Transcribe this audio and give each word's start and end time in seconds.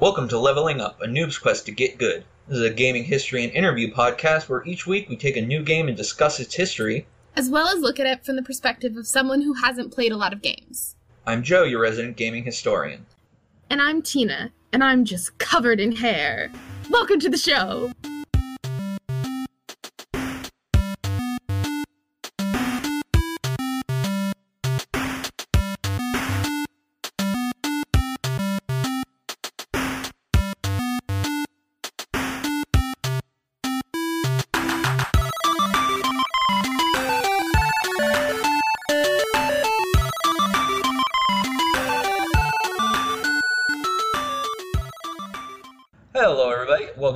Welcome 0.00 0.28
to 0.28 0.38
Leveling 0.38 0.80
Up, 0.80 1.02
a 1.02 1.06
noob's 1.06 1.36
quest 1.36 1.66
to 1.66 1.72
get 1.72 1.98
good. 1.98 2.24
This 2.48 2.56
is 2.56 2.64
a 2.64 2.72
gaming 2.72 3.04
history 3.04 3.44
and 3.44 3.52
interview 3.52 3.92
podcast 3.92 4.48
where 4.48 4.64
each 4.64 4.86
week 4.86 5.10
we 5.10 5.16
take 5.16 5.36
a 5.36 5.42
new 5.42 5.62
game 5.62 5.88
and 5.88 5.96
discuss 5.96 6.40
its 6.40 6.54
history. 6.54 7.06
as 7.36 7.50
well 7.50 7.68
as 7.68 7.80
look 7.80 8.00
at 8.00 8.06
it 8.06 8.24
from 8.24 8.36
the 8.36 8.42
perspective 8.42 8.96
of 8.96 9.06
someone 9.06 9.42
who 9.42 9.52
hasn't 9.52 9.92
played 9.92 10.10
a 10.10 10.16
lot 10.16 10.32
of 10.32 10.40
games. 10.40 10.96
I'm 11.26 11.42
Joe, 11.42 11.64
your 11.64 11.82
resident 11.82 12.16
gaming 12.16 12.44
historian. 12.44 13.04
And 13.68 13.82
I'm 13.82 14.00
Tina, 14.00 14.50
and 14.72 14.82
I'm 14.82 15.04
just 15.04 15.36
covered 15.36 15.80
in 15.80 15.92
hair. 15.92 16.50
Welcome 16.88 17.20
to 17.20 17.28
the 17.28 17.36
show! 17.36 17.92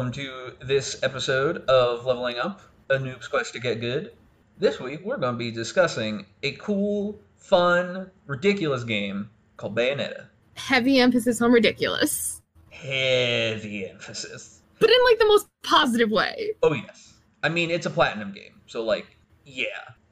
Welcome 0.05 0.23
to 0.23 0.53
this 0.67 1.03
episode 1.03 1.65
of 1.65 2.05
Leveling 2.05 2.37
Up, 2.37 2.61
a 2.91 2.99
noob's 2.99 3.27
quest 3.27 3.55
to 3.55 3.59
get 3.59 3.81
good. 3.81 4.13
This 4.59 4.79
week 4.79 5.01
we're 5.03 5.17
going 5.17 5.33
to 5.33 5.39
be 5.39 5.51
discussing 5.51 6.27
a 6.43 6.53
cool, 6.53 7.19
fun, 7.39 8.11
ridiculous 8.27 8.85
game 8.85 9.30
called 9.57 9.75
Bayonetta. 9.75 10.27
Heavy 10.57 11.01
emphasis 11.01 11.41
on 11.41 11.53
ridiculous, 11.53 12.43
Heavy 12.69 13.89
emphasis. 13.89 14.61
but 14.79 14.91
in 14.91 14.97
like 15.09 15.19
the 15.19 15.25
most 15.25 15.47
positive 15.63 16.11
way. 16.11 16.51
Oh, 16.63 16.74
yes. 16.74 17.15
I 17.43 17.49
mean, 17.49 17.71
it's 17.71 17.87
a 17.87 17.91
platinum 17.91 18.30
game, 18.30 18.61
so, 18.66 18.85
like, 18.85 19.07
yeah. 19.46 19.68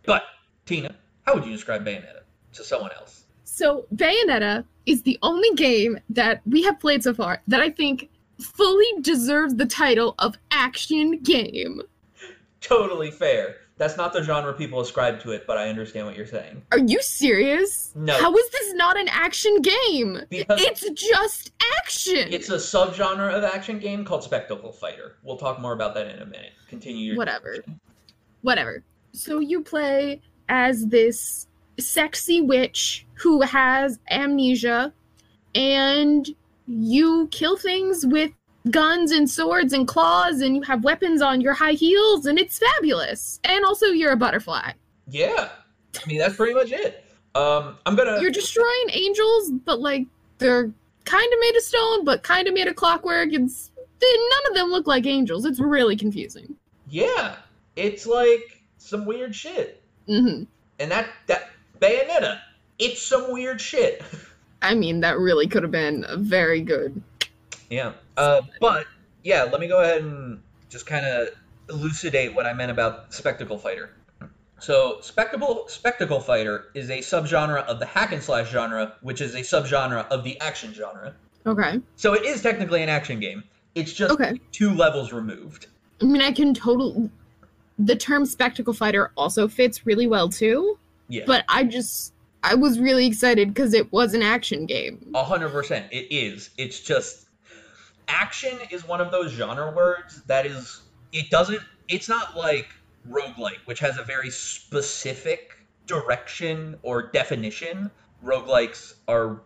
But, 0.06 0.22
Tina, 0.64 0.94
how 1.26 1.34
would 1.34 1.44
you 1.44 1.52
describe 1.52 1.84
Bayonetta 1.84 2.22
to 2.54 2.64
someone 2.64 2.92
else? 2.92 3.24
So, 3.44 3.84
Bayonetta 3.94 4.64
is 4.86 5.02
the 5.02 5.18
only 5.20 5.50
game 5.54 6.00
that 6.08 6.40
we 6.46 6.62
have 6.62 6.80
played 6.80 7.02
so 7.02 7.12
far 7.12 7.42
that 7.46 7.60
I 7.60 7.68
think 7.68 8.08
fully 8.42 8.86
deserves 9.00 9.54
the 9.54 9.66
title 9.66 10.14
of 10.18 10.36
action 10.50 11.18
game. 11.22 11.82
Totally 12.60 13.10
fair. 13.10 13.56
That's 13.78 13.96
not 13.96 14.12
the 14.12 14.22
genre 14.22 14.52
people 14.52 14.80
ascribe 14.80 15.18
to 15.22 15.32
it, 15.32 15.44
but 15.46 15.58
I 15.58 15.68
understand 15.68 16.06
what 16.06 16.16
you're 16.16 16.26
saying. 16.26 16.62
Are 16.70 16.78
you 16.78 17.02
serious? 17.02 17.90
No. 17.96 18.12
How 18.20 18.32
is 18.36 18.48
this 18.50 18.74
not 18.74 18.96
an 18.98 19.08
action 19.08 19.60
game? 19.60 20.20
Because 20.30 20.60
It's 20.60 20.88
just 20.90 21.50
action. 21.78 22.28
it's 22.30 22.50
a 22.50 22.56
subgenre 22.56 23.32
of 23.32 23.42
action 23.42 23.78
game 23.80 24.04
called 24.04 24.22
Spectacle 24.22 24.70
Fighter. 24.72 25.16
We'll 25.24 25.38
talk 25.38 25.60
more 25.60 25.72
about 25.72 25.94
that 25.94 26.06
in 26.14 26.20
a 26.20 26.26
minute. 26.26 26.52
Continue 26.68 27.06
your 27.06 27.16
Whatever. 27.16 27.56
whatever. 28.42 28.84
So 29.12 29.40
you 29.40 29.62
play 29.62 30.20
as 30.48 30.86
this 30.86 31.48
sexy 31.80 32.40
witch 32.42 33.06
who 33.14 33.40
has 33.40 33.98
amnesia 34.10 34.92
and 35.54 36.28
you 36.72 37.28
kill 37.30 37.56
things 37.56 38.06
with 38.06 38.30
guns 38.70 39.10
and 39.10 39.28
swords 39.28 39.72
and 39.72 39.86
claws 39.88 40.40
and 40.40 40.54
you 40.56 40.62
have 40.62 40.84
weapons 40.84 41.20
on 41.20 41.40
your 41.40 41.52
high 41.52 41.72
heels 41.72 42.26
and 42.26 42.38
it's 42.38 42.58
fabulous. 42.58 43.40
And 43.44 43.64
also 43.64 43.86
you're 43.86 44.12
a 44.12 44.16
butterfly. 44.16 44.72
Yeah. 45.08 45.48
I 46.02 46.06
mean, 46.06 46.18
that's 46.18 46.36
pretty 46.36 46.54
much 46.54 46.70
it. 46.72 47.04
Um, 47.34 47.76
I'm 47.86 47.96
gonna. 47.96 48.20
You're 48.20 48.30
destroying 48.30 48.90
angels, 48.90 49.50
but 49.64 49.80
like 49.80 50.06
they're 50.38 50.70
kind 51.04 51.32
of 51.32 51.38
made 51.40 51.56
of 51.56 51.62
stone, 51.62 52.04
but 52.04 52.22
kind 52.22 52.46
of 52.46 52.54
made 52.54 52.66
of 52.68 52.76
clockwork. 52.76 53.32
It's 53.32 53.70
they, 54.00 54.06
none 54.30 54.50
of 54.50 54.54
them 54.56 54.68
look 54.70 54.86
like 54.86 55.06
angels. 55.06 55.44
It's 55.44 55.58
really 55.60 55.96
confusing. 55.96 56.54
Yeah. 56.88 57.36
It's 57.76 58.06
like 58.06 58.62
some 58.78 59.06
weird 59.06 59.34
shit, 59.34 59.82
Mm-hmm. 60.08 60.44
and 60.78 60.90
that 60.90 61.08
that 61.26 61.50
Bayonetta. 61.80 62.38
It's 62.78 63.00
some 63.02 63.32
weird 63.32 63.60
shit. 63.60 64.02
I 64.62 64.74
mean, 64.74 65.00
that 65.00 65.18
really 65.18 65.46
could 65.46 65.62
have 65.62 65.72
been 65.72 66.04
a 66.08 66.16
very 66.16 66.60
good 66.60 67.02
Yeah. 67.70 67.92
Uh, 68.16 68.42
but 68.60 68.86
yeah, 69.24 69.44
let 69.44 69.60
me 69.60 69.68
go 69.68 69.80
ahead 69.82 70.02
and 70.02 70.40
just 70.68 70.86
kind 70.86 71.04
of 71.06 71.28
elucidate 71.70 72.34
what 72.34 72.46
I 72.46 72.52
meant 72.52 72.70
about 72.70 73.12
spectacle 73.14 73.58
fighter. 73.58 73.90
So, 74.58 74.98
spectacle 75.00 75.64
spectacle 75.68 76.20
fighter 76.20 76.66
is 76.74 76.88
a 76.90 76.98
subgenre 76.98 77.64
of 77.64 77.80
the 77.80 77.86
hack 77.86 78.12
and 78.12 78.22
slash 78.22 78.50
genre, 78.50 78.94
which 79.02 79.20
is 79.20 79.34
a 79.34 79.40
subgenre 79.40 80.06
of 80.08 80.22
the 80.22 80.40
action 80.40 80.72
genre. 80.72 81.14
Okay. 81.46 81.80
So 81.96 82.12
it 82.14 82.24
is 82.24 82.42
technically 82.42 82.82
an 82.84 82.88
action 82.88 83.18
game. 83.18 83.42
It's 83.74 83.92
just 83.92 84.12
Okay. 84.12 84.40
two 84.52 84.72
levels 84.74 85.12
removed. 85.12 85.66
I 86.00 86.04
mean, 86.04 86.22
I 86.22 86.30
can 86.30 86.54
total. 86.54 87.10
The 87.78 87.96
term 87.96 88.24
spectacle 88.26 88.72
fighter 88.74 89.10
also 89.16 89.48
fits 89.48 89.84
really 89.86 90.06
well 90.06 90.28
too, 90.28 90.78
Yeah. 91.08 91.24
but 91.26 91.44
I 91.48 91.64
just. 91.64 92.12
I 92.42 92.54
was 92.54 92.78
really 92.78 93.06
excited 93.06 93.48
because 93.54 93.72
it 93.72 93.92
was 93.92 94.14
an 94.14 94.22
action 94.22 94.66
game. 94.66 95.12
A 95.14 95.22
hundred 95.24 95.50
percent, 95.50 95.86
it 95.92 96.08
is. 96.14 96.50
It's 96.58 96.80
just 96.80 97.26
action 98.08 98.58
is 98.70 98.86
one 98.86 99.00
of 99.00 99.10
those 99.10 99.30
genre 99.30 99.70
words 99.72 100.22
that 100.24 100.46
is. 100.46 100.82
It 101.12 101.30
doesn't. 101.30 101.60
It's 101.88 102.08
not 102.08 102.36
like 102.36 102.68
roguelike, 103.08 103.58
which 103.66 103.80
has 103.80 103.98
a 103.98 104.02
very 104.02 104.30
specific 104.30 105.56
direction 105.86 106.78
or 106.82 107.02
definition. 107.02 107.90
Roguelikes 108.24 108.94
are 109.08 109.40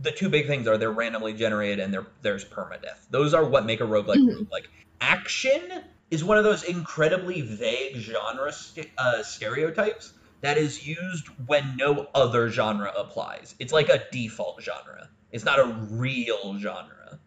the 0.00 0.10
two 0.10 0.28
big 0.28 0.46
things 0.46 0.66
are 0.66 0.78
they're 0.78 0.90
randomly 0.90 1.32
generated 1.34 1.78
and 1.80 1.92
there 1.92 2.06
there's 2.22 2.44
permadeath. 2.44 3.06
Those 3.10 3.34
are 3.34 3.44
what 3.44 3.66
make 3.66 3.80
a 3.80 3.84
roguelike 3.84 4.16
Mhm. 4.16 4.46
roguelike. 4.48 4.66
Action 5.00 5.82
is 6.10 6.24
one 6.24 6.38
of 6.38 6.44
those 6.44 6.62
incredibly 6.64 7.40
vague 7.40 7.96
genre 7.96 8.52
st- 8.52 8.90
uh, 8.98 9.22
stereotypes 9.22 10.12
that 10.42 10.58
is 10.58 10.86
used 10.86 11.28
when 11.46 11.76
no 11.76 12.08
other 12.14 12.50
genre 12.50 12.92
applies. 12.96 13.54
It's 13.58 13.72
like 13.72 13.88
a 13.88 14.02
default 14.10 14.62
genre. 14.62 15.08
It's 15.30 15.44
not 15.44 15.58
a 15.58 15.64
real 15.90 16.58
genre. 16.58 17.18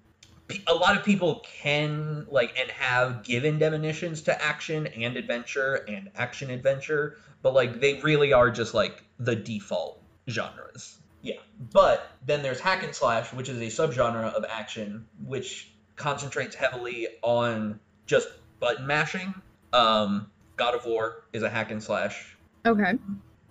A 0.67 0.73
lot 0.73 0.95
of 0.95 1.03
people 1.03 1.43
can 1.61 2.27
like 2.29 2.55
and 2.59 2.69
have 2.71 3.23
given 3.23 3.57
definitions 3.57 4.21
to 4.23 4.43
action 4.43 4.85
and 4.85 5.17
adventure 5.17 5.85
and 5.87 6.11
action 6.15 6.51
adventure, 6.51 7.17
but 7.41 7.53
like 7.55 7.79
they 7.79 7.99
really 8.01 8.31
are 8.31 8.51
just 8.51 8.75
like 8.75 9.03
the 9.17 9.35
default 9.35 10.03
genres. 10.29 10.99
Yeah. 11.21 11.37
But 11.71 12.07
then 12.25 12.43
there's 12.43 12.59
hack 12.59 12.83
and 12.83 12.93
slash, 12.93 13.33
which 13.33 13.49
is 13.49 13.59
a 13.59 13.83
subgenre 13.83 14.31
of 14.33 14.45
action 14.47 15.07
which 15.25 15.71
concentrates 15.95 16.53
heavily 16.55 17.07
on 17.23 17.79
just 18.05 18.27
button 18.59 18.85
mashing. 18.85 19.33
Um, 19.73 20.29
God 20.57 20.75
of 20.75 20.85
War 20.85 21.23
is 21.33 21.41
a 21.41 21.49
hack 21.49 21.71
and 21.71 21.81
slash 21.81 22.34
Okay. 22.65 22.93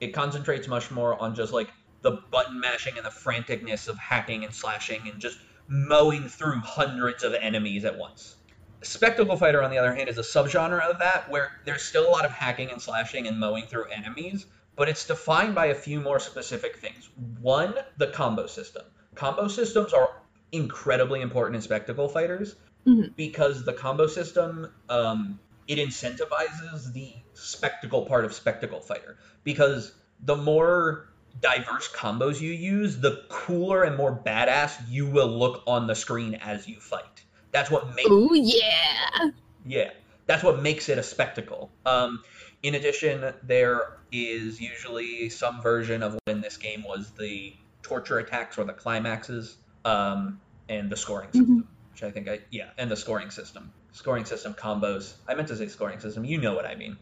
it 0.01 0.13
concentrates 0.13 0.67
much 0.69 0.91
more 0.91 1.21
on 1.21 1.35
just 1.35 1.53
like 1.53 1.69
the 2.03 2.13
button 2.31 2.61
mashing 2.61 2.97
and 2.97 3.07
the 3.07 3.11
franticness 3.11 3.89
of 3.89 3.97
hacking 3.97 4.45
and 4.45 4.53
slashing 4.53 5.09
and 5.09 5.21
just 5.21 5.39
mowing 5.69 6.29
through 6.29 6.59
hundreds 6.59 7.23
of 7.23 7.33
enemies 7.35 7.85
at 7.85 7.97
once. 7.97 8.37
Spectacle 8.83 9.37
Fighter, 9.37 9.63
on 9.63 9.71
the 9.71 9.79
other 9.79 9.95
hand, 9.95 10.11
is 10.11 10.19
a 10.19 10.23
subgenre 10.23 10.81
of 10.81 10.99
that 10.99 11.31
where 11.31 11.53
there's 11.65 11.83
still 11.83 12.07
a 12.07 12.11
lot 12.11 12.27
of 12.27 12.33
hacking 12.33 12.71
and 12.71 12.83
slashing 12.83 13.27
and 13.27 13.39
mowing 13.41 13.65
through 13.65 13.87
enemies, 13.87 14.45
but 14.77 14.89
it's 14.91 15.07
defined 15.07 15.55
by 15.55 15.67
a 15.67 15.75
few 15.75 16.01
more 16.01 16.19
specific 16.21 16.77
things. 16.77 17.09
One, 17.41 17.75
the 17.97 18.09
combo 18.09 18.47
system. 18.47 18.83
Combo 19.15 19.49
systems 19.49 19.95
are 19.95 20.11
incredibly 20.53 21.23
important 21.23 21.57
in 21.57 21.63
Spectacle 21.63 22.09
Fighters 22.09 22.57
Mhm. 22.87 23.17
because 23.17 23.65
the 23.65 23.73
combo 23.73 24.07
system 24.07 24.71
um, 24.91 25.39
it 25.67 25.79
incentivizes 25.79 26.93
the 26.93 27.15
spectacle 27.35 28.07
part 28.07 28.25
of 28.25 28.33
Spectacle 28.33 28.81
Fighter 28.81 29.17
because 29.43 29.93
the 30.21 30.37
more 30.37 31.09
diverse 31.41 31.89
combos 31.93 32.41
you 32.41 32.53
use, 32.53 32.99
the 32.99 33.25
cooler 33.29 33.83
and 33.83 33.97
more 33.97 34.15
badass 34.25 34.75
you 34.89 35.07
will 35.07 35.29
look 35.29 35.63
on 35.67 35.87
the 35.87 35.95
screen 35.95 36.35
as 36.37 36.69
you 36.69 36.81
fight. 36.81 37.25
That's 37.51 37.71
what 37.71 37.95
makes 37.95 38.09
Oh 38.11 38.35
yeah. 38.35 39.31
yeah, 39.65 39.91
that's 40.27 40.43
what 40.43 40.63
makes 40.63 40.89
it 40.89 40.99
a 40.99 41.03
spectacle. 41.03 41.71
Um, 41.87 42.23
in 42.63 42.75
addition, 42.75 43.35
there 43.43 43.99
is 44.11 44.61
usually 44.61 45.29
some 45.29 45.61
version 45.61 46.03
of 46.03 46.15
what 46.15 46.21
in 46.29 46.41
this 46.41 46.57
game 46.57 46.83
was 46.83 47.11
the 47.19 47.55
torture 47.83 48.19
attacks 48.19 48.59
or 48.59 48.65
the 48.65 48.73
climaxes, 48.73 49.57
um, 49.85 50.41
and 50.69 50.91
the 50.91 50.97
scoring 50.97 51.29
system, 51.33 51.69
which 51.93 52.03
I 52.03 52.11
think 52.11 52.29
I 52.29 52.41
yeah, 52.51 52.71
and 52.79 52.91
the 52.91 52.97
scoring 52.97 53.31
system, 53.31 53.73
scoring 53.93 54.25
system 54.25 54.55
combos. 54.55 55.15
I 55.29 55.35
meant 55.35 55.49
to 55.49 55.57
say 55.57 55.69
scoring 55.69 56.01
system. 56.01 56.25
You 56.25 56.39
know 56.41 56.55
what 56.55 56.67
I 56.67 56.75
mean. 56.75 56.97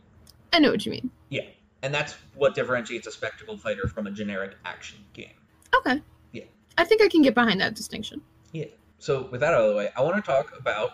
I 0.52 0.58
know 0.58 0.70
what 0.70 0.84
you 0.84 0.92
mean. 0.92 1.10
Yeah, 1.30 1.42
and 1.82 1.94
that's 1.94 2.14
what 2.34 2.54
differentiates 2.54 3.06
a 3.06 3.12
spectacle 3.12 3.56
fighter 3.56 3.88
from 3.88 4.06
a 4.06 4.10
generic 4.10 4.56
action 4.64 4.98
game. 5.14 5.32
Okay. 5.74 6.00
Yeah. 6.32 6.44
I 6.78 6.84
think 6.84 7.02
I 7.02 7.08
can 7.08 7.22
get 7.22 7.34
behind 7.34 7.60
that 7.60 7.74
distinction. 7.74 8.20
Yeah. 8.52 8.66
So 8.98 9.28
with 9.30 9.40
that 9.40 9.54
out 9.54 9.62
of 9.62 9.70
the 9.70 9.76
way, 9.76 9.88
I 9.96 10.02
want 10.02 10.16
to 10.16 10.22
talk 10.22 10.56
about 10.58 10.92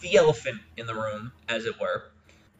the 0.00 0.16
elephant 0.16 0.60
in 0.76 0.86
the 0.86 0.94
room, 0.94 1.32
as 1.48 1.64
it 1.66 1.78
were. 1.80 2.04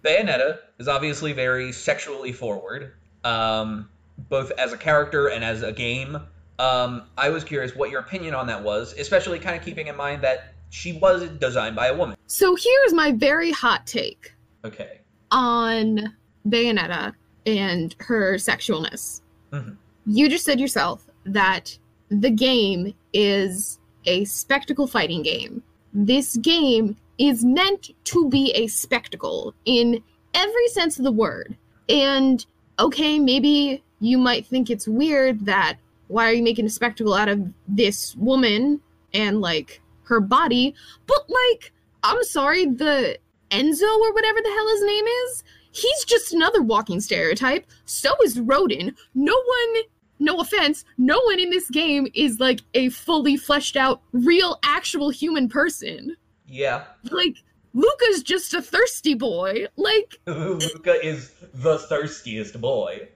Bayonetta 0.05 0.59
is 0.79 0.89
obviously 0.89 1.33
very 1.33 1.71
sexually 1.73 2.33
forward, 2.33 2.93
um, 3.25 3.89
both 4.29 4.51
as 4.59 4.73
a 4.73 4.77
character 4.77 5.29
and 5.29 5.45
as 5.45 5.63
a 5.63 5.73
game. 5.73 6.19
Um, 6.59 7.05
I 7.17 7.31
was 7.31 7.45
curious 7.45 7.75
what 7.75 7.91
your 7.91 8.01
opinion 8.01 8.35
on 8.35 8.49
that 8.49 8.63
was, 8.63 8.93
especially 8.99 9.39
kind 9.39 9.57
of 9.57 9.65
keeping 9.65 9.87
in 9.87 9.97
mind 9.97 10.23
that 10.23 10.55
she 10.71 10.93
was 10.95 11.29
designed 11.39 11.77
by 11.77 11.87
a 11.89 11.97
woman. 11.97 12.17
So 12.27 12.55
here's 12.57 12.93
my 12.93 13.13
very 13.13 13.53
hot 13.53 13.87
take 13.87 14.33
Okay. 14.65 15.01
on 15.31 16.15
Bayonetta 16.49 17.13
and 17.47 17.95
her 18.01 18.35
sexualness. 18.35 19.21
Mhm. 19.53 19.77
You 20.07 20.29
just 20.29 20.45
said 20.45 20.61
yourself 20.61 21.07
that 21.25 21.79
the 22.09 22.31
game 22.31 22.95
is 23.13 23.79
a 24.05 24.25
spectacle 24.25 24.87
fighting 24.87 25.23
game. 25.23 25.63
This 25.93 26.37
game 26.37 26.97
is 27.19 27.45
meant 27.45 27.91
to 28.05 28.29
be 28.29 28.51
a 28.53 28.67
spectacle 28.67 29.55
in 29.65 30.03
every 30.35 30.69
sense 30.69 30.99
of 30.99 31.05
the 31.05 31.13
word. 31.13 31.57
And 31.89 32.45
okay, 32.79 33.19
maybe 33.19 33.83
you 34.01 34.19
might 34.19 34.47
think 34.47 34.71
it's 34.71 34.89
weird 34.89 35.47
that 35.47 35.77
why 36.09 36.29
are 36.29 36.33
you 36.33 36.43
making 36.43 36.67
a 36.67 36.71
spectacle 36.71 37.15
out 37.15 37.29
of 37.29 37.41
this 37.69 38.17
woman 38.17 38.81
and 39.15 39.41
like 39.41 39.81
her 40.05 40.21
body? 40.21 40.75
But 41.07 41.29
like, 41.29 41.73
I'm 42.03 42.23
sorry, 42.25 42.67
the 42.67 43.19
Enzo 43.51 43.99
or 44.01 44.13
whatever 44.13 44.41
the 44.43 44.51
hell 44.51 44.69
his 44.71 44.83
name 44.85 45.05
is, 45.05 45.45
he's 45.73 46.05
just 46.05 46.33
another 46.33 46.63
walking 46.63 47.01
stereotype. 47.01 47.67
So 47.85 48.11
is 48.25 48.39
Rodin. 48.41 48.95
No 49.15 49.35
one, 49.35 49.83
no 50.19 50.41
offense, 50.41 50.85
no 50.99 51.21
one 51.25 51.41
in 51.41 51.51
this 51.51 51.69
game 51.71 52.07
is 52.15 52.39
like 52.41 52.61
a 52.75 52.89
fully 52.91 53.37
fleshed 53.37 53.77
out, 53.77 54.01
real, 54.13 54.59
actual 54.63 55.11
human 55.11 55.49
person. 55.49 56.17
Yeah. 56.47 56.85
Like, 57.11 57.37
Luca's 57.75 58.23
just 58.23 58.53
a 58.55 58.61
thirsty 58.61 59.15
boy. 59.15 59.67
Like, 59.77 60.15
Luca 60.27 61.05
is 61.05 61.33
the 61.55 61.79
thirstiest 61.79 62.61
boy. 62.61 63.09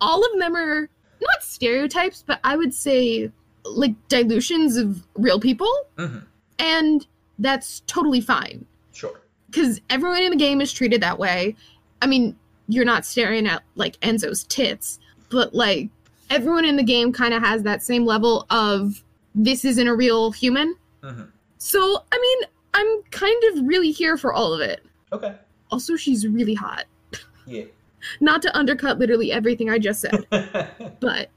all 0.00 0.24
of 0.24 0.38
them 0.38 0.56
are 0.56 0.88
not 1.20 1.42
stereotypes, 1.42 2.24
but 2.26 2.40
I 2.44 2.56
would 2.56 2.74
say 2.74 3.30
like 3.64 3.94
dilutions 4.08 4.76
of 4.76 5.06
real 5.14 5.40
people. 5.40 5.72
hmm 5.96 6.18
And 6.58 7.06
that's 7.38 7.80
totally 7.86 8.20
fine. 8.20 8.66
Because 9.54 9.80
everyone 9.88 10.22
in 10.22 10.30
the 10.30 10.36
game 10.36 10.60
is 10.60 10.72
treated 10.72 11.00
that 11.02 11.16
way. 11.18 11.54
I 12.02 12.06
mean, 12.06 12.36
you're 12.66 12.84
not 12.84 13.04
staring 13.04 13.46
at 13.46 13.62
like 13.76 13.98
Enzo's 14.00 14.42
tits, 14.44 14.98
but 15.28 15.54
like 15.54 15.90
everyone 16.28 16.64
in 16.64 16.74
the 16.76 16.82
game 16.82 17.12
kind 17.12 17.32
of 17.32 17.40
has 17.42 17.62
that 17.62 17.80
same 17.82 18.04
level 18.04 18.46
of 18.50 19.04
this 19.34 19.64
isn't 19.64 19.86
a 19.86 19.94
real 19.94 20.32
human. 20.32 20.74
hmm 21.02 21.22
So, 21.58 22.04
I 22.10 22.18
mean, 22.18 22.48
I'm 22.74 23.02
kind 23.12 23.42
of 23.52 23.64
really 23.66 23.92
here 23.92 24.16
for 24.16 24.32
all 24.32 24.52
of 24.52 24.60
it. 24.60 24.84
Okay. 25.12 25.34
Also, 25.70 25.94
she's 25.94 26.26
really 26.26 26.54
hot. 26.54 26.84
Yeah. 27.46 27.64
Not 28.20 28.40
to 28.42 28.56
undercut 28.56 28.98
literally 28.98 29.30
everything 29.30 29.68
I 29.70 29.78
just 29.78 30.00
said, 30.00 30.26
but 31.00 31.30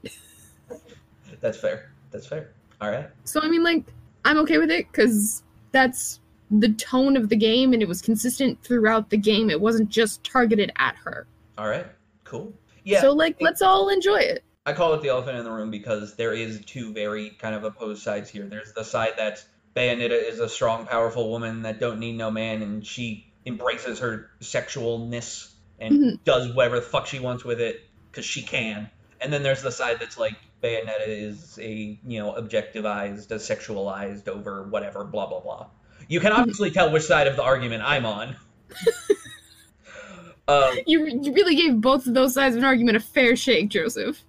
That's 1.40 1.58
fair. 1.60 1.90
That's 2.10 2.26
fair. 2.26 2.50
All 2.80 2.90
right. 2.90 3.08
so 3.24 3.40
I 3.42 3.48
mean, 3.48 3.62
like, 3.62 3.84
I'm 4.24 4.38
okay 4.38 4.56
with 4.58 4.70
it 4.70 4.86
because 4.90 5.42
that's 5.72 6.20
the 6.50 6.72
tone 6.74 7.16
of 7.16 7.28
the 7.28 7.36
game 7.36 7.72
and 7.72 7.82
it 7.82 7.88
was 7.88 8.00
consistent 8.02 8.62
throughout 8.62 9.10
the 9.10 9.16
game. 9.16 9.50
It 9.50 9.60
wasn't 9.60 9.88
just 9.88 10.24
targeted 10.24 10.72
at 10.76 10.96
her. 11.04 11.26
All 11.56 11.68
right. 11.68 11.86
Cool. 12.24 12.52
Yeah. 12.84 13.00
So, 13.00 13.12
like, 13.12 13.36
let's 13.40 13.60
all 13.62 13.88
enjoy 13.88 14.18
it. 14.20 14.44
I 14.64 14.72
call 14.72 14.94
it 14.94 15.02
the 15.02 15.08
elephant 15.08 15.38
in 15.38 15.44
the 15.44 15.50
room 15.50 15.70
because 15.70 16.16
there 16.16 16.32
is 16.32 16.64
two 16.64 16.92
very 16.92 17.30
kind 17.30 17.54
of 17.54 17.64
opposed 17.64 18.02
sides 18.02 18.30
here. 18.30 18.44
There's 18.46 18.72
the 18.72 18.84
side 18.84 19.14
that 19.16 19.44
Bayonetta 19.74 20.30
is 20.30 20.40
a 20.40 20.48
strong, 20.48 20.86
powerful 20.86 21.30
woman 21.30 21.62
that 21.62 21.80
don't 21.80 21.98
need 21.98 22.16
no 22.16 22.30
man, 22.30 22.62
and 22.62 22.86
she 22.86 23.32
embraces 23.46 24.00
her 24.00 24.30
sexualness 24.40 25.50
and 25.78 25.94
Mhm. 25.94 26.24
does 26.24 26.52
whatever 26.52 26.76
the 26.76 26.82
fuck 26.86 27.06
she 27.06 27.18
wants 27.18 27.44
with 27.44 27.60
it 27.60 27.80
because 28.10 28.24
she 28.24 28.42
can. 28.42 28.90
And 29.20 29.32
then 29.32 29.42
there's 29.42 29.62
the 29.62 29.70
side 29.72 29.98
that's 30.00 30.18
like 30.18 30.34
Bayonetta 30.62 31.06
is 31.06 31.58
a 31.60 31.98
you 32.06 32.18
know 32.20 32.32
objectivized, 32.32 33.30
a 33.30 33.36
sexualized 33.36 34.28
over 34.28 34.64
whatever, 34.64 35.04
blah 35.04 35.26
blah 35.26 35.40
blah. 35.40 35.66
You 36.08 36.20
can 36.20 36.32
obviously 36.32 36.70
tell 36.70 36.90
which 36.90 37.04
side 37.04 37.26
of 37.26 37.36
the 37.36 37.42
argument 37.42 37.82
I'm 37.84 38.06
on. 38.06 38.36
um, 40.48 40.78
You, 40.86 41.06
you 41.06 41.32
really 41.34 41.54
gave 41.54 41.80
both 41.80 42.06
of 42.06 42.14
those 42.14 42.34
sides 42.34 42.56
of 42.56 42.62
an 42.62 42.64
argument 42.64 42.96
a 42.96 43.00
fair 43.00 43.36
shake, 43.36 43.68
Joseph. 43.68 44.24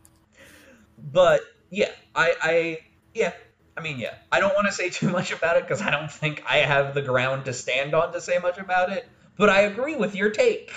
but 1.12 1.42
yeah, 1.70 1.92
I, 2.14 2.36
I, 2.42 2.80
yeah, 3.14 3.32
I 3.78 3.82
mean, 3.82 3.98
yeah, 3.98 4.16
I 4.30 4.42
don't 4.42 4.54
want 4.56 4.68
to 4.68 4.74
say 4.74 4.90
too 4.90 5.10
much 5.10 5.32
about 5.32 5.56
it 5.56 5.64
because 5.64 5.82
I 5.82 5.90
don't 5.90 6.12
think 6.12 6.44
I 6.48 6.58
have 6.58 6.94
the 6.94 7.02
ground 7.02 7.46
to 7.46 7.54
stand 7.54 7.96
on 7.96 8.12
to 8.12 8.20
say 8.20 8.38
much 8.40 8.58
about 8.58 8.92
it. 8.92 9.08
But 9.38 9.50
I 9.50 9.62
agree 9.62 9.96
with 9.96 10.16
your 10.16 10.32
take. 10.32 10.72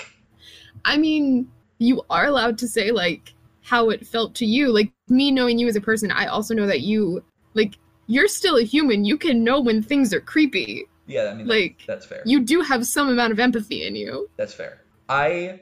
I 0.84 0.96
mean, 0.96 1.50
you 1.78 2.02
are 2.10 2.26
allowed 2.26 2.58
to 2.58 2.68
say, 2.68 2.92
like, 2.92 3.34
how 3.62 3.90
it 3.90 4.06
felt 4.06 4.36
to 4.36 4.46
you. 4.46 4.72
Like, 4.72 4.92
me 5.08 5.32
knowing 5.32 5.58
you 5.58 5.66
as 5.66 5.74
a 5.74 5.80
person, 5.80 6.12
I 6.12 6.26
also 6.26 6.54
know 6.54 6.66
that 6.68 6.82
you, 6.82 7.24
like, 7.54 7.76
you're 8.06 8.28
still 8.28 8.56
a 8.56 8.62
human. 8.62 9.04
You 9.04 9.18
can 9.18 9.42
know 9.42 9.60
when 9.60 9.82
things 9.82 10.14
are 10.14 10.20
creepy. 10.20 10.84
Yeah, 11.12 11.30
I 11.30 11.34
mean, 11.34 11.46
Like, 11.46 11.82
that's 11.86 12.06
fair. 12.06 12.22
you 12.24 12.40
do 12.40 12.60
have 12.62 12.86
some 12.86 13.08
amount 13.08 13.32
of 13.32 13.38
empathy 13.38 13.86
in 13.86 13.94
you. 13.96 14.30
That's 14.36 14.54
fair. 14.54 14.80
I 15.08 15.60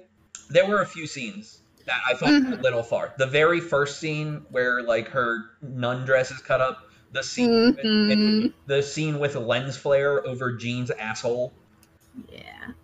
there 0.48 0.66
were 0.66 0.80
a 0.82 0.86
few 0.86 1.06
scenes 1.06 1.58
that 1.86 1.96
I 2.08 2.14
thought 2.14 2.30
were 2.50 2.58
a 2.58 2.62
little 2.62 2.82
far. 2.82 3.14
The 3.18 3.26
very 3.26 3.60
first 3.60 3.98
scene 4.00 4.42
where 4.50 4.82
like 4.82 5.08
her 5.08 5.42
nun 5.62 6.04
dress 6.04 6.30
is 6.30 6.38
cut 6.38 6.60
up, 6.60 6.88
the 7.12 7.22
scene 7.22 7.50
with, 7.76 7.78
Mhm. 7.84 8.52
the 8.66 8.82
scene 8.82 9.18
with 9.18 9.34
lens 9.36 9.76
flare 9.76 10.26
over 10.26 10.52
Jeanne's 10.56 10.90
asshole. 10.90 11.52
Yeah. 12.32 12.42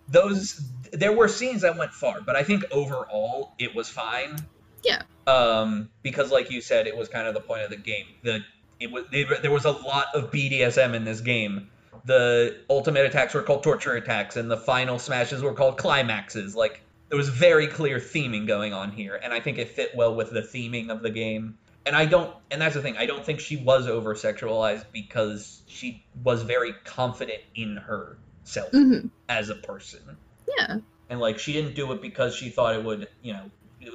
Those 0.09 0.61
there 0.93 1.11
were 1.11 1.27
scenes 1.27 1.61
that 1.61 1.77
went 1.77 1.91
far, 1.93 2.21
but 2.21 2.35
I 2.35 2.43
think 2.43 2.63
overall 2.71 3.53
it 3.59 3.75
was 3.75 3.89
fine. 3.89 4.37
Yeah. 4.83 5.01
Um, 5.25 5.89
because 6.01 6.31
like 6.31 6.49
you 6.49 6.61
said, 6.61 6.87
it 6.87 6.95
was 6.95 7.09
kind 7.09 7.27
of 7.27 7.33
the 7.33 7.41
point 7.41 7.63
of 7.63 7.69
the 7.69 7.75
game. 7.77 8.05
The 8.23 8.39
it 8.79 8.91
was 8.91 9.05
they, 9.11 9.23
there 9.23 9.51
was 9.51 9.65
a 9.65 9.71
lot 9.71 10.07
of 10.13 10.31
BDSM 10.31 10.93
in 10.93 11.03
this 11.03 11.19
game. 11.21 11.69
The 12.05 12.57
ultimate 12.69 13.05
attacks 13.05 13.33
were 13.33 13.43
called 13.43 13.63
torture 13.63 13.93
attacks, 13.95 14.35
and 14.37 14.49
the 14.49 14.57
final 14.57 14.99
smashes 14.99 15.41
were 15.41 15.53
called 15.53 15.77
climaxes. 15.77 16.55
Like 16.55 16.81
there 17.09 17.17
was 17.17 17.29
very 17.29 17.67
clear 17.67 17.99
theming 17.99 18.47
going 18.47 18.73
on 18.73 18.91
here, 18.91 19.19
and 19.23 19.33
I 19.33 19.39
think 19.39 19.57
it 19.57 19.69
fit 19.69 19.91
well 19.95 20.15
with 20.15 20.31
the 20.31 20.41
theming 20.41 20.89
of 20.89 21.01
the 21.01 21.09
game. 21.09 21.57
And 21.85 21.95
I 21.95 22.05
don't, 22.05 22.35
and 22.51 22.61
that's 22.61 22.75
the 22.75 22.81
thing. 22.81 22.97
I 22.97 23.05
don't 23.05 23.25
think 23.25 23.39
she 23.39 23.55
was 23.55 23.87
over 23.87 24.13
sexualized 24.13 24.83
because 24.91 25.61
she 25.67 26.03
was 26.23 26.43
very 26.43 26.73
confident 26.83 27.39
in 27.55 27.77
herself 27.77 28.69
hmm 28.71 29.07
as 29.29 29.49
a 29.49 29.55
person 29.55 30.17
Yeah. 30.57 30.77
and 31.09 31.19
like 31.19 31.37
she 31.37 31.51
didn't 31.53 31.75
do 31.75 31.91
it 31.91 32.01
because 32.01 32.33
she 32.35 32.49
thought 32.49 32.75
it 32.75 32.83
would 32.83 33.07
you 33.21 33.33
know 33.33 33.51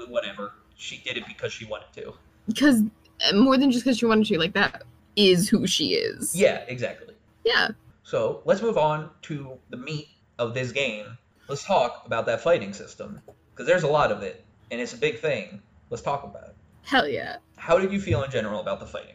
whatever 0.08 0.52
she 0.76 0.98
did 1.05 1.16
it 1.16 1.26
because 1.26 1.52
she 1.52 1.64
wanted 1.64 1.90
to 1.94 2.12
Because 2.46 2.82
uh, 3.28 3.34
more 3.34 3.56
than 3.58 3.70
just 3.70 3.84
because 3.84 3.98
she 3.98 4.05
wanted 4.06 4.26
to, 4.26 4.38
like, 4.38 4.52
that 4.55 4.82
is 5.16 5.48
who 5.48 5.66
she 5.66 5.94
is. 5.94 6.34
yeah 6.37 6.64
exactly 6.69 7.14
Yeah. 7.44 7.69
So 8.12 8.43
let's 8.44 8.61
move 8.61 8.76
on 8.76 9.09
to 9.23 9.56
the 9.70 9.77
meat 9.79 10.06
of 10.39 10.53
this 10.53 10.70
game. 10.70 11.17
Let's 11.48 11.65
talk 11.65 12.03
about 12.05 12.27
that 12.27 12.43
fighting 12.43 12.75
system 12.75 13.22
because 13.51 13.67
there's 13.67 13.84
a 13.84 13.89
lot 13.89 14.13
of 14.13 14.22
it 14.22 14.44
and 14.70 14.82
it's 14.82 14.93
a 14.93 14.98
big 14.98 15.19
thing. 15.19 15.63
Let's 15.89 16.03
talk 16.03 16.22
about 16.22 16.48
it. 16.48 16.56
Hell 16.82 17.08
yeah. 17.08 17.36
how 17.56 17.79
did 17.79 17.91
you 17.91 17.98
feel 17.98 18.22
in 18.22 18.31
general 18.31 18.60
about 18.60 18.81
the 18.81 18.86
fighting? 18.86 19.15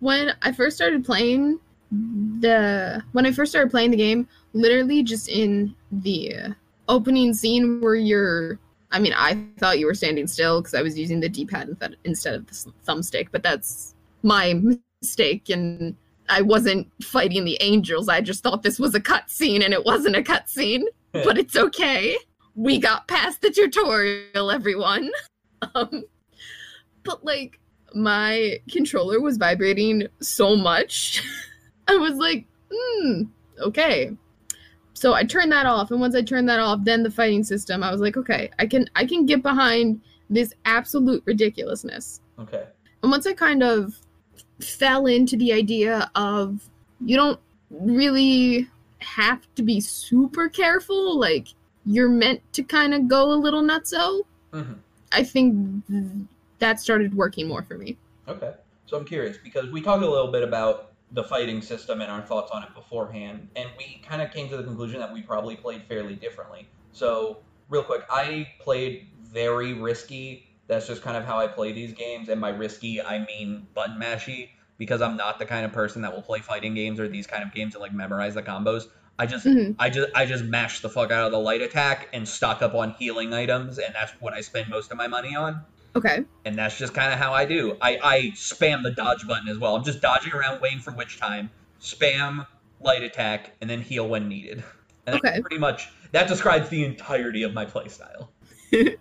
When 0.00 0.34
I 0.42 0.52
first 0.52 0.76
started 0.76 1.06
playing 1.06 1.58
the 1.90 3.02
when 3.12 3.24
I 3.24 3.32
first 3.32 3.50
started 3.50 3.70
playing 3.70 3.92
the 3.92 3.96
game, 3.96 4.28
literally 4.52 5.02
just 5.02 5.30
in 5.30 5.74
the 5.90 6.54
opening 6.90 7.32
scene 7.32 7.80
where 7.80 7.94
you're 7.94 8.58
I 8.92 8.98
mean, 8.98 9.14
I 9.16 9.42
thought 9.56 9.78
you 9.78 9.86
were 9.86 9.94
standing 9.94 10.26
still 10.26 10.60
because 10.60 10.74
I 10.74 10.82
was 10.82 10.98
using 10.98 11.20
the 11.20 11.30
D-pad 11.30 11.70
instead 11.70 11.96
instead 12.04 12.34
of 12.34 12.46
the 12.46 12.72
thumbstick, 12.86 13.28
but 13.32 13.42
that's 13.42 13.94
my 14.22 14.60
mistake 15.00 15.48
and 15.48 15.96
I 16.28 16.42
wasn't 16.42 16.90
fighting 17.02 17.44
the 17.44 17.58
angels. 17.60 18.08
I 18.08 18.20
just 18.20 18.42
thought 18.42 18.62
this 18.62 18.78
was 18.78 18.94
a 18.94 19.00
cutscene 19.00 19.64
and 19.64 19.72
it 19.72 19.84
wasn't 19.84 20.16
a 20.16 20.22
cutscene, 20.22 20.84
but 21.12 21.38
it's 21.38 21.56
okay. 21.56 22.16
We 22.54 22.78
got 22.78 23.08
past 23.08 23.42
the 23.42 23.50
tutorial, 23.50 24.50
everyone. 24.50 25.10
Um, 25.74 26.04
but 27.02 27.24
like 27.24 27.58
my 27.94 28.58
controller 28.70 29.20
was 29.20 29.38
vibrating 29.38 30.06
so 30.20 30.54
much. 30.54 31.24
I 31.88 31.96
was 31.96 32.14
like, 32.16 32.46
hmm, 32.70 33.22
okay. 33.58 34.10
So 34.92 35.14
I 35.14 35.24
turned 35.24 35.50
that 35.52 35.66
off, 35.66 35.90
and 35.90 36.00
once 36.00 36.14
I 36.14 36.22
turned 36.22 36.48
that 36.50 36.60
off, 36.60 36.80
then 36.84 37.02
the 37.02 37.10
fighting 37.10 37.42
system, 37.42 37.82
I 37.82 37.90
was 37.90 38.00
like, 38.00 38.16
okay, 38.16 38.50
I 38.58 38.66
can 38.66 38.86
I 38.94 39.06
can 39.06 39.24
get 39.24 39.42
behind 39.42 40.02
this 40.28 40.52
absolute 40.64 41.22
ridiculousness. 41.24 42.20
okay 42.38 42.64
And 43.02 43.10
once 43.10 43.26
I 43.26 43.32
kind 43.32 43.62
of 43.62 43.94
fell 44.60 45.06
into 45.06 45.36
the 45.36 45.52
idea 45.52 46.10
of 46.14 46.68
you 47.04 47.16
don't 47.16 47.40
really 47.70 48.68
have 49.00 49.42
to 49.54 49.62
be 49.62 49.80
super 49.80 50.48
careful, 50.48 51.18
like 51.18 51.48
you're 51.84 52.08
meant 52.08 52.40
to 52.52 52.62
kind 52.62 52.94
of 52.94 53.08
go 53.08 53.32
a 53.32 53.36
little 53.36 53.62
nutso. 53.62 54.22
hmm 54.52 54.74
I 55.12 55.22
think 55.22 55.84
that 56.58 56.80
started 56.80 57.14
working 57.14 57.46
more 57.46 57.62
for 57.62 57.78
me. 57.78 57.96
Okay. 58.28 58.52
So 58.86 58.96
I'm 58.96 59.04
curious 59.04 59.36
because 59.42 59.70
we 59.70 59.80
talked 59.80 60.02
a 60.02 60.10
little 60.10 60.32
bit 60.32 60.42
about 60.42 60.92
the 61.12 61.22
fighting 61.22 61.62
system 61.62 62.00
and 62.00 62.10
our 62.10 62.22
thoughts 62.22 62.50
on 62.52 62.62
it 62.62 62.74
beforehand, 62.74 63.48
and 63.56 63.68
we 63.78 64.02
kind 64.06 64.20
of 64.20 64.32
came 64.32 64.48
to 64.48 64.56
the 64.56 64.64
conclusion 64.64 64.98
that 65.00 65.12
we 65.12 65.22
probably 65.22 65.56
played 65.56 65.84
fairly 65.84 66.14
differently. 66.14 66.66
So, 66.92 67.38
real 67.68 67.84
quick, 67.84 68.02
I 68.10 68.48
played 68.58 69.06
very 69.22 69.72
risky. 69.72 70.45
That's 70.68 70.86
just 70.86 71.02
kind 71.02 71.16
of 71.16 71.24
how 71.24 71.38
I 71.38 71.46
play 71.46 71.72
these 71.72 71.92
games, 71.92 72.28
and 72.28 72.40
by 72.40 72.48
risky, 72.50 73.00
I 73.00 73.24
mean 73.24 73.66
button 73.74 73.98
mashy. 74.00 74.50
because 74.78 75.00
I'm 75.00 75.16
not 75.16 75.38
the 75.38 75.46
kind 75.46 75.64
of 75.64 75.72
person 75.72 76.02
that 76.02 76.14
will 76.14 76.20
play 76.20 76.40
fighting 76.40 76.74
games 76.74 77.00
or 77.00 77.08
these 77.08 77.26
kind 77.26 77.42
of 77.42 77.50
games 77.54 77.74
and 77.74 77.80
like 77.80 77.94
memorize 77.94 78.34
the 78.34 78.42
combos. 78.42 78.82
I 79.18 79.24
just 79.24 79.46
Mhm. 79.46 79.74
I 79.78 79.88
just 79.88 80.08
I 80.14 80.26
just 80.26 80.44
mash 80.44 80.80
the 80.80 80.90
fuck 80.90 81.10
out 81.10 81.24
of 81.24 81.32
the 81.32 81.38
light 81.38 81.62
attack 81.62 82.08
and 82.12 82.28
stock 82.28 82.60
up 82.60 82.74
on 82.74 82.90
healing 82.98 83.32
items, 83.32 83.78
and 83.78 83.94
that's 83.94 84.12
what 84.20 84.34
I 84.34 84.42
spend 84.42 84.68
most 84.68 84.90
of 84.90 84.98
my 84.98 85.06
money 85.06 85.34
on. 85.34 85.62
Okay. 85.96 86.24
And 86.44 86.56
that's 86.56 86.76
just 86.76 86.92
kind 86.92 87.10
of 87.10 87.18
how 87.18 87.32
I 87.32 87.46
do. 87.46 87.78
I, 87.80 87.98
I 88.04 88.20
spam 88.34 88.82
the 88.82 88.90
dodge 88.90 89.26
button 89.26 89.48
as 89.48 89.56
well. 89.56 89.74
I'm 89.76 89.82
just 89.82 90.02
dodging 90.02 90.34
around, 90.34 90.60
waiting 90.60 90.80
for 90.80 90.92
witch 90.92 91.18
time, 91.18 91.48
spam 91.80 92.46
light 92.78 93.02
attack, 93.02 93.52
and 93.62 93.70
then 93.70 93.80
heal 93.80 94.06
when 94.06 94.28
needed. 94.28 94.62
And 95.06 95.14
that's 95.14 95.24
Okay. 95.24 95.40
pretty 95.40 95.56
much 95.58 95.88
that 96.12 96.28
describes 96.28 96.68
the 96.68 96.84
entirety 96.84 97.44
of 97.44 97.54
my 97.54 97.64
playstyle. 97.64 98.28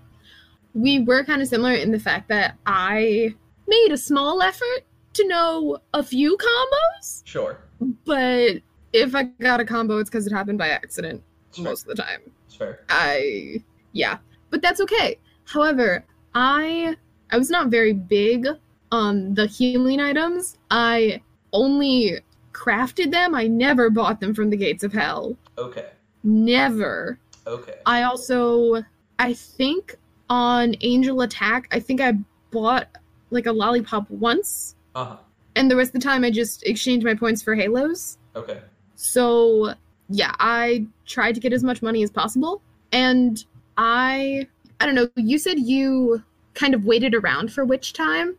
we 0.75 1.00
were 1.00 1.24
kind 1.24 1.41
of 1.41 1.48
similar 1.48 1.74
in 1.74 1.91
the 1.91 2.00
fact 2.00 2.27
that 2.29 2.55
I 2.67 3.34
made 3.67 3.89
a 3.91 3.98
small 3.98 4.41
effort 4.44 4.82
to 5.13 5.27
know 5.27 5.79
a 5.94 6.03
few 6.03 6.38
combos, 6.38 7.22
Sure, 7.25 7.58
but 8.05 8.58
if 8.94 9.15
I 9.15 9.24
got 9.24 9.60
a 9.60 9.65
combo, 9.65 9.98
it's 9.98 10.10
because 10.10 10.27
it 10.27 10.34
happened 10.34 10.58
by 10.60 10.70
accident 10.70 11.24
it's 11.50 11.58
fair. 11.58 11.63
most 11.65 11.82
of 11.88 11.96
the 11.96 12.03
time. 12.03 12.20
It's 12.46 12.55
fair. 12.55 12.82
I 12.89 13.63
yeah, 13.94 14.17
but 14.51 14.62
that's 14.62 14.79
okay. 14.82 15.17
However, 15.46 16.05
I 16.36 16.96
I 17.32 17.38
was 17.38 17.50
not 17.50 17.70
very 17.70 17.94
big 17.94 18.46
on 18.91 19.34
the 19.34 19.48
healing 19.48 20.00
items. 20.00 20.58
I 20.70 21.22
only 21.53 22.20
crafted 22.53 23.12
them. 23.12 23.34
I 23.36 23.48
never 23.48 23.89
bought 23.89 24.20
them 24.20 24.34
from 24.34 24.50
the 24.50 24.58
gates 24.58 24.84
of 24.84 24.91
hell. 24.94 25.38
Okay, 25.58 25.88
Never. 26.24 27.17
okay. 27.48 27.75
I 27.86 28.03
also 28.03 28.84
I 29.20 29.34
think 29.34 29.96
on 30.29 30.75
Angel 30.82 31.22
Attack, 31.22 31.67
I 31.72 31.79
think 31.79 32.01
I 32.01 32.13
bought 32.51 32.88
like 33.32 33.46
a 33.46 33.51
lollipop 33.51 34.10
once, 34.10 34.75
Uh 34.96 35.05
huh. 35.05 35.17
and 35.55 35.70
the 35.70 35.75
rest 35.75 35.89
of 35.89 36.01
the 36.01 36.08
time 36.08 36.24
I 36.24 36.32
just 36.32 36.63
exchanged 36.65 37.05
my 37.05 37.13
points 37.15 37.41
for 37.44 37.55
halos. 37.55 38.17
Okay. 38.36 38.60
So 38.96 39.74
yeah, 40.10 40.34
I 40.39 40.86
tried 41.05 41.34
to 41.36 41.41
get 41.41 41.53
as 41.53 41.63
much 41.63 41.82
money 41.82 42.03
as 42.03 42.12
possible, 42.12 42.62
and 42.91 43.44
I 43.77 44.48
I 44.79 44.86
don't 44.86 44.96
know. 44.96 45.08
You 45.15 45.38
said 45.38 45.60
you 45.60 46.24
kind 46.53 46.74
of 46.74 46.86
waited 46.86 47.13
around 47.15 47.51
for 47.51 47.65
witch 47.65 47.94
time. 47.94 48.36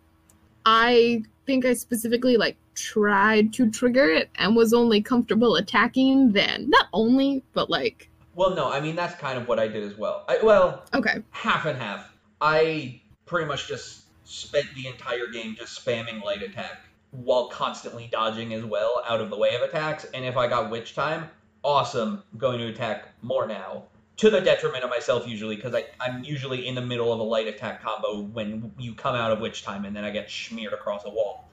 I 0.64 1.23
think 1.47 1.64
I 1.64 1.75
specifically 1.75 2.37
like 2.37 2.57
tried 2.75 3.52
to 3.55 3.71
trigger 3.71 4.09
it 4.11 4.31
and 4.37 4.57
was 4.57 4.73
only 4.75 5.00
comfortable 5.00 5.57
attacking 5.57 6.33
then. 6.33 6.69
Not 6.71 6.87
only, 6.93 7.45
but 7.52 7.71
like 7.71 8.09
Well, 8.37 8.55
no, 8.55 8.71
I 8.71 8.81
mean 8.81 8.95
that's 8.95 9.19
kind 9.19 9.38
of 9.38 9.49
what 9.49 9.59
I 9.59 9.66
did 9.66 9.83
as 9.83 9.97
well. 9.97 10.25
I, 10.28 10.38
well, 10.43 10.85
okay, 10.95 11.23
half 11.31 11.64
and 11.64 11.78
half. 11.78 12.12
I 12.40 13.00
pretty 13.25 13.47
much 13.49 13.66
just 13.66 14.02
spent 14.25 14.66
the 14.75 14.87
entire 14.87 15.26
game 15.28 15.57
just 15.59 15.85
spamming 15.85 16.23
light 16.23 16.43
attack 16.43 16.83
while 17.12 17.49
constantly 17.49 18.09
dodging 18.12 18.52
as 18.52 18.62
well 18.62 19.02
out 19.09 19.23
of 19.23 19.31
the 19.31 19.38
way 19.38 19.55
of 19.55 19.62
attacks. 19.62 20.05
And 20.12 20.25
if 20.25 20.37
I 20.37 20.49
got 20.49 20.71
witch 20.71 20.95
time, 20.95 21.31
awesome. 21.64 22.23
I'm 22.33 22.38
going 22.38 22.59
to 22.59 22.66
attack 22.66 23.09
more 23.23 23.47
now. 23.47 23.85
To 24.19 24.31
the 24.31 24.40
detriment 24.40 24.83
of 24.83 24.90
myself 24.90 25.26
usually, 25.26 25.57
because 25.57 25.75
I'm 26.00 26.25
usually 26.25 26.66
in 26.66 26.75
the 26.75 26.83
middle 26.83 27.12
of 27.12 27.21
a 27.21 27.23
light 27.23 27.47
attack 27.47 27.83
combo 27.83 28.21
when 28.21 28.73
you 28.78 28.95
come 28.95 29.14
out 29.14 29.31
of 29.31 29.40
witch 29.40 29.62
time 29.62 29.85
and 29.85 29.95
then 29.95 30.05
I 30.05 30.11
get 30.11 30.31
smeared 30.31 30.73
across 30.73 31.05
a 31.05 31.11
wall. 31.11 31.49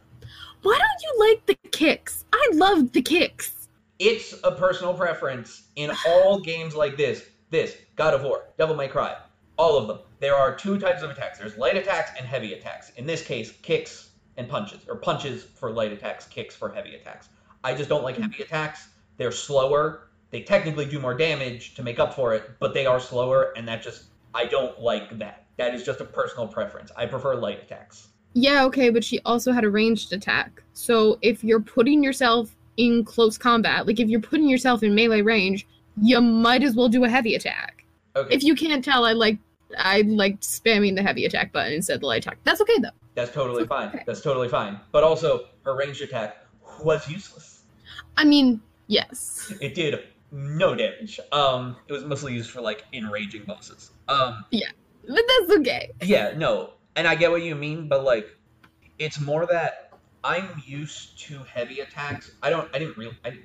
why 0.62 0.78
don't 0.78 1.02
you 1.02 1.30
like 1.30 1.46
the 1.46 1.70
kicks? 1.70 2.26
I 2.34 2.50
love 2.54 2.92
the 2.94 3.02
kicks. 3.02 3.63
It's 4.06 4.36
a 4.44 4.52
personal 4.52 4.94
preference 4.94 5.70
in 5.78 5.90
all 6.06 6.42
games 6.42 6.76
like 6.76 6.98
this. 6.98 7.26
This, 7.52 7.78
God 7.96 8.14
of 8.14 8.24
War, 8.24 8.50
Devil 8.58 8.76
May 8.76 8.90
Cry, 8.90 9.16
all 9.56 9.78
of 9.78 9.88
them. 9.88 10.00
There 10.20 10.36
are 10.36 10.54
two 10.54 10.78
types 10.78 11.04
of 11.04 11.10
attacks. 11.10 11.40
There's 11.40 11.58
light 11.58 11.78
attacks 11.78 12.12
and 12.18 12.28
heavy 12.28 12.52
attacks. 12.52 12.90
In 12.98 13.06
this 13.06 13.24
case, 13.24 13.54
kicks 13.62 14.10
and 14.36 14.50
punches, 14.50 14.82
or 14.90 14.98
punches 14.98 15.46
for 15.46 15.72
light 15.72 15.94
attacks, 15.94 16.26
kicks 16.26 16.54
for 16.54 16.70
heavy 16.70 16.96
attacks. 16.96 17.30
I 17.64 17.74
just 17.74 17.88
don't 17.88 18.04
like 18.04 18.18
heavy 18.18 18.44
attacks. 18.44 18.90
They're 19.16 19.32
slower. 19.32 20.10
They 20.32 20.42
technically 20.42 20.84
do 20.84 21.00
more 21.00 21.14
damage 21.14 21.74
to 21.76 21.82
make 21.82 21.98
up 21.98 22.14
for 22.14 22.34
it, 22.34 22.60
but 22.60 22.74
they 22.74 22.86
are 22.86 23.00
slower, 23.00 23.54
and 23.56 23.66
that 23.70 23.82
just 23.82 24.08
I 24.34 24.48
don't 24.48 24.78
like 24.82 25.18
that. 25.18 25.46
That 25.56 25.74
is 25.74 25.86
just 25.86 26.02
a 26.02 26.06
personal 26.06 26.46
preference. 26.46 26.92
I 26.98 27.06
prefer 27.06 27.36
light 27.36 27.64
attacks. 27.64 28.10
Yeah, 28.34 28.66
okay, 28.66 28.90
but 28.90 29.06
she 29.06 29.22
also 29.22 29.54
had 29.54 29.64
a 29.64 29.70
ranged 29.70 30.12
attack. 30.12 30.62
So 30.74 31.20
if 31.22 31.42
you're 31.42 31.62
putting 31.62 32.04
yourself 32.04 32.54
in 32.78 33.04
close 33.06 33.38
combat, 33.38 33.86
like 33.88 34.00
if 34.00 34.10
you're 34.10 34.20
putting 34.22 34.50
yourself 34.50 34.84
in 34.84 34.96
melee 34.96 35.22
range, 35.22 35.68
you 36.02 36.20
might 36.22 36.64
as 36.64 36.76
well 36.76 36.90
do 36.90 37.04
a 37.04 37.10
heavy 37.10 37.36
attack. 37.36 37.86
Okay, 38.16 38.34
If 38.36 38.44
you 38.44 38.56
can't 38.56 38.84
tell, 38.84 39.06
I 39.06 39.14
like 39.14 39.38
I 39.78 40.02
like 40.02 40.40
spamming 40.42 40.96
the 40.96 41.02
heavy 41.04 41.26
attack 41.26 41.52
button 41.52 41.74
instead 41.74 41.96
of 41.96 42.02
the 42.02 42.08
light 42.08 42.26
attack. 42.26 42.38
That's 42.44 42.62
okay 42.62 42.78
though. 42.80 42.90
that's 43.16 43.32
totally 43.32 43.66
fine. 43.66 43.88
Okay. 43.90 44.04
That's 44.06 44.22
totally 44.22 44.50
fine. 44.50 44.80
But 44.92 45.04
also, 45.04 45.46
her 45.66 45.76
ranged 45.76 46.02
attack 46.02 46.38
was 46.84 47.08
useless. 47.10 47.64
I 48.18 48.24
mean, 48.24 48.62
yes. 48.88 49.52
It 49.62 49.74
did 49.76 50.00
no 50.32 50.76
damage. 50.76 51.20
Um, 51.32 51.76
it 51.88 51.94
was 51.94 52.04
mostly 52.06 52.34
used 52.34 52.50
for 52.52 52.62
like 52.62 52.84
enraging 52.94 53.44
bosses. 53.46 53.92
Um, 54.08 54.46
yeah, 54.52 54.70
But 55.08 55.22
that's 55.28 55.60
okay. 55.60 55.92
yeah, 56.04 56.34
no, 56.36 56.74
and 56.96 57.08
I 57.08 57.16
get 57.16 57.32
what 57.32 57.42
you 57.44 57.56
mean, 57.56 57.88
but 57.88 58.04
like, 58.04 58.28
it's 59.00 59.20
more 59.20 59.46
that 59.48 59.83
I'm 60.24 60.62
used 60.66 61.20
to 61.28 61.40
heavy 61.44 61.82
attacks. 61.82 62.32
I 62.42 62.50
don't. 62.50 62.70
I 62.74 62.80
didn't 62.80 62.98
really. 62.98 63.18
I, 63.26 63.38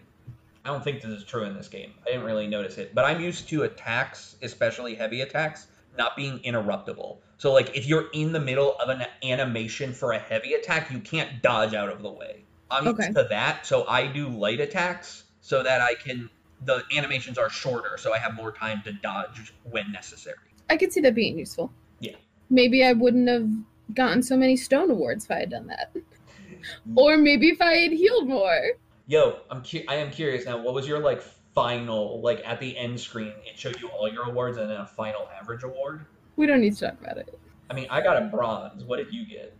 I 0.64 0.70
don't 0.70 0.84
think 0.84 1.00
this 1.02 1.10
is 1.10 1.24
true 1.24 1.44
in 1.44 1.54
this 1.54 1.68
game. 1.68 1.92
I 2.06 2.10
didn't 2.10 2.24
really 2.24 2.46
notice 2.46 2.78
it, 2.78 2.94
but 2.94 3.04
I'm 3.04 3.20
used 3.20 3.48
to 3.48 3.62
attacks, 3.62 4.36
especially 4.42 4.94
heavy 4.94 5.22
attacks, 5.22 5.66
not 5.96 6.14
being 6.16 6.38
interruptible. 6.40 7.18
So 7.38 7.52
like, 7.52 7.76
if 7.76 7.86
you're 7.86 8.08
in 8.12 8.32
the 8.32 8.40
middle 8.40 8.76
of 8.78 8.88
an 8.88 9.06
animation 9.22 9.92
for 9.92 10.12
a 10.12 10.18
heavy 10.18 10.54
attack, 10.54 10.90
you 10.90 10.98
can't 11.00 11.40
dodge 11.42 11.74
out 11.74 11.88
of 11.88 12.02
the 12.02 12.10
way. 12.10 12.44
I'm 12.70 12.86
Okay. 12.86 13.04
used 13.06 13.16
to 13.16 13.26
that, 13.30 13.64
so 13.66 13.86
I 13.88 14.06
do 14.08 14.28
light 14.28 14.60
attacks 14.60 15.24
so 15.40 15.62
that 15.62 15.80
I 15.80 15.94
can. 15.94 16.28
The 16.64 16.82
animations 16.96 17.38
are 17.38 17.48
shorter, 17.48 17.96
so 17.98 18.12
I 18.12 18.18
have 18.18 18.34
more 18.34 18.50
time 18.52 18.82
to 18.82 18.92
dodge 18.92 19.54
when 19.62 19.90
necessary. 19.92 20.36
I 20.68 20.76
could 20.76 20.92
see 20.92 21.00
that 21.02 21.14
being 21.14 21.38
useful. 21.38 21.72
Yeah. 22.00 22.16
Maybe 22.50 22.84
I 22.84 22.92
wouldn't 22.92 23.28
have 23.28 23.48
gotten 23.94 24.22
so 24.22 24.36
many 24.36 24.56
stone 24.56 24.90
awards 24.90 25.24
if 25.24 25.30
I 25.30 25.38
had 25.40 25.50
done 25.50 25.68
that. 25.68 25.92
Or 26.96 27.16
maybe 27.16 27.48
if 27.48 27.60
I 27.60 27.74
had 27.74 27.92
healed 27.92 28.28
more. 28.28 28.70
Yo, 29.06 29.40
I'm 29.50 29.62
cu- 29.62 29.84
I 29.88 29.96
am 29.96 30.10
curious 30.10 30.44
now. 30.44 30.58
What 30.60 30.74
was 30.74 30.86
your 30.86 30.98
like 30.98 31.22
final 31.54 32.20
like 32.20 32.42
at 32.44 32.60
the 32.60 32.76
end 32.76 33.00
screen? 33.00 33.32
It 33.46 33.58
showed 33.58 33.80
you 33.80 33.88
all 33.88 34.08
your 34.12 34.24
awards 34.24 34.58
and 34.58 34.70
then 34.70 34.80
a 34.80 34.86
final 34.86 35.28
average 35.40 35.62
award. 35.64 36.04
We 36.36 36.46
don't 36.46 36.60
need 36.60 36.76
to 36.76 36.86
talk 36.86 37.00
about 37.00 37.16
it. 37.18 37.38
I 37.70 37.74
mean, 37.74 37.86
I 37.90 38.00
got 38.00 38.20
a 38.22 38.26
bronze. 38.26 38.84
What 38.84 38.96
did 38.98 39.12
you 39.12 39.26
get? 39.26 39.54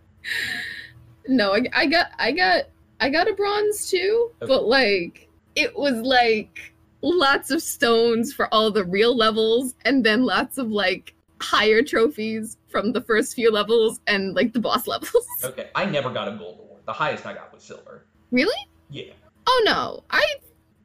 No, 1.26 1.54
I, 1.54 1.64
I 1.74 1.86
got 1.86 2.06
I 2.18 2.32
got 2.32 2.64
I 3.00 3.10
got 3.10 3.28
a 3.28 3.34
bronze 3.34 3.90
too, 3.90 4.30
Okay. 4.42 4.48
but 4.48 4.64
like 4.66 5.28
it 5.56 5.76
was 5.76 5.94
like 5.96 6.72
lots 7.02 7.50
of 7.50 7.62
stones 7.62 8.32
for 8.32 8.52
all 8.52 8.70
the 8.70 8.84
real 8.84 9.16
levels 9.16 9.74
and 9.84 10.04
then 10.04 10.24
lots 10.24 10.58
of 10.58 10.70
like 10.70 11.14
higher 11.40 11.82
trophies 11.82 12.56
from 12.68 12.92
the 12.92 13.00
first 13.00 13.34
few 13.34 13.52
levels 13.52 14.00
and 14.06 14.34
like 14.34 14.52
the 14.52 14.60
boss 14.60 14.86
levels. 14.94 15.26
Okay, 15.44 15.68
I 15.74 15.84
never 15.84 16.10
got 16.10 16.28
a 16.28 16.32
gold 16.32 16.58
award. 16.60 16.77
The 16.88 16.95
highest 16.95 17.26
I 17.26 17.35
got 17.35 17.52
was 17.52 17.62
silver. 17.62 18.07
really? 18.30 18.57
Yeah. 18.88 19.12
Oh 19.47 19.62
no. 19.66 20.04
I 20.09 20.25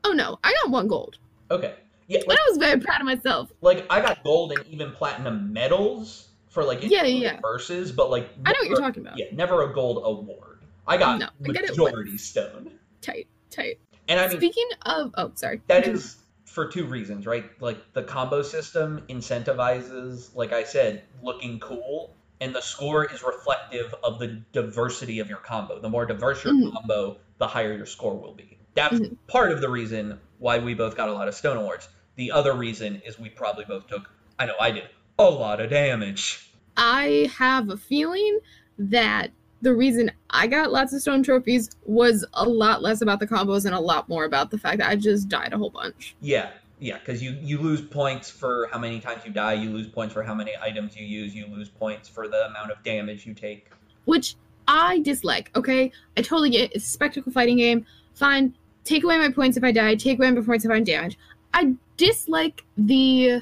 Oh 0.04 0.12
no. 0.12 0.38
I 0.44 0.54
got 0.62 0.70
one 0.70 0.90
gold. 0.90 1.18
Okay. 1.50 1.76
Yeah, 2.08 2.20
like, 2.28 2.38
I 2.38 2.46
was 2.50 2.58
very 2.58 2.78
proud 2.82 3.00
of 3.00 3.06
myself. 3.06 3.54
like 3.62 3.86
I 3.90 4.02
got 4.02 4.22
gold 4.22 4.52
and 4.52 4.68
even 4.68 4.92
platinum 4.92 5.54
medals 5.54 6.28
for 6.50 6.66
like 6.66 6.80
Yeah, 6.84 7.06
yeah. 7.06 7.40
verses, 7.42 7.94
but 7.94 8.12
like 8.12 8.30
I 8.46 8.52
know 8.52 8.58
what 8.60 8.68
you're 8.68 8.82
talking 8.82 9.02
about. 9.08 9.18
Yeah, 9.18 9.28
never 9.32 9.64
a 9.72 9.74
gold 9.74 10.02
award. 10.04 10.60
I 10.86 10.98
got 10.98 11.20
No, 11.20 11.28
I 11.28 11.52
majority 11.54 12.18
stone. 12.18 12.72
Tight, 13.00 13.30
tight. 13.50 13.80
And 14.10 14.20
I 14.20 14.28
mean, 14.28 14.36
Speaking 14.40 14.68
of 14.86 15.14
oh 15.18 15.32
sorry. 15.36 15.62
That 15.68 15.88
is 15.88 16.18
for 16.44 16.68
two 16.68 16.84
reasons, 16.86 17.26
right? 17.26 17.46
Like 17.62 17.94
the 17.94 18.04
combo 18.04 18.42
system 18.42 19.04
incentivizes, 19.08 20.36
like 20.36 20.52
I 20.52 20.66
said, 20.66 21.04
looking 21.22 21.62
cool, 21.62 22.14
and 22.44 22.54
the 22.54 22.62
score 22.62 23.06
is 23.06 23.24
reflective 23.24 23.96
of 24.04 24.20
the 24.20 24.28
diversity 24.52 25.20
of 25.20 25.30
your 25.30 25.38
combo. 25.38 25.80
The 25.80 25.90
more 25.90 26.06
diverse 26.06 26.44
your 26.44 26.54
Mhm. 26.54 26.74
combo, 26.74 27.18
the 27.38 27.48
higher 27.48 27.74
your 27.74 27.86
score 27.86 28.20
will 28.20 28.34
be. 28.34 28.58
That's 28.76 29.00
Mhm. 29.00 29.16
part 29.28 29.54
of 29.54 29.62
the 29.62 29.70
reason 29.70 30.20
why 30.40 30.60
we 30.60 30.74
both 30.74 30.98
got 30.98 31.08
a 31.08 31.14
lot 31.14 31.30
of 31.30 31.36
stone 31.36 31.56
awards. 31.56 31.88
The 32.18 32.32
other 32.32 32.54
reason 32.54 33.02
is 33.06 33.18
we 33.18 33.30
probably 33.30 33.64
both 33.64 33.88
took, 33.88 34.10
I 34.38 34.46
know 34.46 34.56
I 34.60 34.72
did, 34.72 34.90
a 35.18 35.30
lot 35.30 35.62
of 35.62 35.70
damage. 35.70 36.52
I 36.76 37.32
have 37.38 37.70
a 37.70 37.78
feeling 37.78 38.40
that 38.78 39.32
the 39.62 39.74
reason 39.74 40.12
I 40.30 40.48
got 40.48 40.74
lots 40.74 40.92
of 40.92 41.02
stone 41.02 41.24
trophies 41.24 41.70
was 41.86 42.26
a 42.34 42.44
lot 42.44 42.82
less 42.82 43.02
about 43.02 43.22
the 43.22 43.28
combos 43.28 43.66
and 43.66 43.74
a 43.74 43.80
lot 43.80 44.10
more 44.10 44.26
about 44.26 44.52
the 44.52 44.58
fact 44.58 44.80
that 44.80 44.90
I 44.90 44.98
just 44.98 45.30
died 45.30 45.54
a 45.54 45.58
whole 45.58 45.70
bunch. 45.70 46.14
Yeah, 46.20 46.50
yeah, 46.84 46.98
because 47.00 47.24
you 47.24 47.38
you 47.42 47.60
lose 47.60 47.80
points 47.82 48.30
for 48.30 48.68
how 48.72 48.78
many 48.78 49.00
times 49.00 49.22
you 49.26 49.32
die, 49.32 49.54
you 49.54 49.70
lose 49.70 49.88
points 49.88 50.14
for 50.14 50.22
how 50.22 50.34
many 50.36 50.52
items 50.62 50.98
you 50.98 51.06
use, 51.06 51.34
you 51.34 51.46
lose 51.48 51.70
points 51.70 52.10
for 52.10 52.28
the 52.28 52.46
amount 52.48 52.72
of 52.72 52.84
damage 52.84 53.26
you 53.26 53.34
take. 53.34 53.72
Which 54.04 54.36
I 54.68 55.00
dislike, 55.00 55.50
okay? 55.56 55.92
I 56.18 56.22
totally 56.22 56.50
get 56.50 56.62
it. 56.66 56.72
It's 56.76 56.86
a 56.86 56.90
spectacle 56.90 57.32
fighting 57.32 57.56
game. 57.58 57.86
Fine. 58.16 58.54
Take 58.84 59.06
away 59.06 59.18
my 59.18 59.32
points 59.32 59.56
if 59.56 59.64
I 59.64 59.72
die, 59.72 59.96
take 59.96 60.20
away 60.20 60.30
my 60.32 60.42
points 60.42 60.66
if 60.66 60.72
I'm 60.72 60.84
damaged. 60.84 61.16
I 61.54 61.74
dislike 61.96 62.66
the 62.78 63.42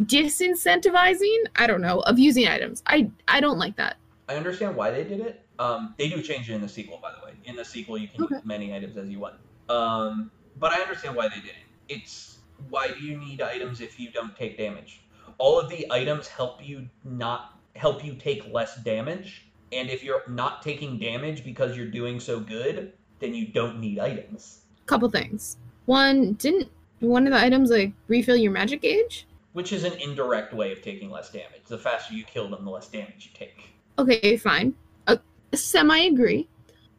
disincentivizing, 0.00 1.38
I 1.56 1.66
don't 1.66 1.80
know, 1.80 1.98
of 2.00 2.18
using 2.20 2.46
items. 2.46 2.82
I 2.86 3.10
I 3.26 3.40
don't 3.40 3.58
like 3.58 3.74
that. 3.76 3.96
I 4.28 4.36
understand 4.36 4.76
why 4.76 4.92
they 4.92 5.02
did 5.02 5.18
it. 5.18 5.44
Um, 5.58 5.94
they 5.98 6.08
do 6.08 6.22
change 6.22 6.48
it 6.48 6.54
in 6.54 6.60
the 6.60 6.68
sequel, 6.68 7.00
by 7.02 7.10
the 7.12 7.26
way. 7.26 7.32
In 7.44 7.56
the 7.56 7.64
sequel, 7.64 7.98
you 7.98 8.06
can 8.08 8.22
Okay. 8.22 8.36
use 8.36 8.44
many 8.44 8.72
items 8.74 8.96
as 8.96 9.08
you 9.08 9.18
want. 9.18 9.34
Um, 9.68 10.30
but 10.58 10.72
I 10.72 10.80
understand 10.80 11.16
why 11.16 11.28
they 11.28 11.36
did 11.36 11.50
it. 11.50 11.66
It's 11.88 12.38
why 12.70 12.88
do 12.88 13.04
you 13.04 13.16
need 13.16 13.40
items 13.40 13.80
if 13.80 13.98
you 13.98 14.10
don't 14.10 14.36
take 14.36 14.58
damage? 14.58 15.00
All 15.38 15.58
of 15.58 15.68
the 15.68 15.86
items 15.90 16.28
help 16.28 16.64
you 16.66 16.88
not 17.04 17.58
help 17.74 18.04
you 18.04 18.14
take 18.14 18.52
less 18.52 18.76
damage, 18.82 19.46
and 19.72 19.88
if 19.88 20.04
you're 20.04 20.22
not 20.28 20.62
taking 20.62 20.98
damage 20.98 21.44
because 21.44 21.76
you're 21.76 21.86
doing 21.86 22.20
so 22.20 22.38
good, 22.38 22.92
then 23.18 23.34
you 23.34 23.46
don't 23.46 23.80
need 23.80 23.98
items. 23.98 24.62
Couple 24.86 25.10
things. 25.10 25.56
One, 25.86 26.34
didn't 26.34 26.68
one 27.00 27.26
of 27.26 27.32
the 27.32 27.38
items 27.38 27.70
like 27.70 27.92
refill 28.08 28.36
your 28.36 28.52
magic 28.52 28.82
gauge? 28.82 29.26
Which 29.52 29.72
is 29.72 29.84
an 29.84 29.94
indirect 29.94 30.54
way 30.54 30.72
of 30.72 30.82
taking 30.82 31.10
less 31.10 31.30
damage. 31.30 31.62
The 31.66 31.78
faster 31.78 32.14
you 32.14 32.24
kill 32.24 32.48
them, 32.48 32.64
the 32.64 32.70
less 32.70 32.88
damage 32.88 33.30
you 33.32 33.38
take. 33.38 33.74
Okay, 33.98 34.36
fine. 34.36 34.74
Uh, 35.06 35.16
Semi 35.54 36.06
agree. 36.06 36.48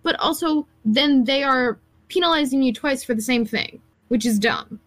But 0.04 0.20
also, 0.20 0.68
then 0.86 1.24
they 1.24 1.44
are 1.44 1.80
penalizing 2.10 2.62
you 2.62 2.74
twice 2.74 3.04
for 3.04 3.14
the 3.14 3.22
same 3.22 3.46
thing, 3.46 3.82
which 4.10 4.26
is 4.26 4.38
dumb. 4.38 4.80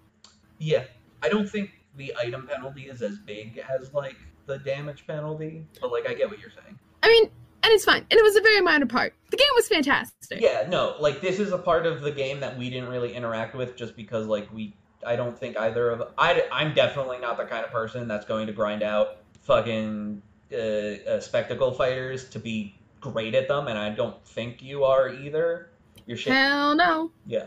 Yeah, 0.58 0.84
I 1.22 1.28
don't 1.28 1.48
think 1.48 1.70
the 1.96 2.14
item 2.18 2.46
penalty 2.46 2.82
is 2.82 3.02
as 3.02 3.18
big 3.18 3.58
as 3.58 3.92
like 3.92 4.16
the 4.46 4.58
damage 4.58 5.06
penalty, 5.06 5.66
but 5.80 5.90
like 5.90 6.08
I 6.08 6.14
get 6.14 6.30
what 6.30 6.38
you're 6.38 6.50
saying. 6.50 6.78
I 7.02 7.08
mean, 7.08 7.30
and 7.62 7.72
it's 7.72 7.84
fine. 7.84 8.06
And 8.10 8.12
it 8.12 8.22
was 8.22 8.36
a 8.36 8.40
very 8.40 8.60
minor 8.60 8.86
part. 8.86 9.14
The 9.30 9.36
game 9.36 9.48
was 9.54 9.68
fantastic. 9.68 10.40
Yeah, 10.40 10.66
no, 10.68 10.96
like 11.00 11.20
this 11.20 11.38
is 11.38 11.52
a 11.52 11.58
part 11.58 11.86
of 11.86 12.00
the 12.00 12.12
game 12.12 12.40
that 12.40 12.56
we 12.56 12.70
didn't 12.70 12.88
really 12.88 13.12
interact 13.14 13.54
with 13.54 13.76
just 13.76 13.96
because 13.96 14.26
like 14.26 14.52
we 14.52 14.74
I 15.04 15.16
don't 15.16 15.38
think 15.38 15.56
either 15.56 15.90
of 15.90 16.12
I 16.16 16.44
I'm 16.52 16.74
definitely 16.74 17.18
not 17.18 17.36
the 17.36 17.44
kind 17.44 17.64
of 17.64 17.70
person 17.70 18.08
that's 18.08 18.24
going 18.24 18.46
to 18.46 18.52
grind 18.52 18.82
out 18.82 19.18
fucking 19.42 20.22
uh, 20.52 20.56
uh, 20.56 21.20
spectacle 21.20 21.72
fighters 21.72 22.28
to 22.30 22.38
be 22.38 22.74
great 23.00 23.34
at 23.34 23.48
them, 23.48 23.68
and 23.68 23.78
I 23.78 23.90
don't 23.90 24.24
think 24.26 24.62
you 24.62 24.84
are 24.84 25.08
either. 25.08 25.70
You're 26.06 26.16
shit. 26.16 26.32
Hell 26.32 26.76
no. 26.76 27.10
Yeah. 27.26 27.46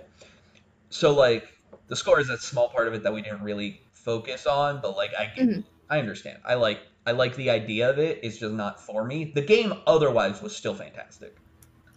So 0.90 1.14
like 1.14 1.48
the 1.90 1.96
score 1.96 2.20
is 2.20 2.30
a 2.30 2.38
small 2.38 2.70
part 2.70 2.88
of 2.88 2.94
it 2.94 3.04
that 3.04 3.14
we 3.14 3.22
didn't 3.22 3.42
really 3.42 3.82
focus 3.92 4.46
on, 4.46 4.80
but 4.82 4.96
like 4.96 5.12
I 5.18 5.26
get, 5.36 5.48
Mhm. 5.48 5.64
I 5.90 6.00
understand. 6.00 6.40
I 6.46 6.54
like 6.56 6.80
I 7.06 7.12
like 7.12 7.36
the 7.36 7.50
idea 7.50 7.90
of 7.90 7.98
it. 7.98 8.20
It's 8.22 8.38
just 8.38 8.54
not 8.54 8.80
for 8.80 9.04
me. 9.04 9.32
The 9.34 9.42
game 9.42 9.74
otherwise 9.88 10.42
was 10.42 10.56
still 10.56 10.76
fantastic. 10.76 11.36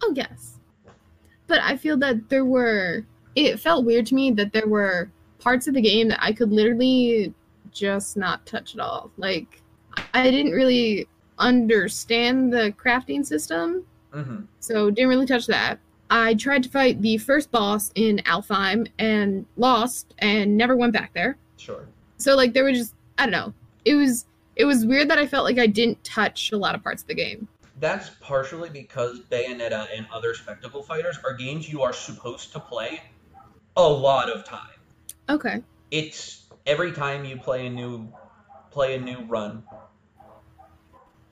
Oh, 0.03 0.13
yes. 0.17 0.59
But 1.47 1.61
I 1.61 1.77
feel 1.77 1.97
that 1.99 2.29
there 2.29 2.45
were. 2.45 3.05
It 3.35 3.61
felt 3.61 3.85
weird 3.85 4.07
to 4.07 4.15
me 4.15 4.31
that 4.33 4.53
there 4.53 4.67
were 4.67 5.11
parts 5.39 5.67
of 5.67 5.75
the 5.75 5.81
game 5.83 6.09
that 6.09 6.23
I 6.23 6.33
could 6.33 6.51
literally 6.51 7.35
just 7.71 8.17
not 8.17 8.47
touch 8.47 8.75
at 8.75 8.81
all. 8.81 9.11
Like, 9.17 9.63
I 10.15 10.31
didn't 10.31 10.53
really 10.53 11.09
understand 11.39 12.53
the 12.53 12.73
crafting 12.79 13.25
system, 13.25 13.85
hmm 14.13 14.43
so 14.61 14.91
didn't 14.91 15.09
really 15.09 15.27
touch 15.27 15.47
that. 15.49 15.79
I 16.15 16.35
tried 16.35 16.63
to 16.65 16.69
fight 16.69 17.01
the 17.01 17.17
first 17.17 17.51
boss 17.51 17.91
in 17.95 18.19
Alfheim 18.27 18.87
and 18.99 19.47
lost 19.57 20.13
and 20.19 20.59
never 20.59 20.77
went 20.77 20.93
back 20.93 21.15
there. 21.15 21.39
Sure. 21.57 21.89
So 22.19 22.37
like 22.37 22.53
there 22.53 22.65
were 22.65 22.73
just 22.73 22.95
I 23.17 23.25
don't 23.25 23.33
know. 23.33 23.55
It 23.87 23.95
was 23.95 24.27
it 24.55 24.67
was 24.67 24.85
weird 24.85 25.09
that 25.09 25.19
I 25.19 25.27
felt 25.27 25.45
like 25.45 25.59
I 25.59 25.67
didn't 25.67 26.05
touch 26.05 26.53
a 26.53 26.59
lot 26.59 26.75
of 26.75 26.83
parts 26.83 27.01
of 27.01 27.09
the 27.09 27.15
game. 27.15 27.49
That's 27.81 28.11
partially 28.21 28.69
because 28.69 29.21
Bayonetta 29.21 29.87
and 29.97 30.07
other 30.13 30.35
spectacle 30.35 30.83
fighters 30.83 31.19
are 31.25 31.33
games 31.33 31.73
you 31.73 31.81
are 31.81 31.95
supposed 31.95 32.53
to 32.53 32.61
play 32.61 33.01
a 33.79 33.89
lot 33.89 34.29
of 34.29 34.45
time. 34.45 34.69
Okay. 35.31 35.63
It's 35.91 36.45
every 36.67 36.93
time 36.93 37.25
you 37.25 37.39
play 37.39 37.69
a 37.69 37.71
new 37.71 38.13
play 38.71 38.97
a 38.97 39.01
new 39.01 39.21
run. 39.21 39.63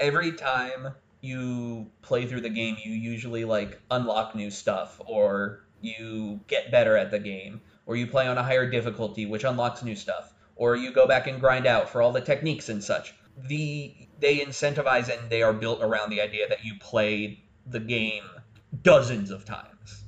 Every 0.00 0.32
time 0.32 0.94
you 1.20 1.90
play 2.02 2.26
through 2.26 2.40
the 2.40 2.50
game, 2.50 2.76
you 2.82 2.92
usually 2.92 3.44
like 3.44 3.80
unlock 3.90 4.34
new 4.34 4.50
stuff 4.50 5.00
or 5.04 5.64
you 5.80 6.40
get 6.46 6.70
better 6.70 6.96
at 6.96 7.10
the 7.10 7.18
game 7.18 7.60
or 7.86 7.96
you 7.96 8.06
play 8.06 8.26
on 8.26 8.38
a 8.38 8.42
higher 8.42 8.68
difficulty 8.68 9.26
which 9.26 9.44
unlocks 9.44 9.82
new 9.82 9.96
stuff 9.96 10.32
or 10.56 10.76
you 10.76 10.92
go 10.92 11.06
back 11.06 11.26
and 11.26 11.40
grind 11.40 11.66
out 11.66 11.88
for 11.88 12.02
all 12.02 12.12
the 12.12 12.20
techniques 12.20 12.68
and 12.68 12.82
such. 12.82 13.14
The 13.46 13.94
they 14.18 14.38
incentivize 14.38 15.08
and 15.08 15.30
they 15.30 15.42
are 15.42 15.54
built 15.54 15.82
around 15.82 16.10
the 16.10 16.20
idea 16.20 16.48
that 16.48 16.64
you 16.64 16.74
play 16.78 17.42
the 17.66 17.80
game 17.80 18.24
dozens 18.82 19.30
of 19.30 19.44
times. 19.44 20.04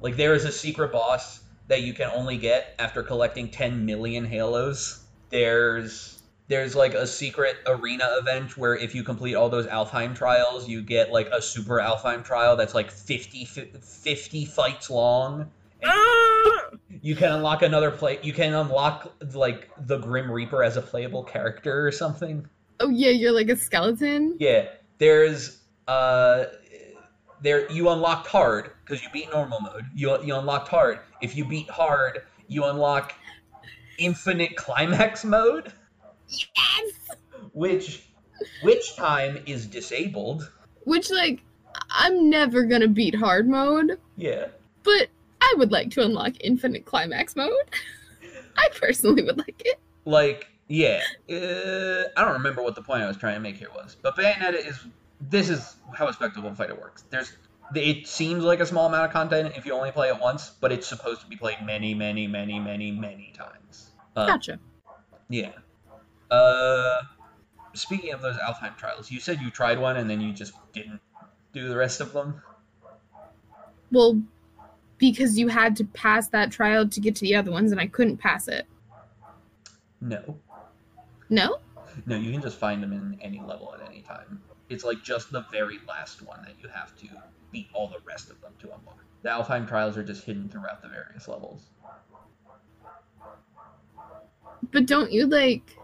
Like 0.00 0.16
there 0.16 0.34
is 0.34 0.44
a 0.44 0.52
secret 0.52 0.92
boss 0.92 1.40
that 1.66 1.82
you 1.82 1.92
can 1.92 2.08
only 2.08 2.36
get 2.36 2.74
after 2.78 3.02
collecting 3.02 3.50
10 3.50 3.84
million 3.84 4.24
halos. 4.24 5.04
There's 5.30 6.17
there's 6.48 6.74
like 6.74 6.94
a 6.94 7.06
secret 7.06 7.56
arena 7.66 8.08
event 8.18 8.56
where 8.56 8.74
if 8.74 8.94
you 8.94 9.02
complete 9.02 9.34
all 9.34 9.50
those 9.50 9.66
Alfheim 9.66 10.14
trials, 10.14 10.66
you 10.66 10.82
get 10.82 11.12
like 11.12 11.28
a 11.28 11.40
super 11.40 11.78
Alfheim 11.78 12.24
trial 12.24 12.56
that's 12.56 12.74
like 12.74 12.90
50 12.90 13.44
50 13.44 14.44
fights 14.46 14.90
long. 14.90 15.50
You 17.02 17.14
can 17.14 17.32
unlock 17.32 17.62
another 17.62 17.90
play. 17.90 18.18
You 18.22 18.32
can 18.32 18.54
unlock 18.54 19.12
like 19.34 19.70
the 19.86 19.98
Grim 19.98 20.30
Reaper 20.30 20.64
as 20.64 20.76
a 20.76 20.82
playable 20.82 21.22
character 21.22 21.86
or 21.86 21.92
something. 21.92 22.48
Oh 22.80 22.88
yeah, 22.88 23.10
you're 23.10 23.32
like 23.32 23.48
a 23.48 23.56
skeleton. 23.56 24.36
Yeah, 24.38 24.68
there's 24.96 25.60
uh, 25.86 26.46
there 27.42 27.70
you 27.70 27.90
unlocked 27.90 28.26
hard 28.26 28.70
because 28.84 29.02
you 29.02 29.10
beat 29.12 29.30
normal 29.30 29.60
mode. 29.60 29.86
You 29.94 30.22
you 30.24 30.34
unlocked 30.34 30.68
hard. 30.68 31.00
If 31.20 31.36
you 31.36 31.44
beat 31.44 31.68
hard, 31.68 32.22
you 32.48 32.64
unlock 32.64 33.14
infinite 33.98 34.56
climax 34.56 35.24
mode, 35.24 35.72
Yes. 36.28 36.92
which 37.52 38.04
witch 38.62 38.96
time 38.96 39.42
is 39.46 39.66
disabled. 39.66 40.50
Which 40.84 41.10
like 41.10 41.42
I'm 41.90 42.28
never 42.30 42.64
gonna 42.64 42.88
beat 42.88 43.14
hard 43.14 43.48
mode, 43.48 43.98
Yeah, 44.16 44.48
but 44.82 45.08
I 45.40 45.54
would 45.58 45.72
like 45.72 45.90
to 45.92 46.04
unlock 46.04 46.32
infinite 46.40 46.84
climax 46.84 47.36
mode. 47.36 47.52
I 48.56 48.68
personally 48.74 49.22
would 49.22 49.38
like 49.38 49.62
it. 49.64 49.78
like 50.04 50.48
yeah. 50.68 51.00
Uh, 51.30 52.04
I 52.16 52.24
don't 52.24 52.34
remember 52.34 52.62
what 52.62 52.74
the 52.74 52.82
point 52.82 53.02
I 53.02 53.08
was 53.08 53.16
trying 53.16 53.34
to 53.34 53.40
make 53.40 53.56
here 53.56 53.70
was, 53.74 53.96
but 54.02 54.16
Bayonetta 54.16 54.66
is 54.66 54.78
this 55.20 55.48
is 55.48 55.76
how 55.94 56.08
a 56.08 56.12
spectacle 56.12 56.54
fighter 56.54 56.74
works. 56.74 57.04
There's 57.10 57.32
it 57.74 58.06
seems 58.06 58.44
like 58.44 58.60
a 58.60 58.66
small 58.66 58.86
amount 58.86 59.06
of 59.06 59.12
content 59.12 59.52
if 59.56 59.66
you 59.66 59.72
only 59.74 59.90
play 59.92 60.08
it 60.08 60.18
once, 60.18 60.50
but 60.60 60.72
it's 60.72 60.86
supposed 60.86 61.20
to 61.22 61.26
be 61.26 61.36
played 61.36 61.58
many, 61.64 61.94
many, 61.94 62.26
many, 62.26 62.58
many, 62.58 62.90
many 62.92 63.32
times. 63.36 63.90
Uh, 64.16 64.26
Gotcha. 64.26 64.58
Yeah. 65.28 65.50
Uh, 66.30 67.02
speaking 67.74 68.12
of 68.12 68.20
those 68.20 68.36
Alfheim 68.36 68.76
trials, 68.76 69.10
you 69.10 69.20
said 69.20 69.40
you 69.40 69.50
tried 69.50 69.78
one 69.78 69.96
and 69.96 70.08
then 70.08 70.20
you 70.20 70.32
just 70.32 70.52
didn't 70.72 71.00
do 71.52 71.68
the 71.68 71.76
rest 71.76 72.00
of 72.00 72.12
them. 72.12 72.40
Well, 73.90 74.20
because 74.98 75.38
you 75.38 75.48
had 75.48 75.76
to 75.76 75.84
pass 75.84 76.28
that 76.28 76.50
trial 76.50 76.88
to 76.88 77.00
get 77.00 77.14
to 77.16 77.20
the 77.22 77.34
other 77.36 77.50
ones, 77.50 77.72
and 77.72 77.80
I 77.80 77.86
couldn't 77.86 78.18
pass 78.18 78.48
it. 78.48 78.66
No, 80.00 80.36
No? 81.30 81.58
no, 82.06 82.16
you 82.16 82.30
can 82.30 82.40
just 82.42 82.58
find 82.58 82.82
them 82.82 82.92
in 82.92 83.18
any 83.22 83.40
level 83.40 83.74
at 83.74 83.88
any 83.88 84.02
time. 84.02 84.40
It's 84.68 84.84
like 84.84 85.02
just 85.02 85.32
the 85.32 85.44
very 85.50 85.78
last 85.88 86.22
one 86.22 86.42
that 86.42 86.54
you 86.62 86.68
have 86.68 86.94
to 86.98 87.08
beat 87.50 87.68
all 87.72 87.88
the 87.88 87.98
rest 88.06 88.30
of 88.30 88.40
them 88.42 88.52
to 88.60 88.66
unlock. 88.66 89.02
The 89.22 89.30
Alfheim 89.30 89.66
trials 89.66 89.96
are 89.96 90.04
just 90.04 90.24
hidden 90.24 90.48
throughout 90.48 90.82
the 90.82 90.88
various 90.88 91.26
levels. 91.26 91.62
But 94.70 94.86
don't 94.86 95.10
you 95.10 95.26
like? 95.26 95.76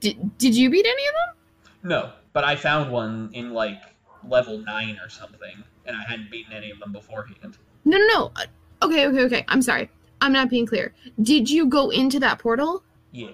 Did 0.00 0.38
Did 0.38 0.56
you 0.56 0.70
beat 0.70 0.86
any 0.86 1.02
of 1.06 1.14
them? 1.14 1.90
No, 1.90 2.12
but 2.32 2.44
I 2.44 2.56
found 2.56 2.90
one 2.90 3.30
in 3.32 3.52
like 3.52 3.80
level 4.26 4.58
nine 4.58 4.98
or 5.02 5.08
something, 5.08 5.62
and 5.86 5.96
I 5.96 6.02
hadn't 6.02 6.30
beaten 6.30 6.52
any 6.52 6.70
of 6.70 6.78
them 6.78 6.92
beforehand. 6.92 7.56
No, 7.84 7.98
no, 7.98 8.06
no. 8.06 8.32
Uh, 8.36 8.44
Okay, 8.82 9.06
okay, 9.06 9.24
okay. 9.24 9.44
I'm 9.48 9.62
sorry. 9.62 9.90
I'm 10.20 10.32
not 10.32 10.50
being 10.50 10.66
clear. 10.66 10.94
Did 11.22 11.50
you 11.50 11.66
go 11.66 11.90
into 11.90 12.18
that 12.20 12.38
portal? 12.38 12.82
Yeah. 13.12 13.32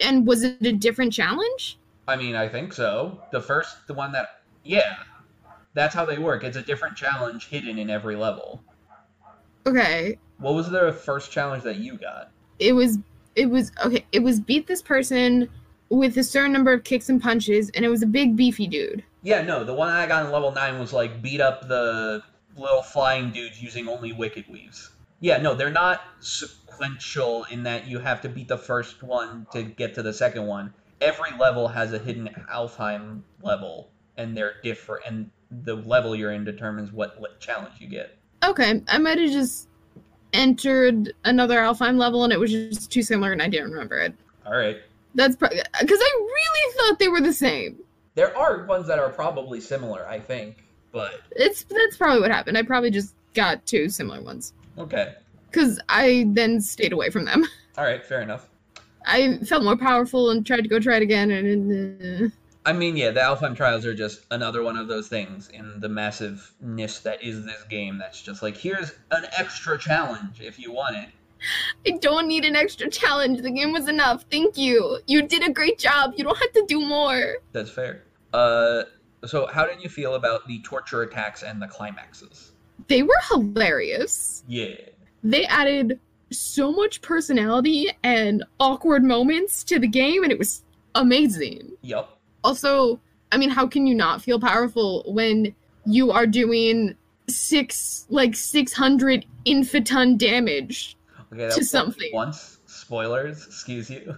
And 0.00 0.26
was 0.26 0.42
it 0.42 0.64
a 0.64 0.72
different 0.72 1.12
challenge? 1.12 1.78
I 2.08 2.16
mean, 2.16 2.34
I 2.34 2.48
think 2.48 2.72
so. 2.72 3.20
The 3.32 3.40
first, 3.40 3.86
the 3.86 3.94
one 3.94 4.12
that, 4.12 4.42
yeah, 4.64 4.98
that's 5.74 5.94
how 5.94 6.04
they 6.04 6.18
work. 6.18 6.44
It's 6.44 6.56
a 6.56 6.62
different 6.62 6.96
challenge 6.96 7.48
hidden 7.48 7.78
in 7.78 7.90
every 7.90 8.16
level. 8.16 8.62
Okay. 9.66 10.18
What 10.38 10.54
was 10.54 10.70
the 10.70 10.92
first 10.92 11.30
challenge 11.30 11.62
that 11.64 11.76
you 11.76 11.98
got? 11.98 12.30
It 12.58 12.72
was 12.72 12.98
it 13.36 13.46
was 13.46 13.70
okay, 13.84 14.04
it 14.12 14.20
was 14.20 14.40
beat 14.40 14.66
this 14.66 14.82
person 14.82 15.48
with 15.90 16.16
a 16.16 16.24
certain 16.24 16.52
number 16.52 16.72
of 16.72 16.84
kicks 16.84 17.08
and 17.08 17.20
punches 17.20 17.70
and 17.70 17.84
it 17.84 17.88
was 17.88 18.02
a 18.02 18.06
big 18.06 18.36
beefy 18.36 18.66
dude. 18.66 19.04
Yeah, 19.22 19.42
no, 19.42 19.64
the 19.64 19.74
one 19.74 19.88
I 19.88 20.06
got 20.06 20.24
in 20.24 20.32
level 20.32 20.52
nine 20.52 20.78
was 20.78 20.92
like 20.92 21.20
beat 21.20 21.40
up 21.40 21.68
the 21.68 22.22
little 22.56 22.82
flying 22.82 23.30
dudes 23.30 23.62
using 23.62 23.88
only 23.88 24.12
wicked 24.12 24.46
weaves. 24.48 24.90
Yeah, 25.20 25.38
no, 25.38 25.54
they're 25.54 25.70
not 25.70 26.00
sequential 26.20 27.44
in 27.50 27.64
that 27.64 27.86
you 27.86 27.98
have 27.98 28.22
to 28.22 28.28
beat 28.28 28.48
the 28.48 28.56
first 28.56 29.02
one 29.02 29.46
to 29.52 29.62
get 29.62 29.94
to 29.96 30.02
the 30.02 30.12
second 30.12 30.46
one. 30.46 30.72
Every 31.00 31.30
level 31.38 31.68
has 31.68 31.92
a 31.92 31.98
hidden 31.98 32.30
Alfheim 32.50 33.22
level, 33.42 33.90
and 34.16 34.36
they're 34.36 34.54
different, 34.62 35.04
and 35.06 35.30
the 35.50 35.76
level 35.76 36.14
you're 36.14 36.32
in 36.32 36.44
determines 36.44 36.92
what, 36.92 37.20
what 37.20 37.40
challenge 37.40 37.74
you 37.78 37.88
get. 37.88 38.16
Okay, 38.42 38.82
I 38.88 38.98
might 38.98 39.18
have 39.18 39.30
just 39.30 39.68
entered 40.32 41.12
another 41.24 41.58
Alfheim 41.58 41.98
level 41.98 42.24
and 42.24 42.32
it 42.32 42.38
was 42.38 42.52
just 42.52 42.90
too 42.90 43.02
similar 43.02 43.32
and 43.32 43.42
I 43.42 43.48
didn't 43.48 43.70
remember 43.72 43.98
it. 43.98 44.14
All 44.46 44.56
right. 44.56 44.78
That's 45.14 45.36
because 45.36 45.60
I 45.82 46.12
really 46.18 46.74
thought 46.76 46.98
they 46.98 47.08
were 47.08 47.20
the 47.20 47.32
same. 47.32 47.78
There 48.14 48.36
are 48.36 48.64
ones 48.64 48.86
that 48.88 48.98
are 48.98 49.10
probably 49.10 49.60
similar, 49.60 50.06
I 50.06 50.20
think. 50.20 50.64
but 50.92 51.20
It's 51.32 51.64
that's 51.64 51.96
probably 51.96 52.20
what 52.20 52.30
happened. 52.30 52.58
I 52.58 52.62
probably 52.62 52.90
just 52.90 53.14
got 53.34 53.64
two 53.66 53.88
similar 53.88 54.20
ones 54.20 54.52
okay. 54.78 55.14
because 55.50 55.80
I 55.88 56.26
then 56.28 56.60
stayed 56.60 56.92
away 56.92 57.10
from 57.10 57.24
them. 57.24 57.44
All 57.78 57.84
right, 57.84 58.04
fair 58.04 58.22
enough. 58.22 58.48
I 59.06 59.38
felt 59.38 59.64
more 59.64 59.76
powerful 59.76 60.30
and 60.30 60.44
tried 60.46 60.62
to 60.62 60.68
go 60.68 60.78
try 60.78 60.96
it 60.96 61.02
again, 61.02 61.30
and 61.30 62.24
uh, 62.24 62.28
I 62.66 62.74
mean, 62.74 62.96
yeah, 62.96 63.10
the 63.10 63.20
Alfheim 63.20 63.56
Trials 63.56 63.86
are 63.86 63.94
just 63.94 64.26
another 64.30 64.62
one 64.62 64.76
of 64.76 64.86
those 64.86 65.08
things 65.08 65.48
in 65.48 65.80
the 65.80 65.88
massiveness 65.88 67.00
that 67.00 67.22
is 67.22 67.44
this 67.46 67.62
game. 67.70 67.98
That's 67.98 68.20
just 68.20 68.42
like 68.42 68.56
here's 68.56 68.92
an 69.10 69.24
extra 69.36 69.78
challenge 69.78 70.40
if 70.40 70.58
you 70.58 70.70
want 70.72 70.96
it. 70.96 71.08
I 71.86 71.92
don't 72.00 72.28
need 72.28 72.44
an 72.44 72.56
extra 72.56 72.88
challenge. 72.88 73.42
The 73.42 73.50
game 73.50 73.72
was 73.72 73.88
enough. 73.88 74.24
Thank 74.30 74.56
you. 74.56 74.98
You 75.06 75.22
did 75.22 75.46
a 75.46 75.52
great 75.52 75.78
job. 75.78 76.14
You 76.16 76.24
don't 76.24 76.38
have 76.38 76.52
to 76.52 76.64
do 76.66 76.80
more. 76.80 77.36
That's 77.52 77.70
fair. 77.70 78.04
Uh, 78.32 78.84
so 79.26 79.46
how 79.46 79.66
did 79.66 79.82
you 79.82 79.88
feel 79.88 80.14
about 80.14 80.46
the 80.46 80.60
torture 80.62 81.02
attacks 81.02 81.42
and 81.42 81.60
the 81.60 81.68
climaxes? 81.68 82.52
They 82.88 83.02
were 83.02 83.20
hilarious. 83.30 84.44
Yeah. 84.48 84.74
They 85.22 85.44
added 85.46 86.00
so 86.30 86.72
much 86.72 87.02
personality 87.02 87.88
and 88.02 88.44
awkward 88.58 89.04
moments 89.04 89.64
to 89.64 89.78
the 89.78 89.88
game, 89.88 90.22
and 90.22 90.32
it 90.32 90.38
was 90.38 90.62
amazing. 90.94 91.72
Yup. 91.82 92.18
Also, 92.42 93.00
I 93.32 93.36
mean, 93.36 93.50
how 93.50 93.66
can 93.66 93.86
you 93.86 93.94
not 93.94 94.22
feel 94.22 94.40
powerful 94.40 95.04
when 95.06 95.54
you 95.84 96.10
are 96.10 96.26
doing 96.26 96.96
six, 97.28 98.06
like 98.08 98.34
600 98.34 99.26
infiton 99.46 100.16
damage? 100.16 100.96
Okay, 101.32 101.42
that 101.42 101.52
To 101.52 101.60
was 101.60 101.70
something. 101.70 102.10
Once 102.12 102.58
spoilers, 102.66 103.46
excuse 103.46 103.88
you. 103.90 104.16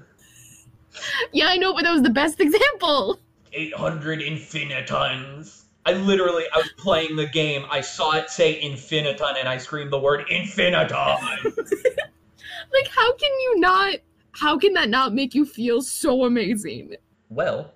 Yeah, 1.32 1.46
I 1.48 1.56
know, 1.56 1.72
but 1.74 1.84
that 1.84 1.92
was 1.92 2.02
the 2.02 2.10
best 2.10 2.40
example. 2.46 3.18
800 3.52 4.20
infinitons. 4.20 5.62
I 5.84 5.94
literally, 5.94 6.44
I 6.54 6.58
was 6.58 6.70
playing 6.78 7.16
the 7.16 7.26
game. 7.26 7.64
I 7.70 7.80
saw 7.80 8.12
it 8.12 8.30
say 8.30 8.60
infiniton, 8.62 9.34
and 9.38 9.48
I 9.48 9.58
screamed 9.58 9.92
the 9.92 9.98
word 9.98 10.26
infiniton. 10.30 11.52
Like, 12.72 12.88
how 12.88 13.12
can 13.16 13.30
you 13.40 13.60
not? 13.60 13.96
How 14.32 14.56
can 14.58 14.72
that 14.74 14.88
not 14.88 15.12
make 15.12 15.34
you 15.34 15.44
feel 15.44 15.82
so 15.82 16.24
amazing? 16.24 16.96
well, 17.28 17.72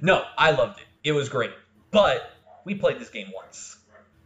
no, 0.00 0.24
I 0.38 0.52
loved 0.52 0.78
it. 0.80 0.86
It 1.02 1.12
was 1.12 1.28
great. 1.28 1.50
But 1.90 2.30
we 2.64 2.74
played 2.76 3.00
this 3.00 3.08
game 3.10 3.32
once. 3.34 3.76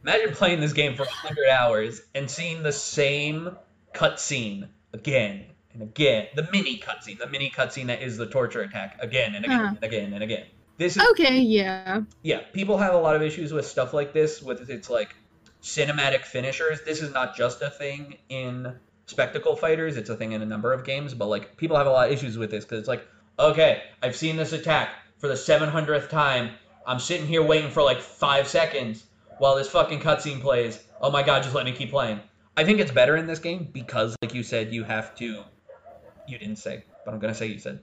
Imagine 0.02 0.34
playing 0.34 0.60
this 0.60 0.72
game 0.74 0.96
for 0.96 1.04
100 1.04 1.48
hours 1.48 2.02
and 2.14 2.30
seeing 2.30 2.62
the 2.62 2.72
same 2.72 3.56
cutscene 3.94 4.68
again 4.92 5.44
and 5.72 5.82
again. 5.82 6.26
The 6.34 6.48
mini 6.52 6.78
cutscene, 6.78 7.18
the 7.18 7.26
mini 7.28 7.50
cutscene 7.50 7.86
that 7.86 8.02
is 8.02 8.16
the 8.16 8.26
torture 8.26 8.60
attack 8.62 8.98
again 9.00 9.34
and 9.34 9.44
again 9.44 9.58
Huh. 9.60 9.74
and 9.76 9.84
again 9.84 10.12
and 10.12 10.22
again. 10.22 10.46
This 10.78 10.96
is 10.96 11.02
Okay, 11.10 11.40
yeah. 11.40 12.02
yeah, 12.22 12.40
people 12.52 12.78
have 12.78 12.94
a 12.94 12.98
lot 12.98 13.14
of 13.16 13.22
issues 13.22 13.52
with 13.52 13.66
stuff 13.66 13.92
like 13.92 14.12
this, 14.14 14.40
with 14.40 14.68
its 14.70 14.88
like 14.88 15.14
cinematic 15.62 16.22
finishers. 16.24 16.80
This 16.82 17.02
is 17.02 17.12
not 17.12 17.36
just 17.36 17.60
a 17.62 17.68
thing 17.70 18.16
in 18.28 18.72
spectacle 19.06 19.56
fighters; 19.56 19.96
it's 19.98 20.08
a 20.08 20.16
thing 20.16 20.32
in 20.32 20.40
a 20.40 20.46
number 20.46 20.72
of 20.72 20.84
games. 20.84 21.12
But 21.14 21.26
like, 21.26 21.56
people 21.58 21.76
have 21.76 21.86
a 21.86 21.90
lot 21.90 22.06
of 22.06 22.12
issues 22.14 22.38
with 22.38 22.50
this 22.50 22.64
because 22.64 22.78
it's 22.78 22.88
like, 22.88 23.06
okay, 23.38 23.82
I've 24.02 24.16
seen 24.16 24.36
this 24.36 24.52
attack 24.52 24.88
for 25.18 25.28
the 25.28 25.36
seven 25.36 25.68
hundredth 25.68 26.08
time. 26.10 26.50
I'm 26.86 26.98
sitting 26.98 27.26
here 27.26 27.42
waiting 27.42 27.70
for 27.70 27.82
like 27.82 28.00
five 28.00 28.48
seconds 28.48 29.04
while 29.38 29.56
this 29.56 29.68
fucking 29.68 30.00
cutscene 30.00 30.40
plays. 30.40 30.82
Oh 31.00 31.10
my 31.10 31.22
god, 31.22 31.42
just 31.42 31.54
let 31.54 31.66
me 31.66 31.72
keep 31.72 31.90
playing. 31.90 32.20
I 32.56 32.64
think 32.64 32.80
it's 32.80 32.90
better 32.90 33.16
in 33.16 33.26
this 33.26 33.38
game 33.38 33.68
because, 33.72 34.16
like 34.22 34.34
you 34.34 34.42
said, 34.42 34.72
you 34.72 34.84
have 34.84 35.14
to. 35.16 35.42
You 36.28 36.38
didn't 36.38 36.56
say, 36.56 36.84
but 37.04 37.14
I'm 37.14 37.20
gonna 37.20 37.34
say 37.34 37.46
you 37.46 37.58
said 37.58 37.80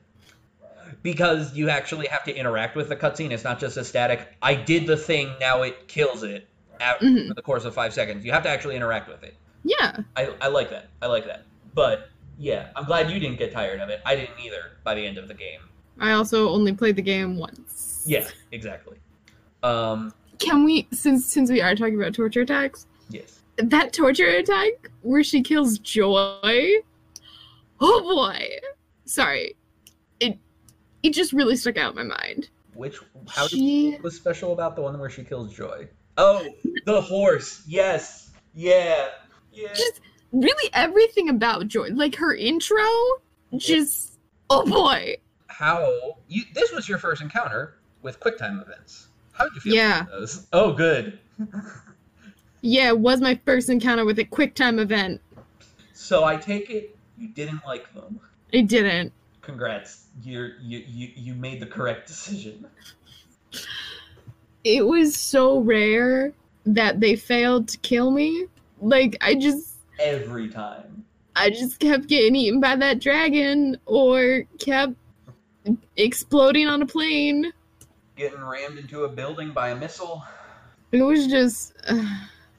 because 1.03 1.53
you 1.53 1.69
actually 1.69 2.08
have 2.08 2.23
to 2.23 2.34
interact 2.36 2.75
with 2.75 2.88
the 2.89 2.95
cutscene. 2.95 3.32
It's 3.32 3.43
not 3.43 3.60
just 3.60 3.75
a 3.77 3.84
static. 3.84 4.25
I 4.41 4.56
did 4.56 4.88
the 4.88 4.95
thing, 4.95 5.34
now 5.39 5.63
it 5.63 5.88
kills 5.88 6.23
it 6.23 6.47
after 6.80 7.06
Mhm. 7.06 7.36
the 7.36 7.41
course 7.41 7.65
of 7.65 7.73
five 7.73 7.93
seconds. 7.93 8.23
You 8.25 8.32
have 8.32 8.43
to 8.43 8.49
actually 8.49 8.75
interact 8.77 9.10
with 9.10 9.21
it. 9.23 9.36
Yeah. 9.63 9.97
I, 10.15 10.34
I 10.39 10.47
like 10.47 10.69
that. 10.69 10.88
I 11.01 11.08
like 11.08 11.25
that. 11.25 11.43
But 11.73 12.10
yeah, 12.38 12.69
I'm 12.75 12.86
glad 12.86 13.12
you 13.12 13.19
didn't 13.19 13.38
get 13.38 13.51
tired 13.51 13.82
of 13.82 13.89
it. 13.89 14.01
I 14.06 14.15
didn't 14.15 14.39
either 14.41 14.77
by 14.86 14.95
the 14.95 15.06
end 15.06 15.17
of 15.17 15.27
the 15.27 15.34
game. 15.34 15.60
I 15.99 16.12
also 16.13 16.49
only 16.49 16.71
played 16.73 16.95
the 16.95 17.01
game 17.01 17.38
once. 17.38 18.03
Yeah, 18.08 18.25
exactly. 18.51 18.97
Um, 19.63 20.13
Can 20.39 20.63
we 20.63 20.88
since 20.93 21.25
since 21.25 21.49
we 21.51 21.62
are 21.62 21.75
talking 21.75 21.95
about 21.99 22.13
torture 22.13 22.41
attacks, 22.41 22.86
yes. 23.10 23.37
That 23.58 23.93
torture 23.93 24.28
attack 24.28 24.91
where 25.02 25.24
she 25.24 25.41
kills 25.41 25.80
Joy? 25.80 26.72
Oh 27.80 28.02
boy. 28.02 28.48
Sorry. 29.06 29.56
It 30.20 30.38
it 31.04 31.12
just 31.12 31.34
really 31.34 31.56
stuck 31.56 31.78
out 31.78 31.98
in 31.98 32.08
my 32.08 32.15
mind. 32.15 32.50
Which 32.74 33.00
how 33.28 33.48
did 33.48 33.58
she 33.58 33.98
was 34.02 34.15
special 34.15 34.54
about 34.54 34.76
the 34.76 34.82
one 34.82 34.98
where 35.00 35.10
she 35.10 35.24
kills 35.24 35.54
Joy? 35.54 35.88
Oh, 36.17 36.48
the 36.86 37.02
horse. 37.02 37.63
Yes. 37.67 38.32
Yeah. 38.54 39.10
Yeah. 39.52 39.74
just 39.74 40.02
really 40.32 40.70
everything 40.74 41.30
about 41.30 41.67
Joy. 41.67 41.89
Like 41.89 42.15
her 42.15 42.36
intro, 42.36 42.86
just 43.56 44.20
oh 44.50 44.65
boy. 44.65 45.17
How 45.48 46.17
you? 46.28 46.43
This 46.54 46.72
was 46.72 46.88
your 46.88 46.98
first 47.00 47.22
encounter 47.22 47.80
with 48.02 48.20
QuickTime 48.20 48.62
events. 48.62 49.08
How 49.34 49.46
did 49.46 49.56
you 49.56 49.62
feel? 49.62 49.76
Yeah. 49.76 50.02
About 50.02 50.12
those? 50.12 50.48
Oh, 50.54 50.74
good. 50.74 51.20
Yeah, 52.62 52.88
it 52.89 53.00
was 53.00 53.22
my 53.22 53.39
first 53.46 53.70
encounter 53.70 54.06
with 54.06 54.20
a 54.20 54.26
QuickTime 54.26 54.80
event. 54.80 55.22
So 55.93 56.24
I 56.24 56.38
take 56.38 56.70
it 56.70 56.98
you 57.17 57.28
didn't 57.30 57.65
like 57.65 57.91
them. 57.93 58.20
I 58.54 58.62
didn't. 58.62 59.12
Congrats. 59.41 60.08
You're, 60.24 60.60
you 60.62 60.84
you 60.88 61.10
you 61.15 61.34
made 61.34 61.60
the 61.60 61.65
correct 61.65 62.08
decision. 62.08 62.65
It 64.63 64.86
was 64.86 65.15
so 65.15 65.60
rare 65.60 66.34
that 66.65 67.00
they 67.00 67.15
failed 67.15 67.70
to 67.70 67.78
kill 67.80 68.12
me. 68.12 68.46
Like 68.82 69.17
I 69.22 69.36
just 69.36 69.78
Every 70.00 70.50
time. 70.50 71.06
I 71.36 71.50
just 71.50 71.80
kept 71.80 72.08
getting 72.08 72.36
eaten 72.36 72.60
by 72.60 72.76
that 72.76 73.00
dragon 73.00 73.78
or 73.86 74.43
kept 74.60 74.93
exploding 75.96 76.67
on 76.67 76.82
a 76.82 76.86
plane. 76.86 77.52
Getting 78.15 78.43
rammed 78.43 78.80
into 78.80 79.04
a 79.04 79.10
building 79.10 79.52
by 79.52 79.70
a 79.70 79.76
missile, 79.76 80.24
It 80.91 81.04
was 81.04 81.28
just 81.28 81.74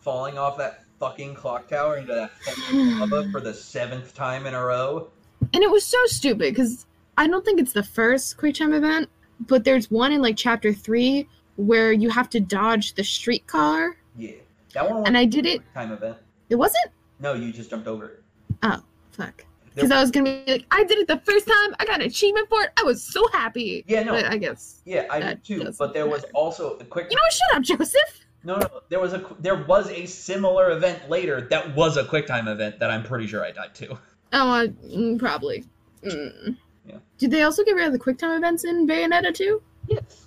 falling 0.00 0.38
off 0.38 0.56
that 0.58 0.84
fucking 1.00 1.34
clock 1.34 1.68
tower 1.68 1.96
into 1.96 2.12
that 2.14 2.30
fucking 2.42 2.98
lava 2.98 3.28
for 3.32 3.40
the 3.40 3.54
seventh 3.54 4.14
time 4.14 4.46
in 4.46 4.54
a 4.54 4.64
row. 4.64 5.10
and 5.54 5.62
it 5.62 5.70
was 5.70 5.84
so 5.84 5.98
stupid 6.06 6.38
because 6.54 6.86
I 7.16 7.26
don't 7.26 7.44
think 7.44 7.60
it's 7.60 7.72
the 7.72 7.82
first 7.82 8.36
quick 8.36 8.54
time 8.56 8.72
event, 8.72 9.08
but 9.40 9.64
there's 9.64 9.90
one 9.90 10.12
in 10.12 10.20
like 10.22 10.36
chapter 10.36 10.72
three 10.72 11.28
where 11.56 11.92
you 11.92 12.08
have 12.10 12.28
to 12.30 12.40
dodge 12.40 12.94
the 12.94 13.02
streetcar, 13.04 13.96
Yeah. 14.16 14.32
That 14.74 14.90
one 14.90 15.06
and 15.06 15.16
I 15.16 15.24
did 15.24 15.46
it. 15.46 15.62
time 15.74 15.92
event. 15.92 16.16
It 16.50 16.56
wasn't 16.56 16.90
No, 17.20 17.34
you 17.34 17.52
just 17.52 17.70
jumped 17.70 17.86
over 17.88 18.06
it. 18.06 18.22
Oh 18.62 18.82
fuck 19.12 19.44
because 19.74 19.92
I 19.92 20.00
was 20.00 20.10
gonna 20.10 20.42
be 20.44 20.52
like, 20.52 20.64
I 20.72 20.82
did 20.84 20.98
it 20.98 21.06
the 21.06 21.18
first 21.20 21.46
time. 21.46 21.76
I 21.78 21.84
got 21.84 22.00
an 22.00 22.06
achievement 22.06 22.48
for 22.48 22.60
it. 22.62 22.70
I 22.76 22.82
was 22.82 23.00
so 23.00 23.24
happy. 23.28 23.84
Yeah, 23.86 24.02
no. 24.02 24.10
But 24.12 24.24
I 24.24 24.36
guess 24.36 24.80
Yeah, 24.84 25.06
I 25.08 25.20
did 25.20 25.44
too. 25.44 25.72
But 25.78 25.94
there 25.94 26.08
was 26.08 26.24
also 26.34 26.76
a 26.78 26.84
quick 26.84 27.06
you 27.10 27.16
know 27.16 27.22
what? 27.22 27.32
Shut 27.32 27.56
up, 27.56 27.62
Joseph. 27.78 28.26
No, 28.44 28.56
no, 28.56 28.68
there 28.88 29.00
was 29.00 29.12
a 29.12 29.24
there 29.40 29.56
was 29.56 29.90
a 29.90 30.06
similar 30.06 30.70
event 30.70 31.10
later 31.10 31.40
that 31.50 31.74
was 31.74 31.96
a 31.96 32.04
QuickTime 32.04 32.46
event 32.48 32.78
that 32.78 32.90
I'm 32.90 33.02
pretty 33.02 33.26
sure 33.26 33.44
I 33.44 33.50
died 33.50 33.74
to. 33.76 33.98
Oh, 34.32 34.50
uh, 34.50 34.66
mm, 34.66 35.18
probably. 35.18 35.64
Mm. 36.02 36.56
Yeah. 36.86 36.96
Did 37.18 37.30
they 37.30 37.42
also 37.42 37.64
get 37.64 37.74
rid 37.74 37.86
of 37.86 37.92
the 37.92 37.98
QuickTime 37.98 38.36
events 38.36 38.64
in 38.64 38.86
Bayonetta 38.86 39.34
too? 39.34 39.62
Yes. 39.88 40.26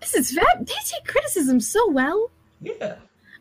This 0.00 0.14
is 0.14 0.32
fat. 0.32 0.66
They 0.66 0.74
take 0.84 1.04
criticism 1.06 1.60
so 1.60 1.90
well. 1.90 2.30
Yeah. 2.60 2.96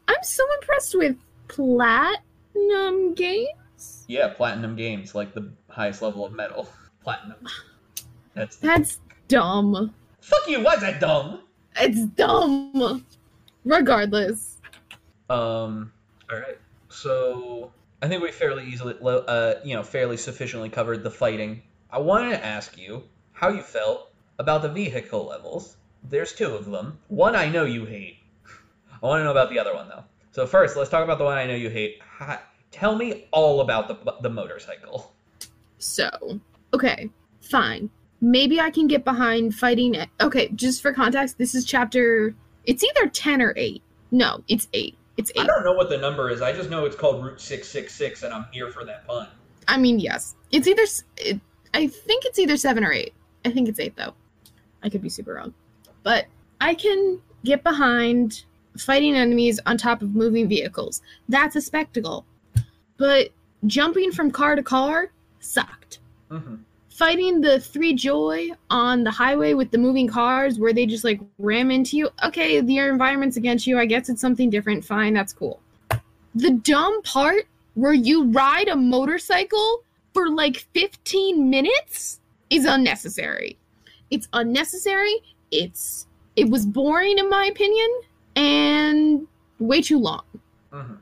I'm 0.08 0.24
so 0.24 0.44
impressed 0.62 0.96
with 0.96 1.18
Platinum 1.48 3.14
Games. 3.16 4.06
Yeah, 4.08 4.30
platinum 4.30 4.76
games 4.76 5.16
like 5.16 5.34
the 5.34 5.52
highest 5.70 6.02
level 6.02 6.26
of 6.26 6.34
metal. 6.34 6.70
Platinum. 7.04 7.38
That's 8.34 8.58
That's 8.58 9.00
dumb. 9.28 9.94
fuck 10.22 10.48
you. 10.48 10.62
Why's 10.62 10.82
that 10.82 11.00
dumb? 11.00 11.42
It's 11.78 12.06
dumb. 12.16 13.06
Regardless. 13.66 14.58
Um. 15.30 15.92
All 16.32 16.38
right. 16.40 16.58
So 16.90 17.72
I 18.02 18.08
think 18.08 18.22
we 18.22 18.32
fairly 18.32 18.66
easily, 18.66 18.96
uh, 19.02 19.56
you 19.64 19.76
know, 19.76 19.84
fairly 19.84 20.18
sufficiently 20.18 20.70
covered 20.70 21.04
the 21.04 21.12
fighting. 21.12 21.62
I 21.90 22.00
wanted 22.00 22.32
to 22.32 22.46
ask 22.46 22.78
you 22.78 23.04
how 23.32 23.50
you 23.50 23.62
felt 23.62 24.12
about 24.40 24.62
the 24.62 24.70
vehicle 24.70 25.26
levels. 25.26 25.78
There's 26.04 26.34
two 26.34 26.48
of 26.48 26.66
them. 26.66 27.00
One 27.08 27.36
I 27.36 27.50
know 27.50 27.66
you 27.66 27.86
hate. 27.86 28.18
I 29.02 29.08
want 29.08 29.22
to 29.22 29.24
know 29.24 29.32
about 29.32 29.50
the 29.50 29.60
other 29.60 29.74
one 29.74 29.88
though. 29.88 30.04
So 30.32 30.46
first, 30.46 30.76
let's 30.76 30.90
talk 30.90 31.04
about 31.04 31.18
the 31.18 31.24
one 31.24 31.38
I 31.38 31.46
know 31.46 31.56
you 31.56 31.70
hate. 31.70 32.00
Ha- 32.18 32.42
tell 32.72 32.96
me 32.96 33.28
all 33.32 33.62
about 33.62 33.88
the 33.88 34.16
the 34.22 34.30
motorcycle. 34.30 35.14
So, 35.78 36.10
okay, 36.74 37.10
fine. 37.42 37.90
Maybe 38.20 38.60
I 38.60 38.70
can 38.70 38.88
get 38.88 39.04
behind 39.04 39.54
fighting. 39.56 39.96
Okay, 40.22 40.50
just 40.56 40.82
for 40.82 40.94
context, 40.94 41.38
this 41.38 41.56
is 41.56 41.66
chapter. 41.66 42.36
It's 42.66 42.84
either 42.84 43.08
10 43.10 43.42
or 43.42 43.54
8. 43.56 43.82
No, 44.12 44.44
it's 44.48 44.68
8. 44.74 44.96
It's 45.18 45.32
8. 45.36 45.42
I 45.42 45.46
don't 45.46 45.64
know 45.64 45.74
what 45.74 45.90
the 45.90 45.98
number 45.98 46.30
is. 46.30 46.42
I 46.42 46.54
just 46.54 46.70
know 46.70 46.86
it's 46.86 46.96
called 46.96 47.24
Route 47.24 47.40
Six 47.40 47.68
Six 47.68 47.94
Six, 47.94 48.24
and 48.24 48.34
I'm 48.34 48.46
here 48.52 48.70
for 48.72 48.86
that 48.86 49.06
pun. 49.06 49.28
I 49.68 49.78
mean, 49.78 50.00
yes. 50.00 50.36
It's 50.52 50.68
either. 50.68 50.84
It, 51.18 51.40
I 51.74 51.88
think 51.88 52.26
it's 52.26 52.40
either 52.40 52.58
7 52.58 52.84
or 52.84 52.92
8. 52.92 53.14
I 53.46 53.50
think 53.52 53.68
it's 53.68 53.80
8, 53.80 53.96
though. 53.96 54.14
I 54.84 54.90
could 54.90 55.02
be 55.02 55.10
super 55.10 55.34
wrong. 55.34 55.54
But 56.04 56.26
I 56.62 56.74
can 56.76 57.20
get 57.44 57.64
behind 57.64 58.44
fighting 58.78 59.16
enemies 59.16 59.60
on 59.66 59.78
top 59.78 60.02
of 60.02 60.16
moving 60.16 60.48
vehicles. 60.48 61.02
That's 61.30 61.56
a 61.56 61.62
spectacle. 61.62 62.26
But 62.98 63.30
jumping 63.66 64.12
from 64.12 64.32
car 64.32 64.56
to 64.56 64.64
car 64.64 65.12
sucked. 65.40 66.00
hmm 66.30 66.56
Fighting 66.94 67.42
the 67.42 67.60
three 67.60 67.94
joy 67.96 68.50
on 68.70 69.04
the 69.04 69.10
highway 69.10 69.56
with 69.56 69.72
the 69.72 69.80
moving 69.80 70.08
cars 70.08 70.60
where 70.60 70.74
they 70.74 70.86
just 70.86 71.04
like 71.04 71.20
ram 71.40 71.72
into 71.72 71.98
you. 71.98 72.10
Okay, 72.24 72.62
your 72.62 72.92
environment's 72.92 73.36
against 73.36 73.66
you. 73.66 73.80
I 73.80 73.86
guess 73.88 74.10
it's 74.10 74.22
something 74.22 74.52
different. 74.52 74.86
Fine, 74.86 75.16
that's 75.16 75.34
cool. 75.34 75.60
The 76.36 76.52
dumb 76.52 77.02
part 77.02 77.46
where 77.74 77.94
you 77.94 78.26
ride 78.26 78.68
a 78.68 78.76
motorcycle 78.76 79.84
for 80.14 80.30
like 80.30 80.68
15 80.76 81.50
minutes 81.50 82.20
is 82.52 82.66
unnecessary. 82.66 83.58
It's 84.12 84.28
unnecessary. 84.34 85.16
It's 85.50 86.06
it 86.36 86.48
was 86.48 86.64
boring 86.64 87.18
in 87.18 87.28
my 87.28 87.46
opinion 87.46 87.90
and 88.36 89.28
way 89.58 89.82
too 89.82 89.98
long. 89.98 90.24
hmm 90.72 90.94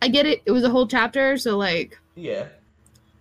I 0.00 0.08
get 0.08 0.24
it. 0.24 0.40
It 0.46 0.52
was 0.52 0.64
a 0.64 0.70
whole 0.70 0.86
chapter, 0.86 1.36
so 1.36 1.58
like 1.58 1.98
Yeah. 2.14 2.46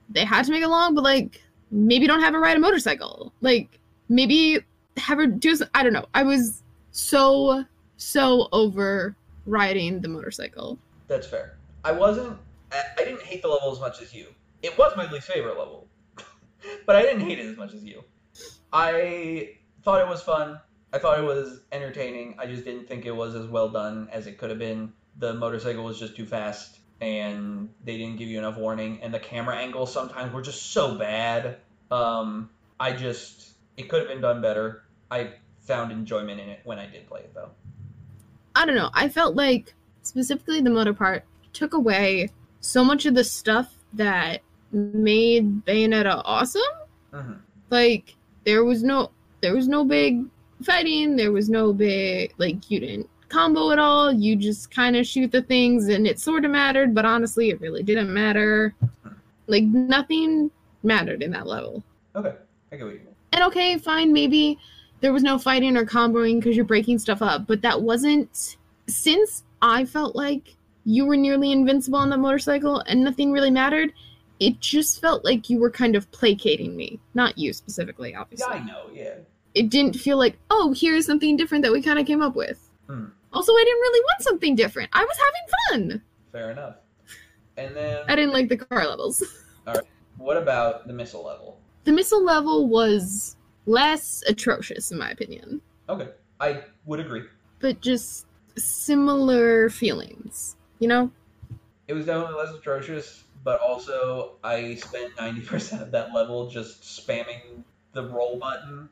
they 0.10 0.24
had 0.24 0.46
to 0.46 0.52
make 0.52 0.64
it 0.64 0.70
long, 0.70 0.96
but 0.96 1.04
like 1.04 1.42
maybe 1.72 2.08
don't 2.08 2.22
have 2.22 2.34
her 2.34 2.40
ride 2.40 2.58
a 2.58 2.60
motorcycle. 2.60 3.34
Like 3.42 3.80
maybe 4.10 4.60
have 4.98 5.18
her 5.18 5.28
do. 5.28 5.58
I 5.74 5.84
don't 5.84 5.94
know. 5.94 6.06
I 6.14 6.24
was 6.24 6.64
so 6.92 7.64
so 7.98 8.48
over 8.52 9.16
riding 9.46 10.02
the 10.02 10.08
motorcycle. 10.08 10.78
That's 11.08 11.28
fair. 11.28 11.58
I 11.84 11.92
wasn't. 11.92 12.38
I 12.72 12.84
didn't 12.98 13.22
hate 13.22 13.42
the 13.42 13.48
level 13.48 13.72
as 13.72 13.80
much 13.80 14.02
as 14.02 14.14
you. 14.14 14.28
It 14.62 14.78
was 14.78 14.94
my 14.98 15.10
least 15.10 15.28
favorite 15.28 15.58
level, 15.58 15.88
but 16.86 16.96
I 16.96 17.02
didn't 17.02 17.22
hate 17.22 17.40
it 17.40 17.46
as 17.46 17.58
much 17.58 17.74
as 17.74 17.84
you. 17.84 18.04
I 18.74 19.52
thought 19.84 20.02
it 20.02 20.08
was 20.08 20.22
fun. 20.22 20.60
I 20.92 21.00
thought 21.00 21.20
it 21.20 21.24
was 21.24 21.62
entertaining. 21.72 22.36
I 22.38 22.46
just 22.46 22.66
didn't 22.66 22.88
think 22.88 23.06
it 23.06 23.16
was 23.16 23.36
as 23.36 23.48
well 23.48 23.70
done 23.70 24.10
as 24.12 24.28
it 24.28 24.38
could 24.38 24.50
have 24.50 24.60
been. 24.60 24.92
The 25.20 25.34
motorcycle 25.34 25.84
was 25.84 26.00
just 26.00 26.16
too 26.16 26.26
fast, 26.26 26.77
and 27.02 27.70
they 27.84 27.98
didn't 27.98 28.18
give 28.18 28.28
you 28.28 28.38
enough 28.38 28.58
warning. 28.58 29.00
And 29.02 29.14
the 29.14 29.20
camera 29.20 29.56
angles 29.58 29.94
sometimes 29.94 30.34
were 30.34 30.42
just 30.42 30.72
so 30.72 30.96
bad. 30.96 31.58
Um, 31.92 32.50
I 32.80 32.94
just 32.94 33.52
it 33.78 33.90
could 33.90 34.00
have 34.00 34.10
been 34.10 34.22
done 34.22 34.42
better. 34.42 34.84
I 35.12 35.34
found 35.62 35.92
enjoyment 35.92 36.40
in 36.40 36.50
it 36.50 36.62
when 36.64 36.80
I 36.80 36.88
did 36.88 37.08
play 37.08 37.22
it 37.22 37.34
though. 37.34 37.52
I 38.56 38.66
don't 38.66 38.76
know. 38.76 38.90
I 38.94 39.10
felt 39.10 39.36
like 39.36 39.74
specifically 40.02 40.62
the 40.62 40.70
motor 40.70 40.94
part 40.94 41.26
took 41.54 41.74
away 41.74 42.30
so 42.60 42.84
much 42.84 43.06
of 43.06 43.14
the 43.16 43.24
stuff 43.24 43.74
that 43.94 44.42
made 44.72 45.66
Bayonetta 45.66 46.22
awesome. 46.26 46.62
hmm 47.14 47.34
Like 47.70 48.16
there 48.46 48.64
was 48.64 48.84
no 48.84 49.12
there 49.42 49.54
was 49.54 49.68
no 49.68 49.86
big 49.86 50.26
fighting, 50.64 51.16
there 51.16 51.32
was 51.32 51.50
no 51.50 51.74
big 51.74 52.34
like 52.38 52.72
you 52.72 52.80
didn't 52.80 53.10
combo 53.30 53.72
at 53.72 53.80
all. 53.80 54.12
You 54.12 54.36
just 54.36 54.72
kind 54.72 54.96
of 54.96 55.06
shoot 55.06 55.32
the 55.32 55.42
things 55.42 55.88
and 55.88 56.08
it 56.08 56.20
sort 56.20 56.46
of 56.46 56.52
mattered, 56.52 56.94
but 56.96 57.06
honestly 57.06 57.50
it 57.50 57.62
really 57.62 57.84
didn't 57.84 58.14
matter. 58.14 58.74
Like 59.48 59.64
nothing 59.64 60.52
mattered 60.84 61.24
in 61.24 61.32
that 61.32 61.48
level. 61.48 61.84
Okay, 62.16 62.34
I 62.72 62.76
get 62.76 62.86
what 62.86 62.94
you 62.94 63.00
mean. 63.00 63.08
And 63.34 63.44
okay, 63.46 63.78
fine, 63.78 64.14
maybe 64.14 64.58
there 65.02 65.14
was 65.14 65.24
no 65.24 65.38
fighting 65.38 65.78
or 65.78 65.86
comboing 65.86 66.40
because 66.40 66.56
you're 66.56 66.66
breaking 66.66 67.00
stuff 67.00 67.22
up, 67.22 67.46
but 67.48 67.62
that 67.62 67.82
wasn't 67.82 68.58
since 68.88 69.44
I 69.62 69.86
felt 69.86 70.16
like 70.16 70.56
you 70.86 71.06
were 71.06 71.18
nearly 71.18 71.52
invincible 71.52 72.00
on 72.00 72.10
the 72.10 72.18
motorcycle 72.18 72.80
and 72.88 73.04
nothing 73.04 73.32
really 73.32 73.52
mattered. 73.52 73.92
It 74.40 74.60
just 74.60 75.02
felt 75.02 75.26
like 75.26 75.50
you 75.50 75.60
were 75.60 75.72
kind 75.72 75.96
of 75.96 76.10
placating 76.12 76.76
me, 76.76 77.00
not 77.14 77.38
you 77.38 77.54
specifically, 77.54 78.16
obviously. 78.16 78.48
Yeah. 78.56 78.62
I 78.62 78.66
know. 78.66 78.84
Yeah. 78.94 79.16
It 79.54 79.70
didn't 79.70 79.96
feel 79.96 80.18
like, 80.18 80.38
oh, 80.50 80.74
here's 80.78 81.06
something 81.06 81.36
different 81.36 81.64
that 81.64 81.72
we 81.72 81.82
kind 81.82 82.00
of 82.00 82.06
came 82.06 82.22
up 82.22 82.36
with. 82.36 82.70
Hmm. 82.88 83.06
Also, 83.34 83.52
I 83.54 83.64
didn't 83.66 83.80
really 83.82 84.02
want 84.02 84.22
something 84.22 84.56
different. 84.56 84.90
I 84.94 85.04
was 85.04 85.18
having 85.18 85.90
fun. 85.92 86.02
Fair 86.32 86.52
enough. 86.52 86.76
And 87.58 87.76
then, 87.76 88.04
I 88.08 88.16
didn't 88.16 88.34
like 88.34 88.50
the 88.50 88.58
car 88.58 88.88
levels. 88.88 89.24
All 89.68 89.74
right. 89.74 89.84
What 90.18 90.38
about 90.38 90.88
the 90.88 90.94
missile 90.94 91.24
level? 91.24 91.60
The 91.84 91.92
missile 91.92 92.24
level 92.24 92.68
was 92.68 93.36
less 93.66 94.24
atrocious, 94.28 94.92
in 94.92 94.98
my 94.98 95.10
opinion. 95.12 95.62
Okay, 95.90 96.10
I 96.40 96.64
would 96.86 97.00
agree. 97.00 97.24
but 97.60 97.82
just 97.82 98.26
similar 98.58 99.70
feelings, 99.70 100.56
you 100.80 100.88
know? 100.88 101.12
It 101.88 101.94
was 101.94 102.06
definitely 102.06 102.36
less 102.36 102.54
atrocious, 102.54 103.24
but 103.44 103.60
also 103.62 104.34
I 104.44 104.76
spent 104.76 105.16
90% 105.16 105.82
of 105.82 105.92
that 105.92 106.14
level 106.14 106.50
just 106.50 106.82
spamming 106.82 107.64
the 107.94 108.04
roll 108.10 108.38
button. 108.38 108.90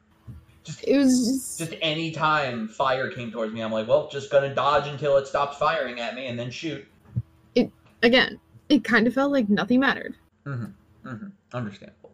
Just, 0.65 0.83
It 0.83 0.97
was 0.97 1.27
just, 1.27 1.59
just 1.59 1.75
any 1.81 2.11
time 2.11 2.67
fire 2.67 3.09
came 3.11 3.31
towards 3.31 3.53
me, 3.53 3.61
I'm 3.61 3.71
like, 3.71 3.87
well, 3.87 4.09
just 4.09 4.31
gonna 4.31 4.53
dodge 4.53 4.87
until 4.87 5.17
it 5.17 5.27
stops 5.27 5.57
firing 5.57 5.99
at 5.99 6.15
me 6.15 6.25
and 6.27 6.37
then 6.37 6.49
shoot. 6.49 6.85
It 7.53 7.71
again, 8.01 8.39
it 8.67 8.83
kind 8.83 9.05
of 9.07 9.13
felt 9.13 9.31
like 9.31 9.47
nothing 9.47 9.79
mattered. 9.79 10.15
Mm-hmm. 10.45 11.27
Understandable. 11.53 12.11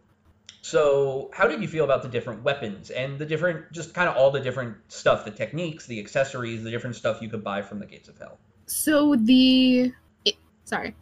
So, 0.64 1.32
how 1.34 1.48
did 1.48 1.62
you 1.62 1.68
feel 1.68 1.86
about 1.86 2.04
the 2.04 2.10
different 2.10 2.44
weapons 2.44 2.92
and 2.92 3.18
the 3.18 3.26
different, 3.26 3.72
just 3.72 3.94
kind 3.94 4.08
of 4.08 4.16
all 4.16 4.30
the 4.30 4.40
different 4.40 4.78
stuff, 4.90 5.26
the 5.26 5.32
techniques, 5.32 5.88
the 5.88 6.00
accessories, 6.00 6.64
the 6.64 6.70
different 6.70 6.96
stuff 6.96 7.22
you 7.22 7.30
could 7.30 7.44
buy 7.44 7.62
from 7.62 7.80
the 7.80 7.86
Gates 7.86 8.10
of 8.10 8.18
Hell? 8.20 8.38
So 8.68 9.16
the 9.16 9.92
it, 10.26 10.36
sorry. 10.66 10.94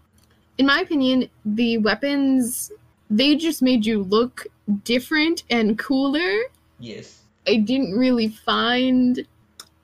In 0.57 0.65
my 0.65 0.79
opinion, 0.81 1.29
the 1.45 1.77
weapons 1.79 2.71
they 3.09 3.35
just 3.35 3.61
made 3.61 3.85
you 3.85 4.03
look 4.03 4.45
different 4.83 5.43
and 5.49 5.77
cooler. 5.77 6.43
Yes. 6.79 7.18
I 7.49 7.55
didn't 7.57 7.93
really 7.93 8.27
find 8.27 9.25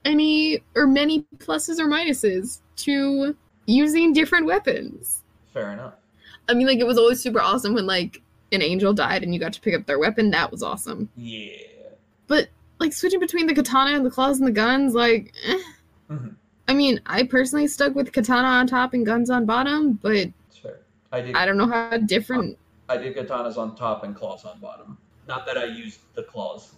any 0.04 0.64
or 0.76 0.86
many 0.86 1.26
pluses 1.38 1.80
or 1.80 1.88
minuses 1.88 2.62
to 2.78 3.36
using 3.66 4.14
different 4.14 4.46
weapons. 4.46 5.24
Fair 5.52 5.74
enough. 5.74 5.96
I 6.48 6.54
mean, 6.54 6.68
like 6.68 6.80
it 6.80 6.86
was 6.86 6.98
always 6.98 7.20
super 7.20 7.42
awesome 7.42 7.74
when 7.74 7.88
like 7.88 8.22
an 8.52 8.62
angel 8.62 8.94
died 8.94 9.24
and 9.24 9.34
you 9.34 9.40
got 9.40 9.54
to 9.54 9.62
pick 9.62 9.74
up 9.74 9.88
their 9.88 9.98
weapon. 9.98 10.30
That 10.30 10.52
was 10.52 10.62
awesome. 10.62 11.10
Yeah. 11.18 11.58
But 12.28 12.50
like 12.80 12.94
switching 12.94 13.20
between 13.20 13.48
the 13.48 13.56
katana 13.56 13.96
and 13.96 14.06
the 14.06 14.12
claws 14.12 14.38
and 14.38 14.48
the 14.48 14.52
guns, 14.52 14.94
like, 14.94 15.34
eh. 15.48 15.60
Mhm. 16.12 16.36
I 16.68 16.74
mean, 16.74 17.00
I 17.08 17.24
personally 17.24 17.68
stuck 17.68 17.96
with 17.96 18.12
katana 18.12 18.48
on 18.48 18.68
top 18.68 18.94
and 18.94 19.06
guns 19.06 19.30
on 19.32 19.46
bottom, 19.46 19.94
but 19.94 20.30
fair. 20.62 20.80
I 21.12 21.22
did. 21.22 21.36
I 21.36 21.46
don't 21.46 21.58
know 21.58 21.68
how 21.68 21.98
different. 21.98 22.58
I 22.90 22.98
did 22.98 23.16
katanas 23.16 23.58
on 23.58 23.76
top 23.76 24.04
and 24.04 24.16
claws 24.16 24.46
on 24.46 24.60
bottom. 24.60 25.00
Not 25.28 25.48
that 25.48 25.58
I 25.58 25.66
used 25.66 26.02
the 26.14 26.22
claws. 26.24 26.75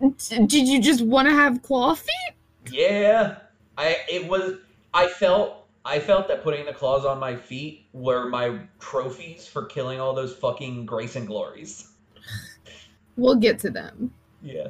Did 0.00 0.68
you 0.68 0.80
just 0.80 1.02
want 1.02 1.28
to 1.28 1.34
have 1.34 1.62
claw 1.62 1.94
feet? 1.94 2.34
Yeah. 2.70 3.38
I 3.76 3.96
it 4.08 4.28
was 4.28 4.56
I 4.94 5.06
felt 5.06 5.66
I 5.84 5.98
felt 5.98 6.28
that 6.28 6.42
putting 6.42 6.66
the 6.66 6.72
claws 6.72 7.04
on 7.04 7.18
my 7.18 7.34
feet 7.36 7.86
were 7.92 8.28
my 8.28 8.58
trophies 8.78 9.46
for 9.46 9.64
killing 9.66 10.00
all 10.00 10.14
those 10.14 10.34
fucking 10.34 10.86
grace 10.86 11.16
and 11.16 11.26
glories. 11.26 11.90
We'll 13.16 13.34
get 13.34 13.58
to 13.60 13.70
them. 13.70 14.12
Yeah. 14.42 14.68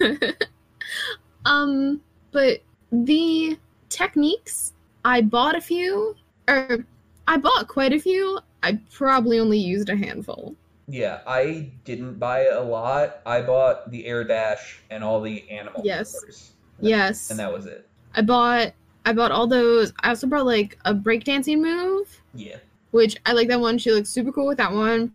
um, 1.44 2.00
but 2.32 2.60
the 2.90 3.58
techniques, 3.90 4.72
I 5.04 5.20
bought 5.20 5.54
a 5.54 5.60
few, 5.60 6.16
or 6.48 6.86
I 7.26 7.36
bought 7.36 7.68
quite 7.68 7.92
a 7.92 7.98
few. 7.98 8.38
I 8.62 8.80
probably 8.90 9.38
only 9.38 9.58
used 9.58 9.90
a 9.90 9.96
handful. 9.96 10.56
Yeah, 10.88 11.20
I 11.26 11.70
didn't 11.84 12.18
buy 12.18 12.46
a 12.46 12.60
lot. 12.62 13.20
I 13.26 13.42
bought 13.42 13.90
the 13.90 14.06
air 14.06 14.24
dash 14.24 14.80
and 14.90 15.04
all 15.04 15.20
the 15.20 15.48
animal 15.50 15.82
Yes. 15.84 16.52
Yes, 16.80 17.30
And 17.30 17.38
that 17.38 17.52
was 17.52 17.66
it. 17.66 17.86
I 18.14 18.22
bought. 18.22 18.72
I 19.04 19.12
bought 19.12 19.32
all 19.32 19.46
those. 19.46 19.92
I 20.00 20.10
also 20.10 20.26
brought 20.26 20.46
like 20.46 20.78
a 20.84 20.94
breakdancing 20.94 21.60
move, 21.60 22.22
Yeah. 22.34 22.56
which 22.92 23.16
I 23.26 23.32
like 23.32 23.48
that 23.48 23.60
one. 23.60 23.78
She 23.78 23.90
looks 23.90 24.08
super 24.10 24.32
cool 24.32 24.46
with 24.46 24.58
that 24.58 24.72
one. 24.72 25.12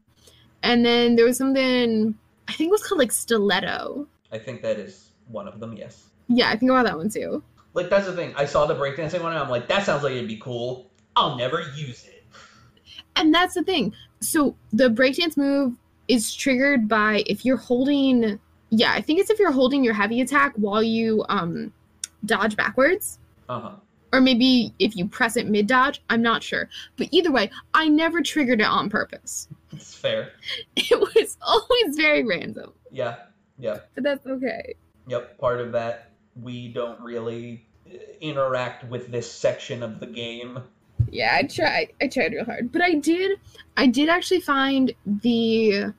And 0.61 0.85
then 0.85 1.15
there 1.15 1.25
was 1.25 1.37
something 1.37 2.15
I 2.47 2.53
think 2.53 2.69
it 2.69 2.71
was 2.71 2.83
called 2.85 2.99
like 2.99 3.11
stiletto. 3.11 4.07
I 4.31 4.37
think 4.39 4.61
that 4.61 4.77
is 4.77 5.11
one 5.27 5.47
of 5.47 5.59
them, 5.59 5.73
yes. 5.73 6.09
Yeah, 6.27 6.49
I 6.49 6.55
think 6.57 6.69
about 6.71 6.85
that 6.85 6.97
one 6.97 7.09
too. 7.09 7.43
Like 7.73 7.89
that's 7.89 8.05
the 8.05 8.13
thing. 8.13 8.33
I 8.35 8.45
saw 8.45 8.65
the 8.65 8.75
breakdancing 8.75 9.21
one 9.21 9.31
and 9.33 9.41
I'm 9.41 9.49
like, 9.49 9.67
that 9.69 9.85
sounds 9.85 10.03
like 10.03 10.13
it'd 10.13 10.27
be 10.27 10.37
cool. 10.37 10.91
I'll 11.15 11.35
never 11.37 11.61
use 11.75 12.05
it. 12.05 12.23
And 13.15 13.33
that's 13.33 13.53
the 13.53 13.63
thing. 13.63 13.93
So 14.23 14.55
the 14.71 14.89
breakdance 14.89 15.37
move 15.37 15.75
is 16.07 16.33
triggered 16.33 16.87
by 16.87 17.23
if 17.27 17.45
you're 17.45 17.57
holding 17.57 18.39
yeah, 18.69 18.91
I 18.91 19.01
think 19.01 19.19
it's 19.19 19.29
if 19.29 19.37
you're 19.37 19.51
holding 19.51 19.83
your 19.83 19.93
heavy 19.93 20.21
attack 20.21 20.53
while 20.55 20.81
you 20.81 21.23
um 21.29 21.71
dodge 22.25 22.55
backwards. 22.55 23.19
Uh-huh. 23.49 23.75
Or 24.11 24.21
maybe 24.21 24.73
if 24.79 24.95
you 24.95 25.07
press 25.07 25.37
it 25.37 25.47
mid 25.47 25.67
dodge, 25.67 26.01
I'm 26.09 26.21
not 26.21 26.43
sure. 26.43 26.69
But 26.97 27.09
either 27.11 27.31
way, 27.31 27.51
I 27.73 27.87
never 27.87 28.21
triggered 28.21 28.61
it 28.61 28.67
on 28.67 28.89
purpose. 28.89 29.47
It's 29.71 29.93
fair. 29.93 30.31
It 30.75 30.99
was 30.99 31.37
always 31.41 31.95
very 31.95 32.23
random. 32.23 32.73
Yeah. 32.91 33.15
Yeah. 33.57 33.79
But 33.95 34.03
that's 34.03 34.25
okay. 34.25 34.75
Yep. 35.07 35.37
Part 35.37 35.61
of 35.61 35.71
that 35.73 36.13
we 36.41 36.67
don't 36.67 36.99
really 36.99 37.65
uh, 37.87 37.97
interact 38.21 38.89
with 38.89 39.11
this 39.11 39.31
section 39.31 39.83
of 39.83 39.99
the 39.99 40.07
game. 40.07 40.59
Yeah, 41.11 41.35
I 41.35 41.43
tried. 41.43 41.93
I 42.01 42.07
tried 42.07 42.33
real 42.33 42.45
hard. 42.45 42.71
But 42.71 42.81
I 42.81 42.95
did 42.95 43.39
I 43.77 43.87
did 43.87 44.09
actually 44.09 44.41
find 44.41 44.93
the 45.05 45.93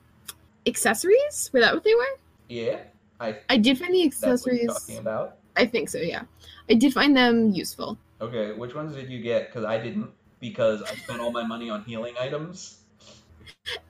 accessories. 0.65 1.49
Were 1.53 1.61
that 1.61 1.73
what 1.73 1.83
they 1.83 1.93
were? 1.93 2.19
Yeah. 2.49 2.79
I 3.19 3.37
I 3.49 3.57
did 3.57 3.77
find 3.77 3.93
the 3.93 4.07
that's 4.09 4.45
what 4.45 4.53
you're 4.53 4.65
accessories. 4.65 4.67
talking 4.67 4.97
about. 4.97 5.37
I 5.55 5.65
think 5.65 5.89
so. 5.89 5.99
Yeah, 5.99 6.23
I 6.69 6.73
did 6.73 6.93
find 6.93 7.15
them 7.15 7.51
useful. 7.51 7.97
Okay, 8.21 8.53
which 8.53 8.75
ones 8.75 8.95
did 8.95 9.09
you 9.09 9.21
get? 9.21 9.47
Because 9.47 9.65
I 9.65 9.77
didn't, 9.77 10.09
because 10.39 10.81
I 10.83 10.95
spent 10.95 11.21
all 11.21 11.31
my 11.31 11.43
money 11.43 11.69
on 11.69 11.83
healing 11.83 12.15
items. 12.19 12.79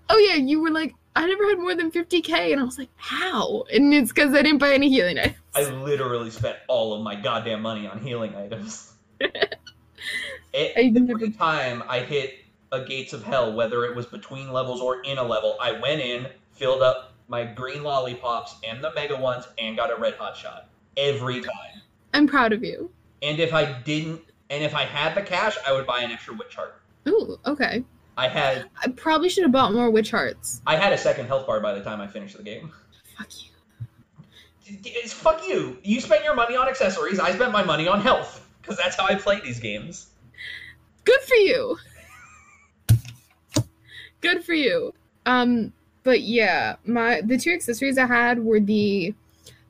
Oh 0.10 0.18
yeah, 0.18 0.36
you 0.36 0.62
were 0.62 0.70
like, 0.72 0.94
I 1.16 1.26
never 1.26 1.48
had 1.48 1.60
more 1.60 1.76
than 1.76 1.92
50k, 1.92 2.52
and 2.52 2.62
I 2.62 2.64
was 2.64 2.78
like, 2.78 2.90
how? 2.98 3.64
And 3.74 3.94
it's 3.94 4.12
because 4.12 4.34
I 4.34 4.42
didn't 4.42 4.60
buy 4.60 4.74
any 4.74 4.90
healing 4.90 5.18
items. 5.18 5.38
I 5.56 5.64
literally 5.70 6.30
spent 6.30 6.58
all 6.68 6.94
of 6.94 7.02
my 7.02 7.16
goddamn 7.16 7.62
money 7.62 7.88
on 7.88 8.00
healing 8.00 8.36
items. 8.36 8.94
Every 10.56 11.32
time 11.32 11.84
I 11.88 12.00
hit 12.00 12.40
a 12.72 12.86
gates 12.86 13.14
of 13.14 13.24
hell, 13.24 13.54
whether 13.54 13.84
it 13.86 13.96
was 13.96 14.06
between 14.06 14.52
levels 14.52 14.80
or 14.82 15.02
in 15.02 15.18
a 15.18 15.24
level, 15.24 15.58
I 15.62 15.74
went 15.74 16.02
in, 16.02 16.28
filled 16.54 16.82
up 16.82 17.14
my 17.28 17.44
green 17.44 17.84
lollipops 17.84 18.56
and 18.68 18.84
the 18.84 18.94
mega 18.94 19.18
ones, 19.18 19.48
and 19.60 19.76
got 19.76 19.92
a 19.92 19.96
red 19.96 20.14
hot 20.16 20.38
shot 20.38 20.70
every 20.96 21.42
time. 21.42 21.82
I'm 22.14 22.28
proud 22.28 22.54
of 22.54 22.64
you. 22.64 22.90
And 23.22 23.40
if 23.40 23.54
I 23.54 23.80
didn't, 23.82 24.22
and 24.50 24.64
if 24.64 24.74
I 24.74 24.84
had 24.84 25.16
the 25.16 25.22
cash, 25.22 25.58
I 25.68 25.74
would 25.74 25.86
buy 25.86 26.02
an 26.02 26.12
extra 26.12 26.34
witch 26.34 26.56
heart. 26.56 26.82
Ooh, 27.08 27.38
okay. 27.46 27.84
I 28.18 28.30
had 28.30 28.70
I 28.82 28.88
probably 28.90 29.28
should 29.28 29.44
have 29.44 29.52
bought 29.52 29.74
more 29.74 29.90
witch 29.90 30.12
hearts. 30.12 30.62
I 30.66 30.78
had 30.78 30.94
a 30.94 30.98
second 30.98 31.28
health 31.28 31.46
bar 31.46 31.60
by 31.60 31.74
the 31.74 31.82
time 31.82 32.00
I 32.00 32.08
finished 32.08 32.38
the 32.38 32.44
game. 32.44 32.72
Fuck 33.18 33.30
you. 33.44 34.78
It's 34.86 35.12
fuck 35.12 35.46
you. 35.46 35.78
You 35.84 36.00
spent 36.00 36.24
your 36.24 36.34
money 36.34 36.56
on 36.56 36.70
accessories. 36.70 37.20
I 37.20 37.36
spent 37.36 37.52
my 37.52 37.64
money 37.64 37.88
on 37.88 38.00
health 38.00 38.48
because 38.62 38.78
that's 38.78 38.96
how 38.96 39.06
I 39.06 39.16
play 39.16 39.42
these 39.42 39.60
games. 39.60 40.08
Good 41.04 41.22
for 41.22 41.36
you. 41.36 41.78
Good 44.22 44.44
for 44.44 44.54
you. 44.54 44.94
Um, 45.26 45.72
but 46.04 46.22
yeah, 46.22 46.76
my 46.86 47.22
the 47.22 47.38
two 47.38 47.52
accessories 47.52 47.98
I 47.98 48.06
had 48.06 48.44
were 48.44 48.60
the 48.60 49.14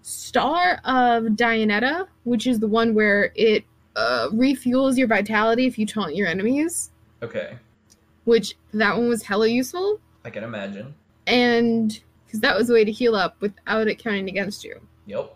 Star 0.01 0.79
of 0.85 1.23
Dineta, 1.23 2.07
which 2.23 2.45
is 2.45 2.59
the 2.59 2.67
one 2.67 2.93
where 2.93 3.31
it 3.35 3.65
uh, 3.95 4.29
refuels 4.31 4.97
your 4.97 5.07
vitality 5.07 5.65
if 5.65 5.79
you 5.79 5.85
taunt 5.85 6.15
your 6.15 6.27
enemies, 6.27 6.91
Okay, 7.23 7.57
which 8.25 8.55
that 8.73 8.95
one 8.95 9.09
was 9.09 9.23
hella 9.23 9.47
useful. 9.47 9.99
I 10.23 10.29
can 10.29 10.43
imagine. 10.43 10.93
And 11.27 11.99
because 12.25 12.39
that 12.41 12.55
was 12.55 12.69
a 12.69 12.73
way 12.73 12.85
to 12.85 12.91
heal 12.91 13.15
up 13.15 13.37
without 13.41 13.87
it 13.87 13.97
counting 13.97 14.29
against 14.29 14.63
you. 14.63 14.79
Yep. 15.05 15.35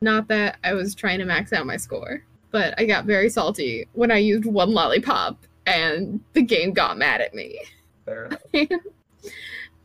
Not 0.00 0.28
that 0.28 0.58
I 0.64 0.74
was 0.74 0.94
trying 0.94 1.20
to 1.20 1.24
max 1.24 1.52
out 1.52 1.64
my 1.64 1.76
score, 1.76 2.24
but 2.52 2.74
I 2.78 2.84
got 2.84 3.04
very 3.06 3.28
salty 3.28 3.88
when 3.94 4.10
I 4.10 4.18
used 4.18 4.44
one 4.44 4.72
lollipop 4.72 5.38
and 5.66 6.20
the 6.34 6.42
game 6.42 6.72
got 6.72 6.96
mad 6.98 7.20
at 7.20 7.34
me. 7.34 7.60
Fair 8.04 8.26
enough. 8.26 8.42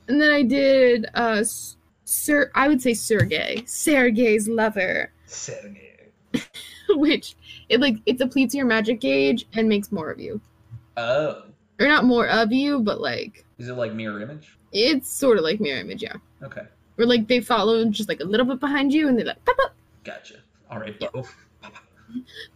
and 0.07 0.21
then 0.21 0.31
I 0.31 0.43
did 0.43 1.07
uh 1.13 1.43
Sir 2.05 2.51
I 2.55 2.67
would 2.67 2.81
say 2.81 2.93
Sergey, 2.93 3.63
Sergey's 3.65 4.47
lover, 4.47 5.11
Sergey. 5.25 5.93
which 6.89 7.35
it 7.69 7.79
like 7.81 7.95
it 8.05 8.17
depletes 8.17 8.53
your 8.55 8.65
magic 8.65 9.01
gauge 9.01 9.45
and 9.53 9.67
makes 9.67 9.91
more 9.91 10.09
of 10.11 10.19
you. 10.19 10.39
Oh, 10.95 11.43
Or 11.79 11.87
not 11.87 12.05
more 12.05 12.27
of 12.27 12.51
you, 12.51 12.79
but 12.79 13.01
like 13.01 13.45
is 13.57 13.67
it 13.69 13.73
like 13.73 13.93
mirror 13.93 14.21
image? 14.21 14.53
it's 14.73 15.09
sort 15.09 15.37
of 15.37 15.43
like 15.43 15.59
mirror 15.59 15.79
image, 15.79 16.03
yeah. 16.03 16.13
Okay, 16.43 16.61
Where 16.95 17.07
like 17.07 17.27
they 17.27 17.39
follow 17.39 17.83
just 17.85 18.09
like 18.09 18.19
a 18.19 18.25
little 18.25 18.45
bit 18.45 18.59
behind 18.59 18.93
you 18.93 19.07
and 19.07 19.17
they're 19.17 19.25
like 19.25 19.43
pop 19.45 19.57
up, 19.63 19.73
gotcha. 20.03 20.35
All 20.69 20.79
right, 20.79 20.95
Yeah. 20.99 21.09
Bo. 21.13 21.21
pop 21.61 21.75
up. 21.75 21.75
Uh, 21.75 21.79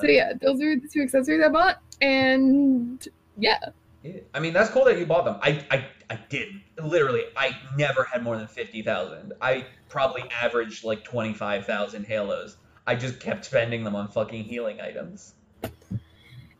so 0.00 0.06
yeah, 0.06 0.32
those 0.40 0.60
are 0.60 0.76
the 0.76 0.88
two 0.92 1.02
accessories 1.02 1.42
I 1.44 1.48
bought, 1.48 1.80
and 2.00 3.06
yeah, 3.38 3.58
yeah. 4.02 4.20
I 4.32 4.40
mean, 4.40 4.52
that's 4.52 4.70
cool 4.70 4.84
that 4.86 4.98
you 4.98 5.06
bought 5.06 5.24
them. 5.24 5.36
I, 5.42 5.64
I, 5.70 5.86
I 6.10 6.18
did. 6.28 6.54
Literally, 6.82 7.22
I 7.36 7.56
never 7.76 8.04
had 8.04 8.22
more 8.22 8.36
than 8.36 8.46
fifty 8.46 8.82
thousand. 8.82 9.32
I 9.40 9.66
probably 9.88 10.24
averaged 10.42 10.84
like 10.84 11.04
twenty 11.04 11.34
five 11.34 11.66
thousand 11.66 12.04
halos. 12.04 12.56
I 12.86 12.94
just 12.94 13.20
kept 13.20 13.44
spending 13.46 13.84
them 13.84 13.96
on 13.96 14.08
fucking 14.08 14.44
healing 14.44 14.80
items. 14.80 15.34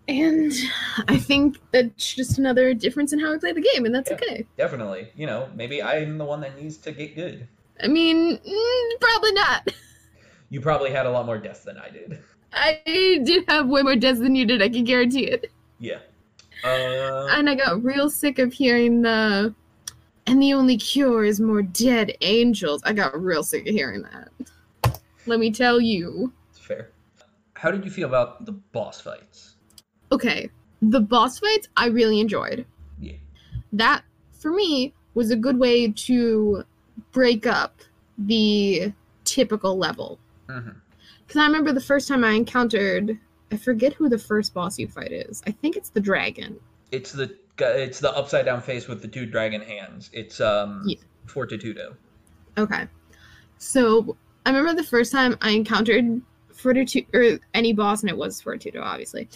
and 0.09 0.53
I 1.09 1.19
think 1.19 1.59
that's 1.73 2.14
just 2.14 2.38
another 2.38 2.73
difference 2.75 3.12
in 3.12 3.19
how 3.19 3.35
I 3.35 3.38
play 3.38 3.53
the 3.53 3.61
game, 3.61 3.85
and 3.85 3.95
that's 3.95 4.11
Yeah. 4.11 4.17
okay. 4.17 4.47
Definitely. 4.57 5.09
You 5.17 5.27
know, 5.27 5.49
maybe 5.55 5.83
I'm 5.83 6.19
the 6.19 6.25
one 6.25 6.40
that 6.43 6.61
needs 6.61 6.77
to 6.79 6.93
get 6.93 7.14
good. 7.14 7.47
I 7.83 7.88
mean, 7.88 8.38
mm, 8.38 9.01
probably 9.01 9.33
not. 9.33 9.69
You 10.50 10.61
probably 10.61 10.90
had 10.90 11.07
a 11.07 11.11
lot 11.11 11.26
more 11.26 11.38
deaths 11.38 11.61
than 11.61 11.78
I 11.78 11.88
did. 11.90 12.20
I 12.52 12.80
did 13.24 13.44
have 13.48 13.68
way 13.68 13.83
more 13.83 13.96
deaths 13.96 14.20
than 14.20 14.35
you 14.35 14.46
did. 14.46 14.62
I 14.62 14.68
can 14.68 14.85
guarantee 14.85 15.26
it. 15.26 15.50
Yeah. 15.80 15.98
Uh, 16.62 17.26
And 17.33 17.50
I 17.50 17.54
got 17.57 17.83
real 17.83 18.09
sick 18.09 18.38
of 18.38 18.52
hearing 18.52 19.02
the. 19.02 19.54
And 20.26 20.40
the 20.42 20.54
only 20.54 20.78
cure 20.78 21.24
is 21.24 21.38
more 21.40 21.61
dead 21.62 22.16
angels. 22.22 22.80
I 22.85 22.92
got 22.94 23.20
real 23.20 23.42
sick 23.42 23.66
of 23.66 23.74
hearing 23.74 24.02
that. 24.02 25.00
Let 25.26 25.38
me 25.38 25.50
tell 25.50 25.80
you. 25.80 26.33
fair. 26.52 26.90
How 27.54 27.70
did 27.70 27.85
you 27.85 27.90
feel 27.90 28.09
about 28.09 28.46
the 28.46 28.52
boss 28.52 29.00
fights? 29.00 29.57
Okay, 30.12 30.48
the 30.80 31.00
boss 31.00 31.38
fights 31.38 31.68
I 31.76 31.87
really 31.87 32.20
enjoyed. 32.20 32.64
Yeah. 33.00 33.14
That, 33.72 34.02
for 34.33 34.50
me, 34.52 34.94
was 35.14 35.30
a 35.30 35.37
good 35.37 35.59
way 35.59 35.90
to 35.92 36.64
break 37.12 37.46
up 37.46 37.80
the 38.16 38.92
typical 39.24 39.76
level. 39.76 40.18
Mm-hmm. 40.48 40.78
Because 41.26 41.40
I 41.40 41.46
remember 41.46 41.72
the 41.72 41.80
first 41.80 42.09
time 42.09 42.24
I 42.24 42.33
encountered. 42.33 43.18
I 43.52 43.57
forget 43.57 43.92
who 43.92 44.09
the 44.09 44.18
first 44.18 44.52
boss 44.52 44.78
you 44.78 44.88
fight 44.88 45.12
is. 45.12 45.42
I 45.46 45.52
think 45.52 45.76
it's 45.76 45.90
the 45.90 46.00
dragon. 46.00 46.59
It's 46.90 47.12
the 47.12 47.37
it's 47.59 48.00
the 48.00 48.11
upside 48.16 48.46
down 48.46 48.61
face 48.61 48.88
with 48.88 49.00
the 49.00 49.09
two 49.09 49.26
dragon 49.26 49.61
hands. 49.61 50.11
It's 50.12 50.40
um 50.40 50.83
Yeah. 50.87 50.96
Fortitudo. 51.26 51.96
Okay. 52.59 52.87
So 53.59 54.16
I 54.44 54.50
remember 54.50 54.74
the 54.74 54.87
first 54.87 55.12
time 55.12 55.37
I 55.40 55.50
encountered 55.50 56.20
Fortitudo 56.52 57.07
or 57.14 57.38
any 57.54 57.72
boss, 57.72 58.02
and 58.02 58.11
it 58.11 58.16
was 58.16 58.42
Fortitudo, 58.42 58.83
obviously. 58.83 59.28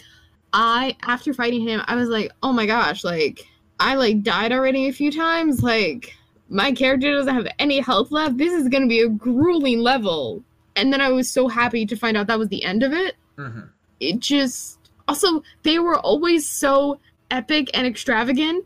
I 0.53 0.95
after 1.03 1.33
fighting 1.33 1.67
him, 1.67 1.81
I 1.85 1.95
was 1.95 2.09
like, 2.09 2.31
oh 2.43 2.51
my 2.51 2.65
gosh, 2.65 3.03
like 3.03 3.45
I 3.79 3.95
like 3.95 4.23
died 4.23 4.51
already 4.51 4.87
a 4.87 4.93
few 4.93 5.11
times. 5.11 5.63
Like 5.63 6.15
my 6.49 6.71
character 6.71 7.11
doesn't 7.13 7.33
have 7.33 7.47
any 7.59 7.79
health 7.79 8.11
left. 8.11 8.37
This 8.37 8.53
is 8.53 8.67
gonna 8.67 8.87
be 8.87 9.01
a 9.01 9.09
grueling 9.09 9.79
level. 9.79 10.43
And 10.79 10.93
then 10.93 11.01
I 11.01 11.09
was 11.09 11.29
so 11.29 11.47
happy 11.47 11.85
to 11.85 11.95
find 11.95 12.15
out 12.15 12.27
that 12.27 12.39
was 12.39 12.47
the 12.49 12.63
end 12.63 12.83
of 12.83 12.93
it. 12.93 13.15
Mm-hmm. 13.37 13.67
It 13.99 14.19
just 14.19 14.79
also 15.07 15.43
they 15.63 15.79
were 15.79 15.97
always 15.99 16.47
so 16.47 16.99
epic 17.29 17.69
and 17.73 17.85
extravagant. 17.85 18.65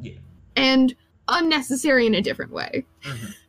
Yeah. 0.00 0.12
And 0.56 0.94
unnecessary 1.26 2.06
in 2.06 2.14
a 2.14 2.20
different 2.20 2.52
way. 2.52 2.84
Mhm. 3.02 3.34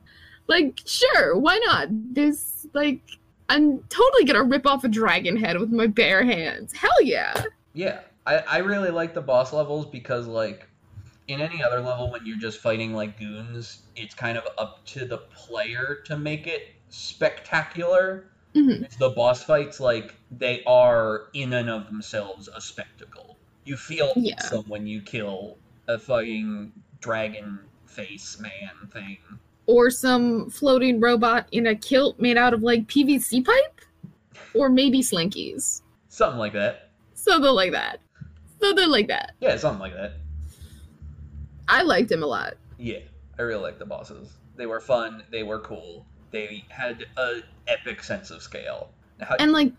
Like, 0.47 0.81
sure, 0.83 1.37
why 1.37 1.59
not? 1.67 1.89
This, 1.91 2.65
like, 2.73 3.01
I'm 3.49 3.83
totally 3.89 4.25
gonna 4.25 4.43
rip 4.43 4.65
off 4.65 4.83
a 4.83 4.87
dragon 4.87 5.37
head 5.37 5.59
with 5.59 5.69
my 5.69 5.85
bare 5.85 6.23
hands. 6.23 6.73
Hell 6.73 7.01
yeah. 7.03 7.43
Yeah, 7.73 7.99
I, 8.25 8.37
I 8.37 8.57
really 8.57 8.89
like 8.89 9.13
the 9.13 9.21
boss 9.21 9.53
levels 9.53 9.85
because 9.85 10.25
like 10.25 10.67
in 11.27 11.39
any 11.39 11.61
other 11.61 11.81
level 11.81 12.11
when 12.11 12.25
you're 12.25 12.39
just 12.39 12.59
fighting 12.61 12.95
like 12.95 13.19
goons, 13.19 13.83
it's 13.95 14.15
kind 14.15 14.39
of 14.39 14.43
up 14.57 14.83
to 14.87 15.05
the 15.05 15.19
player 15.19 15.99
to 16.05 16.17
make 16.17 16.47
it 16.47 16.69
spectacular. 16.89 18.25
Mhm. 18.55 18.81
With 18.81 18.97
the 18.97 19.09
boss 19.09 19.43
fights, 19.43 19.79
like 19.79 20.15
they 20.31 20.63
are 20.65 21.27
in 21.33 21.53
and 21.53 21.69
of 21.69 21.85
themselves 21.85 22.49
a 22.53 22.59
spectacle. 22.59 23.37
You 23.65 23.77
feel 23.77 24.11
Yeah. 24.15 24.35
awesome 24.39 24.65
when 24.67 24.87
you 24.87 25.01
kill 25.01 25.57
a 25.87 25.97
fucking 25.99 26.71
dragon 26.99 27.59
face 27.85 28.39
man 28.39 28.89
thing. 28.91 29.17
Or 29.67 29.91
some 29.91 30.49
floating 30.49 30.99
robot 30.99 31.47
in 31.51 31.67
a 31.67 31.75
kilt 31.75 32.19
made 32.19 32.37
out 32.37 32.55
of, 32.55 32.63
like, 32.63 32.87
PVC 32.87 33.41
pipe? 33.41 33.81
Or 34.55 34.67
maybe 34.67 35.01
slinkies. 35.01 35.83
Something 36.07 36.39
like 36.39 36.53
that. 36.53 36.89
Something 37.13 37.51
like 37.53 37.71
that. 37.73 37.99
Something 38.59 38.89
like 38.89 39.07
that. 39.09 39.33
Yeah, 39.39 39.55
something 39.57 39.79
like 39.79 39.93
that. 39.93 40.13
I 41.67 41.83
liked 41.83 42.11
him 42.11 42.23
a 42.23 42.25
lot. 42.25 42.55
Yeah, 42.79 42.99
I 43.37 43.43
really 43.43 43.61
like 43.61 43.77
the 43.77 43.85
bosses. 43.85 44.33
They 44.55 44.65
were 44.65 44.79
fun. 44.79 45.23
They 45.29 45.43
were 45.43 45.59
cool. 45.59 46.07
They 46.31 46.63
had 46.69 47.05
a 47.17 47.41
epic 47.67 48.03
sense 48.03 48.31
of 48.31 48.41
scale. 48.41 48.89
How- 49.21 49.35
And, 49.39 49.51
like, 49.51 49.73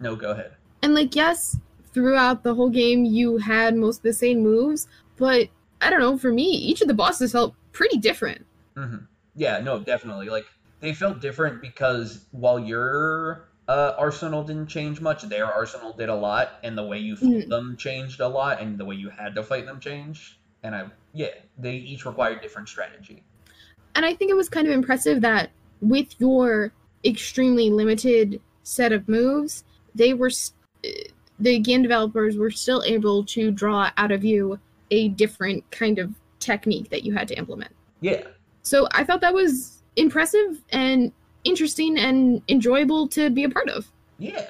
no, 0.00 0.16
go 0.16 0.30
ahead. 0.30 0.52
And 0.82 0.94
like, 0.94 1.14
yes, 1.14 1.58
throughout 1.92 2.42
the 2.42 2.54
whole 2.54 2.70
game 2.70 3.04
you 3.04 3.36
had 3.38 3.76
most 3.76 3.98
of 3.98 4.02
the 4.04 4.12
same 4.12 4.40
moves, 4.40 4.88
but 5.16 5.48
I 5.82 5.90
don't 5.90 6.00
know, 6.00 6.16
for 6.16 6.32
me, 6.32 6.44
each 6.44 6.80
of 6.80 6.88
the 6.88 6.94
bosses 6.94 7.32
felt 7.32 7.54
pretty 7.72 7.98
different. 7.98 8.46
hmm 8.76 8.96
Yeah, 9.34 9.60
no, 9.60 9.78
definitely. 9.78 10.28
Like 10.30 10.46
they 10.80 10.94
felt 10.94 11.20
different 11.20 11.60
because 11.60 12.24
while 12.30 12.58
your 12.58 13.48
uh, 13.68 13.94
arsenal 13.98 14.42
didn't 14.42 14.66
change 14.68 15.00
much, 15.00 15.22
their 15.22 15.46
arsenal 15.46 15.92
did 15.92 16.08
a 16.08 16.14
lot, 16.14 16.52
and 16.64 16.76
the 16.76 16.82
way 16.84 16.98
you 16.98 17.14
fought 17.16 17.28
Mhm. 17.28 17.48
them 17.48 17.76
changed 17.76 18.20
a 18.20 18.26
lot, 18.28 18.60
and 18.60 18.78
the 18.78 18.84
way 18.84 18.96
you 18.96 19.10
had 19.10 19.34
to 19.36 19.42
fight 19.44 19.66
them 19.66 19.78
changed. 19.80 20.36
And 20.62 20.74
I, 20.74 20.86
yeah, 21.12 21.28
they 21.58 21.76
each 21.76 22.04
required 22.04 22.40
different 22.40 22.68
strategy. 22.68 23.22
And 23.94 24.04
I 24.04 24.14
think 24.14 24.30
it 24.30 24.34
was 24.34 24.48
kind 24.48 24.66
of 24.66 24.72
impressive 24.72 25.20
that 25.20 25.50
with 25.80 26.14
your 26.18 26.72
extremely 27.04 27.70
limited 27.70 28.40
set 28.62 28.92
of 28.92 29.08
moves, 29.08 29.64
they 29.94 30.14
were 30.14 30.28
s- 30.28 30.52
the 31.38 31.58
game 31.58 31.82
developers 31.82 32.36
were 32.36 32.50
still 32.50 32.82
able 32.84 33.24
to 33.24 33.50
draw 33.50 33.90
out 33.96 34.12
of 34.12 34.24
you 34.24 34.58
a 34.90 35.08
different 35.08 35.68
kind 35.70 35.98
of 35.98 36.12
technique 36.38 36.90
that 36.90 37.04
you 37.04 37.12
had 37.14 37.28
to 37.28 37.34
implement. 37.38 37.72
Yeah, 38.00 38.22
So 38.62 38.88
I 38.92 39.04
thought 39.04 39.20
that 39.20 39.34
was 39.34 39.82
impressive 39.96 40.62
and 40.70 41.12
interesting 41.44 41.98
and 41.98 42.42
enjoyable 42.48 43.08
to 43.08 43.30
be 43.30 43.44
a 43.44 43.50
part 43.50 43.68
of. 43.68 43.90
Yeah. 44.18 44.46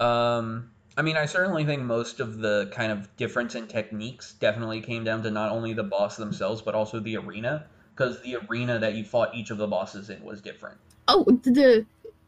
Um, 0.00 0.70
I 0.96 1.02
mean, 1.02 1.16
I 1.16 1.26
certainly 1.26 1.64
think 1.64 1.82
most 1.82 2.20
of 2.20 2.38
the 2.38 2.70
kind 2.72 2.92
of 2.92 3.14
difference 3.16 3.54
in 3.54 3.66
techniques 3.66 4.34
definitely 4.34 4.80
came 4.80 5.04
down 5.04 5.22
to 5.22 5.30
not 5.30 5.50
only 5.52 5.72
the 5.72 5.84
boss 5.84 6.16
themselves, 6.16 6.62
but 6.62 6.74
also 6.74 7.00
the 7.00 7.16
arena, 7.16 7.66
because 7.98 8.20
the 8.22 8.36
arena 8.48 8.78
that 8.78 8.94
you 8.94 9.02
fought 9.04 9.34
each 9.34 9.50
of 9.50 9.58
the 9.58 9.66
bosses 9.66 10.08
in 10.08 10.22
was 10.24 10.40
different. 10.40 10.78
Oh, 11.08 11.24
the 11.42 11.84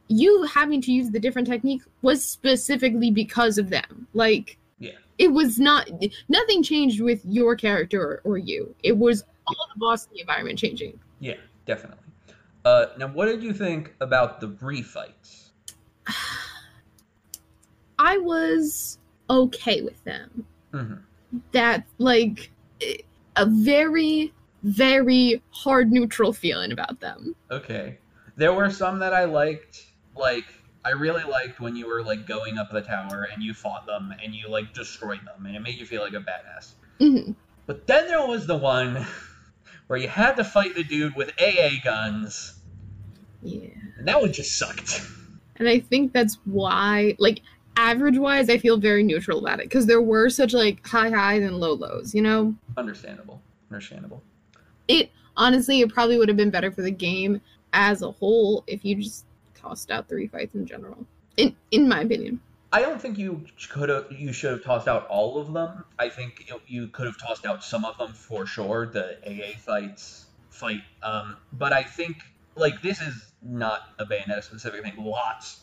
you 0.08 0.42
having 0.52 0.80
to 0.82 0.90
use 0.92 1.10
the 1.10 1.20
different 1.20 1.46
technique 1.46 1.82
was 2.02 2.24
specifically 2.24 3.12
because 3.12 3.58
of 3.58 3.70
them. 3.70 4.08
Like, 4.12 4.58
Yeah. 4.80 4.92
it 5.18 5.28
was 5.28 5.60
not 5.60 5.88
nothing 6.28 6.64
changed 6.64 7.00
with 7.00 7.24
your 7.24 7.54
character 7.54 8.02
or, 8.02 8.20
or 8.32 8.38
you. 8.38 8.74
It 8.82 8.98
was 8.98 9.22
all 9.46 9.54
the 9.72 9.78
boss 9.78 10.06
and 10.06 10.16
the 10.16 10.20
environment 10.22 10.58
changing. 10.58 10.98
Yeah, 11.20 11.36
definitely. 11.66 11.98
Uh, 12.64 12.86
now, 12.98 13.06
what 13.06 13.26
did 13.26 13.40
you 13.42 13.52
think 13.52 13.94
about 14.00 14.40
the 14.40 14.48
refights? 14.48 15.50
I 17.98 18.18
was 18.18 18.98
okay 19.28 19.82
with 19.82 20.02
them. 20.02 20.44
hmm 20.72 20.94
That 21.52 21.84
like 21.98 22.50
a 23.36 23.46
very 23.46 24.32
very 24.62 25.42
hard 25.50 25.90
neutral 25.90 26.32
feeling 26.32 26.72
about 26.72 27.00
them. 27.00 27.34
Okay. 27.50 27.98
There 28.36 28.52
were 28.52 28.70
some 28.70 28.98
that 29.00 29.12
I 29.14 29.24
liked. 29.24 29.86
Like, 30.16 30.44
I 30.84 30.90
really 30.90 31.24
liked 31.24 31.60
when 31.60 31.76
you 31.76 31.86
were, 31.86 32.02
like, 32.02 32.26
going 32.26 32.58
up 32.58 32.70
the 32.70 32.80
tower 32.82 33.28
and 33.32 33.42
you 33.42 33.54
fought 33.54 33.86
them 33.86 34.14
and 34.22 34.34
you, 34.34 34.48
like, 34.48 34.72
destroyed 34.74 35.20
them 35.24 35.46
and 35.46 35.56
it 35.56 35.60
made 35.60 35.78
you 35.78 35.86
feel 35.86 36.02
like 36.02 36.14
a 36.14 36.16
badass. 36.20 36.72
Mhm. 37.00 37.34
But 37.66 37.86
then 37.86 38.08
there 38.08 38.26
was 38.26 38.46
the 38.46 38.56
one 38.56 39.06
where 39.86 39.98
you 39.98 40.08
had 40.08 40.36
to 40.36 40.44
fight 40.44 40.74
the 40.74 40.84
dude 40.84 41.14
with 41.16 41.30
AA 41.40 41.80
guns, 41.84 42.54
Yeah. 43.42 43.68
and 43.98 44.06
that 44.08 44.20
one 44.20 44.32
just 44.32 44.58
sucked. 44.58 45.02
And 45.56 45.68
I 45.68 45.78
think 45.80 46.12
that's 46.12 46.38
why, 46.44 47.14
like, 47.18 47.40
average 47.76 48.18
wise, 48.18 48.48
I 48.50 48.58
feel 48.58 48.76
very 48.78 49.02
neutral 49.02 49.38
about 49.38 49.60
it 49.60 49.64
because 49.68 49.86
there 49.86 50.00
were 50.02 50.28
such 50.30 50.52
like 50.52 50.84
high 50.86 51.10
highs 51.10 51.42
and 51.42 51.56
low 51.60 51.72
lows, 51.74 52.14
you 52.14 52.20
know? 52.22 52.54
Understandable. 52.76 53.40
Understandable. 53.70 54.22
It 54.90 55.12
honestly, 55.36 55.80
it 55.82 55.94
probably 55.94 56.18
would 56.18 56.26
have 56.28 56.36
been 56.36 56.50
better 56.50 56.72
for 56.72 56.82
the 56.82 56.90
game 56.90 57.40
as 57.72 58.02
a 58.02 58.10
whole 58.10 58.64
if 58.66 58.84
you 58.84 58.96
just 58.96 59.24
tossed 59.54 59.92
out 59.92 60.08
three 60.08 60.26
fights 60.26 60.56
in 60.56 60.66
general. 60.66 61.06
In 61.36 61.54
in 61.70 61.88
my 61.88 62.00
opinion. 62.00 62.40
I 62.72 62.80
don't 62.82 63.00
think 63.00 63.16
you 63.16 63.46
could 63.68 63.88
have. 63.88 64.06
You 64.10 64.32
should 64.32 64.50
have 64.50 64.64
tossed 64.64 64.88
out 64.88 65.06
all 65.06 65.38
of 65.38 65.52
them. 65.52 65.84
I 65.98 66.08
think 66.08 66.52
you- 66.66 66.88
could 66.88 67.06
have 67.06 67.18
tossed 67.18 67.46
out 67.46 67.62
some 67.62 67.84
of 67.84 67.98
them 67.98 68.12
for 68.12 68.46
sure. 68.46 68.86
The 68.86 69.18
AA 69.24 69.56
fights, 69.58 70.26
fight. 70.50 70.82
Um, 71.04 71.36
but 71.52 71.72
I 71.72 71.84
think 71.84 72.16
like 72.56 72.82
this 72.82 73.00
is 73.00 73.32
not 73.42 73.90
a 74.00 74.04
Bayonetta 74.04 74.42
specific 74.42 74.82
thing. 74.82 74.96
Lots, 74.98 75.60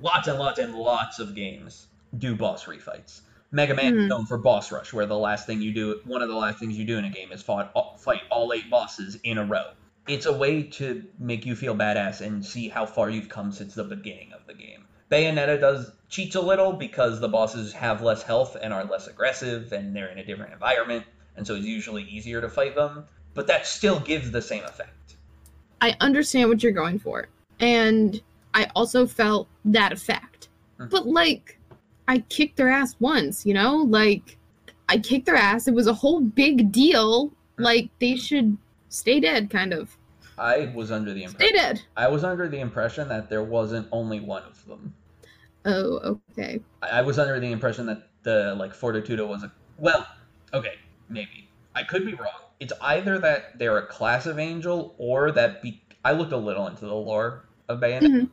lots 0.00 0.26
and 0.26 0.38
lots 0.38 0.58
and 0.58 0.74
lots 0.74 1.18
of 1.18 1.34
games 1.34 1.86
do 2.16 2.34
boss 2.34 2.64
refights. 2.64 3.20
Mega 3.54 3.72
Man 3.72 3.94
is 3.94 4.04
Mhm. 4.06 4.08
known 4.08 4.26
for 4.26 4.36
boss 4.36 4.72
rush, 4.72 4.92
where 4.92 5.06
the 5.06 5.16
last 5.16 5.46
thing 5.46 5.62
you 5.62 5.72
do, 5.72 6.00
one 6.04 6.22
of 6.22 6.28
the 6.28 6.34
last 6.34 6.58
things 6.58 6.76
you 6.76 6.84
do 6.84 6.98
in 6.98 7.04
a 7.04 7.08
game 7.08 7.30
is 7.30 7.40
fought, 7.40 8.00
fight 8.00 8.22
all 8.28 8.52
eight 8.52 8.68
bosses 8.68 9.16
in 9.22 9.38
a 9.38 9.44
row. 9.44 9.70
It's 10.08 10.26
a 10.26 10.32
way 10.32 10.64
to 10.64 11.04
make 11.20 11.46
you 11.46 11.54
feel 11.54 11.76
badass 11.76 12.20
and 12.20 12.44
see 12.44 12.68
how 12.68 12.84
far 12.84 13.10
you've 13.10 13.28
come 13.28 13.52
since 13.52 13.76
the 13.76 13.84
beginning 13.84 14.32
of 14.32 14.44
the 14.48 14.54
game. 14.54 14.86
Bayonetta 15.08 15.60
does 15.60 15.92
cheats 16.08 16.34
a 16.34 16.40
little 16.40 16.72
because 16.72 17.20
the 17.20 17.28
bosses 17.28 17.72
have 17.74 18.02
less 18.02 18.24
health 18.24 18.56
and 18.60 18.72
are 18.74 18.84
less 18.84 19.06
aggressive 19.06 19.72
and 19.72 19.94
they're 19.94 20.08
in 20.08 20.18
a 20.18 20.26
different 20.26 20.52
environment, 20.52 21.04
and 21.36 21.46
so 21.46 21.54
it's 21.54 21.64
usually 21.64 22.02
easier 22.02 22.40
to 22.40 22.48
fight 22.48 22.74
them. 22.74 23.04
But 23.34 23.46
that 23.46 23.68
still 23.68 24.00
gives 24.00 24.32
the 24.32 24.42
same 24.42 24.64
effect. 24.64 25.14
I 25.80 25.94
understand 26.00 26.48
what 26.48 26.60
you're 26.64 26.72
going 26.72 26.98
for. 26.98 27.28
And 27.60 28.20
I 28.52 28.68
also 28.74 29.06
felt 29.06 29.46
that 29.64 29.92
effect. 29.92 30.48
Mhm. 30.80 30.90
But 30.90 31.06
like 31.06 31.60
I 32.08 32.18
kicked 32.28 32.56
their 32.56 32.68
ass 32.68 32.96
once, 33.00 33.44
you 33.46 33.54
know? 33.54 33.76
Like 33.76 34.36
I 34.88 34.98
kicked 34.98 35.26
their 35.26 35.36
ass. 35.36 35.68
It 35.68 35.74
was 35.74 35.86
a 35.86 35.94
whole 35.94 36.20
big 36.20 36.72
deal. 36.72 37.32
Like 37.58 37.90
they 38.00 38.16
should 38.16 38.56
stay 38.88 39.20
dead 39.20 39.50
kind 39.50 39.72
of. 39.72 39.96
I 40.36 40.72
was 40.74 40.90
under 40.90 41.12
the 41.14 41.22
impression. 41.24 41.48
Stay 41.54 41.58
dead. 41.58 41.82
I 41.96 42.08
was 42.08 42.24
under 42.24 42.48
the 42.48 42.58
impression 42.60 43.08
that 43.08 43.30
there 43.30 43.42
wasn't 43.44 43.88
only 43.92 44.20
one 44.20 44.42
of 44.42 44.64
them. 44.66 44.94
Oh, 45.64 46.20
okay. 46.32 46.60
I 46.82 46.98
I 46.98 47.02
was 47.02 47.18
under 47.18 47.40
the 47.40 47.50
impression 47.52 47.86
that 47.86 48.08
the 48.22 48.54
like 48.56 48.72
Fortitudo 48.72 49.26
was 49.26 49.44
a 49.44 49.52
well, 49.78 50.06
okay, 50.52 50.74
maybe 51.08 51.48
I 51.74 51.82
could 51.84 52.04
be 52.04 52.14
wrong. 52.14 52.40
It's 52.60 52.72
either 52.80 53.18
that 53.20 53.58
they're 53.58 53.78
a 53.78 53.86
class 53.86 54.26
of 54.26 54.38
angel 54.38 54.94
or 54.98 55.32
that 55.32 55.62
be- 55.62 55.82
I 56.04 56.12
looked 56.12 56.32
a 56.32 56.36
little 56.36 56.66
into 56.66 56.84
the 56.86 56.94
lore 56.94 57.46
of 57.68 57.80
Bayonetta. 57.80 58.08
Mhm. 58.08 58.30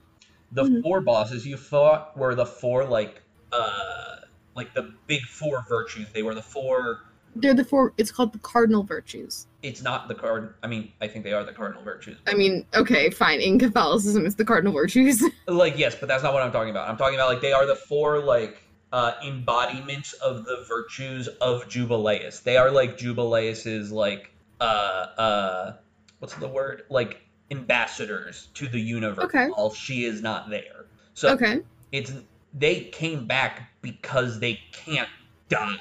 The 0.52 0.66
Mhm. 0.66 0.82
four 0.84 1.02
bosses 1.02 1.46
you 1.48 1.58
fought 1.58 2.18
were 2.18 2.36
the 2.36 2.46
four 2.46 2.86
like 2.86 3.21
uh 3.52 4.16
like 4.56 4.74
the 4.74 4.94
big 5.08 5.22
four 5.24 5.66
virtues. 5.70 6.08
They 6.14 6.24
were 6.24 6.36
the 6.36 6.42
four. 6.42 7.02
They're 7.36 7.54
the 7.54 7.64
four 7.64 7.94
it's 7.98 8.12
called 8.12 8.34
the 8.34 8.40
cardinal 8.40 8.84
virtues. 8.84 9.48
It's 9.64 9.82
not 9.82 10.08
the 10.08 10.16
card. 10.16 10.56
I 10.64 10.68
mean, 10.68 10.92
I 11.00 11.08
think 11.08 11.24
they 11.24 11.32
are 11.34 11.44
the 11.46 11.54
cardinal 11.54 11.84
virtues. 11.84 12.18
I 12.28 12.34
mean, 12.34 12.66
okay, 12.74 13.10
fine. 13.10 13.40
In 13.40 13.58
Catholicism 13.60 14.26
it's 14.26 14.36
the 14.36 14.44
cardinal 14.46 14.74
virtues. 14.74 15.24
like 15.48 15.78
yes 15.78 15.96
but 16.00 16.08
that's 16.08 16.24
not 16.24 16.34
what 16.34 16.42
i'm 16.42 16.52
talking 16.52 16.70
about 16.70 16.90
i'm 16.90 16.98
talking 16.98 17.16
about 17.16 17.30
like 17.30 17.42
they 17.42 17.52
are 17.54 17.66
the 17.66 17.76
four 17.76 18.20
like 18.20 18.64
uh 18.94 19.14
embodiments 19.24 20.14
of 20.14 20.46
the 20.46 20.66
virtues 20.68 21.28
of 21.42 21.68
jubileus 21.68 22.40
they 22.40 22.58
are 22.58 22.72
like 22.72 22.98
jubileus's 22.98 23.92
like 23.92 24.32
uh 24.60 24.64
uh 24.64 25.74
what's 26.20 26.36
the 26.36 26.48
word 26.48 26.84
like 26.90 27.22
ambassadors 27.52 28.48
to 28.54 28.68
the 28.68 28.80
universe 28.80 29.26
Okay. 29.26 29.48
while 29.48 29.72
she 29.74 30.06
is 30.06 30.22
not 30.22 30.50
there 30.50 30.86
so 31.14 31.34
okay. 31.34 31.60
it's 31.92 32.14
they 32.54 32.82
came 32.86 33.26
back 33.26 33.72
because 33.82 34.40
they 34.40 34.60
can't 34.72 35.10
die. 35.50 35.80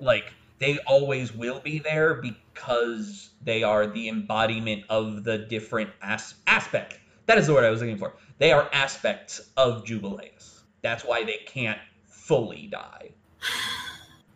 Like 0.00 0.32
they 0.58 0.78
always 0.86 1.34
will 1.34 1.60
be 1.60 1.78
there 1.78 2.14
because 2.14 3.30
they 3.44 3.62
are 3.62 3.86
the 3.86 4.08
embodiment 4.08 4.84
of 4.88 5.24
the 5.24 5.38
different 5.38 5.90
as- 6.00 6.34
aspect. 6.46 6.98
That 7.26 7.38
is 7.38 7.46
the 7.46 7.54
word 7.54 7.64
i 7.64 7.70
was 7.70 7.80
looking 7.80 7.98
for. 7.98 8.14
They 8.38 8.52
are 8.52 8.68
aspects 8.72 9.40
of 9.56 9.84
jubileus. 9.84 10.62
That's 10.82 11.04
why 11.04 11.24
they 11.24 11.38
can't 11.46 11.78
fully 12.06 12.68
die. 12.68 13.10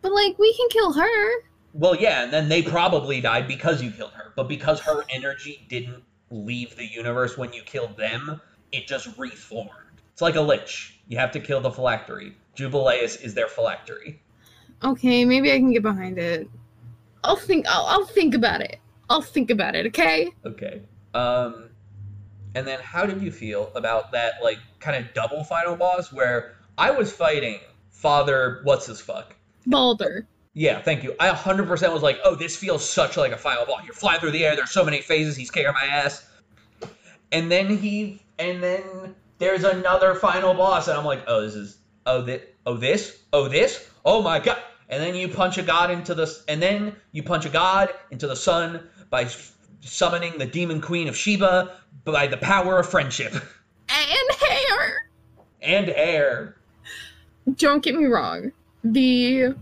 But 0.03 0.13
like 0.13 0.37
we 0.37 0.53
can 0.53 0.69
kill 0.69 0.93
her. 0.93 1.41
well 1.73 1.95
yeah 1.95 2.23
and 2.23 2.31
then 2.31 2.47
they 2.47 2.61
probably 2.61 3.19
died 3.19 3.47
because 3.47 3.81
you 3.81 3.91
killed 3.91 4.11
her. 4.13 4.31
But 4.35 4.47
because 4.47 4.79
her 4.81 5.03
energy 5.09 5.65
didn't 5.67 6.03
leave 6.29 6.75
the 6.77 6.85
universe 6.85 7.37
when 7.37 7.51
you 7.51 7.61
killed 7.63 7.97
them 7.97 8.39
it 8.71 8.87
just 8.87 9.09
reformed. 9.17 9.69
It's 10.13 10.21
like 10.21 10.35
a 10.35 10.41
lich 10.41 10.96
you 11.07 11.17
have 11.17 11.31
to 11.31 11.39
kill 11.39 11.61
the 11.61 11.71
phylactery 11.71 12.33
jubileus 12.55 13.17
is 13.17 13.33
their 13.33 13.47
phylactery 13.47 14.19
Okay, 14.83 15.25
maybe 15.25 15.51
I 15.51 15.57
can 15.57 15.71
get 15.71 15.81
behind 15.81 16.19
it. 16.19 16.47
I'll 17.23 17.35
think 17.35 17.65
I'll, 17.67 17.85
I'll 17.85 18.05
think 18.05 18.35
about 18.35 18.61
it. 18.61 18.79
I'll 19.09 19.21
think 19.21 19.49
about 19.49 19.75
it, 19.75 19.87
okay? 19.87 20.31
Okay. 20.45 20.81
Um, 21.13 21.69
and 22.55 22.67
then 22.67 22.79
how 22.79 23.05
did 23.05 23.21
you 23.21 23.31
feel 23.31 23.71
about 23.75 24.11
that, 24.11 24.33
like, 24.43 24.59
kind 24.79 25.03
of 25.03 25.13
double 25.13 25.43
final 25.43 25.75
boss 25.75 26.11
where 26.11 26.55
I 26.77 26.91
was 26.91 27.11
fighting 27.11 27.59
Father, 27.89 28.59
what's 28.63 28.85
his 28.85 29.01
fuck? 29.01 29.35
Balder. 29.65 30.27
Yeah, 30.53 30.81
thank 30.81 31.03
you. 31.03 31.15
I 31.19 31.29
100% 31.29 31.91
was 31.91 32.03
like, 32.03 32.19
oh, 32.23 32.35
this 32.35 32.55
feels 32.55 32.87
such 32.87 33.17
like 33.17 33.31
a 33.31 33.37
final 33.37 33.65
boss. 33.65 33.81
You're 33.85 33.95
flying 33.95 34.19
through 34.19 34.31
the 34.31 34.45
air. 34.45 34.55
There's 34.55 34.69
so 34.69 34.85
many 34.85 35.01
phases. 35.01 35.35
He's 35.35 35.49
kicking 35.49 35.73
my 35.73 35.85
ass. 35.85 36.27
And 37.31 37.51
then 37.51 37.75
he, 37.75 38.21
and 38.37 38.61
then 38.61 39.15
there's 39.37 39.63
another 39.63 40.15
final 40.15 40.53
boss, 40.53 40.87
and 40.87 40.97
I'm 40.97 41.05
like, 41.05 41.23
oh, 41.27 41.41
this 41.41 41.55
is, 41.55 41.77
oh, 42.05 42.21
this, 42.21 42.41
oh, 42.65 42.75
this, 42.77 43.17
oh, 43.33 43.47
this, 43.47 43.87
oh 44.05 44.21
my 44.21 44.39
god. 44.39 44.57
And 44.89 45.03
then 45.03 45.15
you 45.15 45.27
punch 45.27 45.57
a 45.57 45.63
god 45.63 45.91
into 45.91 46.15
the, 46.15 46.33
and 46.47 46.61
then 46.61 46.95
you 47.11 47.21
punch 47.23 47.45
a 47.45 47.49
god 47.49 47.93
into 48.09 48.27
the 48.27 48.35
sun 48.35 48.87
by 49.09 49.23
f- 49.23 49.53
summoning 49.81 50.37
the 50.37 50.45
demon 50.45 50.81
queen 50.81 51.07
of 51.07 51.15
Sheba 51.15 51.75
by 52.05 52.27
the 52.27 52.37
power 52.37 52.79
of 52.79 52.89
friendship 52.89 53.33
And 53.89 54.39
hair! 54.39 55.09
and 55.61 55.89
air. 55.89 56.55
Don't 57.55 57.83
get 57.83 57.95
me 57.95 58.05
wrong. 58.05 58.51
The 58.83 59.55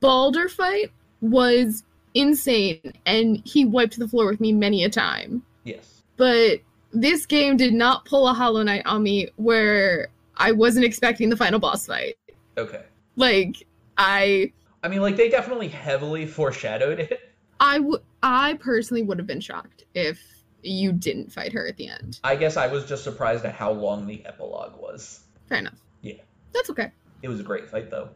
Balder 0.00 0.48
fight 0.48 0.90
was 1.20 1.82
insane, 2.14 2.92
and 3.06 3.40
he 3.44 3.64
wiped 3.64 3.98
the 3.98 4.08
floor 4.08 4.26
with 4.26 4.40
me 4.40 4.52
many 4.52 4.84
a 4.84 4.90
time. 4.90 5.42
Yes. 5.64 6.02
But 6.16 6.60
this 6.92 7.26
game 7.26 7.56
did 7.56 7.72
not 7.72 8.04
pull 8.04 8.28
a 8.28 8.32
Hollow 8.32 8.62
Knight 8.62 8.82
on 8.86 9.02
me 9.02 9.28
where 9.36 10.08
I 10.36 10.52
wasn't 10.52 10.84
expecting 10.84 11.28
the 11.28 11.36
final 11.36 11.58
boss 11.58 11.86
fight. 11.86 12.16
Okay. 12.56 12.82
Like, 13.16 13.66
I 13.98 14.52
I 14.82 14.88
mean, 14.88 15.00
like, 15.00 15.16
they 15.16 15.28
definitely 15.28 15.68
heavily 15.68 16.26
foreshadowed 16.26 17.00
it. 17.00 17.20
I 17.60 17.78
would 17.78 18.02
I 18.22 18.54
personally 18.54 19.02
would 19.02 19.18
have 19.18 19.26
been 19.26 19.40
shocked 19.40 19.84
if 19.94 20.18
you 20.62 20.92
didn't 20.92 21.32
fight 21.32 21.52
her 21.52 21.66
at 21.66 21.76
the 21.76 21.88
end. 21.88 22.20
I 22.24 22.36
guess 22.36 22.56
I 22.56 22.66
was 22.66 22.84
just 22.84 23.04
surprised 23.04 23.44
at 23.44 23.54
how 23.54 23.72
long 23.72 24.06
the 24.06 24.24
epilogue 24.26 24.80
was. 24.80 25.20
Fair 25.48 25.58
enough. 25.58 25.78
Yeah. 26.02 26.14
That's 26.52 26.70
okay. 26.70 26.90
It 27.22 27.28
was 27.28 27.40
a 27.40 27.42
great 27.42 27.68
fight, 27.68 27.90
though. 27.90 28.10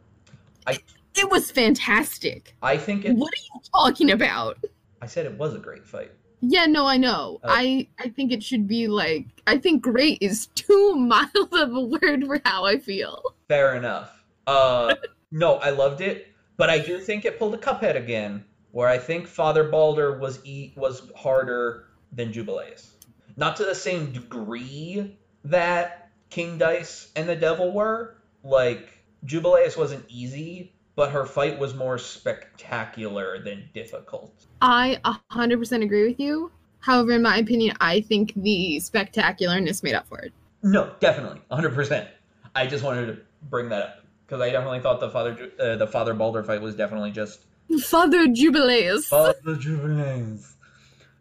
I. 0.66 0.78
It 1.16 1.30
was 1.30 1.50
fantastic. 1.50 2.56
I 2.62 2.76
think 2.76 3.04
it. 3.04 3.14
What 3.14 3.32
are 3.32 3.42
you 3.54 3.60
talking 3.72 4.10
about? 4.10 4.58
I 5.00 5.06
said 5.06 5.26
it 5.26 5.38
was 5.38 5.54
a 5.54 5.58
great 5.58 5.86
fight. 5.86 6.10
Yeah, 6.47 6.66
no, 6.66 6.86
I 6.86 6.99
know. 6.99 7.40
Oh. 7.42 7.49
I 7.49 7.88
I 7.99 8.09
think 8.09 8.30
it 8.32 8.42
should 8.42 8.68
be 8.68 8.86
like 8.86 9.26
I 9.47 9.57
think 9.59 9.82
great 9.82 10.18
is 10.20 10.47
too 10.55 10.95
mild 10.95 11.53
of 11.53 11.74
a 11.74 11.80
word 11.80 12.24
for 12.26 12.40
how 12.45 12.64
I 12.64 12.78
feel. 12.78 13.22
Fair 13.49 13.76
enough. 13.76 14.22
Uh, 14.47 14.95
no, 15.30 15.55
I 15.57 15.70
loved 15.70 16.01
it, 16.01 16.28
but 16.57 16.68
I 16.68 16.78
do 16.78 16.99
think 17.01 17.24
it 17.24 17.38
pulled 17.38 17.55
a 17.55 17.59
Cuphead 17.59 17.97
again, 17.97 18.45
where 18.72 18.88
I 18.88 18.99
think 18.99 19.26
Father 19.26 19.64
Balder 19.64 20.18
was 20.18 20.45
e- 20.45 20.74
was 20.76 21.11
harder 21.16 21.86
than 22.12 22.32
Jubileus. 22.32 22.95
Not 23.36 23.57
to 23.57 23.64
the 23.64 23.74
same 23.74 24.12
degree 24.12 25.16
that 25.45 26.11
King 26.30 26.59
Dice 26.59 27.11
and 27.16 27.28
the 27.28 27.36
Devil 27.36 27.72
were. 27.72 28.16
Like 28.42 28.90
Jubileus 29.24 29.76
wasn't 29.76 30.05
easy, 30.09 30.73
but 30.97 31.11
her 31.11 31.26
fight 31.26 31.59
was 31.59 31.74
more 31.74 31.99
spectacular 31.99 33.42
than 33.42 33.68
difficult. 33.74 34.32
I 34.61 34.99
100% 35.30 35.82
agree 35.82 36.07
with 36.09 36.20
you. 36.20 36.51
However, 36.80 37.12
in 37.12 37.22
my 37.22 37.38
opinion, 37.38 37.76
I 37.80 38.01
think 38.03 38.32
the 38.36 38.76
spectacularness 38.82 39.82
made 39.82 39.95
up 39.95 40.07
for 40.07 40.18
it. 40.18 40.32
No, 40.62 40.92
definitely, 41.01 41.40
100%. 41.51 42.09
I 42.55 42.66
just 42.66 42.84
wanted 42.84 43.07
to 43.07 43.18
bring 43.49 43.68
that 43.70 43.82
up 43.82 44.05
because 44.26 44.40
I 44.40 44.51
definitely 44.51 44.80
thought 44.80 45.01
the 45.01 45.11
Father 45.11 45.51
uh, 45.61 45.76
the 45.76 45.86
Father 45.86 46.14
Balder 46.14 46.42
fight 46.45 46.62
was 46.62 46.74
definitely 46.74 47.11
just 47.11 47.40
Father 47.82 48.26
Jubileus. 48.28 49.07
Father 49.09 49.57
Jubilees. 49.59 50.55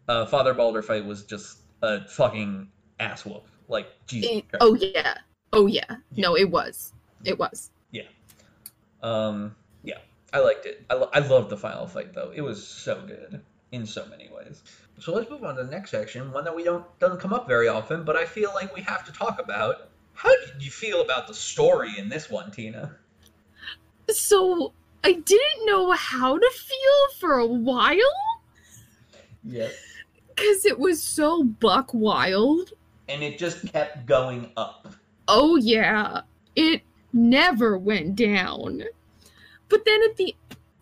Uh, 0.08 0.26
Father 0.26 0.54
Balder 0.54 0.82
fight 0.82 1.04
was 1.04 1.24
just 1.24 1.58
a 1.82 2.06
fucking 2.08 2.68
ass 3.00 3.24
whoop. 3.26 3.46
Like 3.68 3.88
Jesus. 4.06 4.30
It- 4.30 4.44
oh 4.60 4.74
yeah. 4.74 5.18
Oh 5.52 5.66
yeah. 5.66 5.96
No, 6.16 6.36
it 6.36 6.50
was. 6.50 6.92
It 7.24 7.38
was. 7.38 7.70
Yeah. 7.90 8.02
Um, 9.02 9.54
yeah, 9.54 9.63
I 10.34 10.40
liked 10.40 10.66
it. 10.66 10.84
I, 10.90 10.94
lo- 10.94 11.10
I 11.14 11.20
loved 11.20 11.48
the 11.48 11.56
final 11.56 11.86
fight 11.86 12.12
though. 12.12 12.32
It 12.34 12.40
was 12.42 12.66
so 12.66 13.00
good 13.06 13.40
in 13.70 13.86
so 13.86 14.04
many 14.06 14.28
ways. 14.36 14.62
So 14.98 15.14
let's 15.14 15.30
move 15.30 15.44
on 15.44 15.54
to 15.56 15.62
the 15.64 15.70
next 15.70 15.90
section, 15.92 16.32
one 16.32 16.44
that 16.44 16.54
we 16.56 16.64
don't 16.64 16.84
doesn't 16.98 17.20
come 17.20 17.32
up 17.32 17.46
very 17.46 17.68
often, 17.68 18.04
but 18.04 18.16
I 18.16 18.24
feel 18.26 18.50
like 18.52 18.74
we 18.74 18.82
have 18.82 19.04
to 19.06 19.12
talk 19.12 19.40
about. 19.40 19.88
How 20.12 20.30
did 20.30 20.62
you 20.62 20.70
feel 20.70 21.00
about 21.02 21.28
the 21.28 21.34
story 21.34 21.92
in 21.98 22.08
this 22.08 22.28
one, 22.28 22.50
Tina? 22.50 22.96
So 24.10 24.72
I 25.02 25.12
didn't 25.12 25.66
know 25.66 25.92
how 25.92 26.36
to 26.38 26.50
feel 26.54 27.18
for 27.20 27.38
a 27.38 27.46
while 27.46 27.96
Yes. 29.44 29.74
because 30.34 30.64
it 30.64 30.78
was 30.78 31.02
so 31.02 31.44
buck 31.44 31.92
wild. 31.94 32.72
And 33.08 33.22
it 33.22 33.38
just 33.38 33.70
kept 33.72 34.06
going 34.06 34.50
up. 34.56 34.88
Oh 35.28 35.56
yeah, 35.56 36.22
it 36.56 36.82
never 37.12 37.76
went 37.78 38.16
down. 38.16 38.82
But 39.74 39.84
then 39.86 40.02
at 40.04 40.16
the 40.16 40.36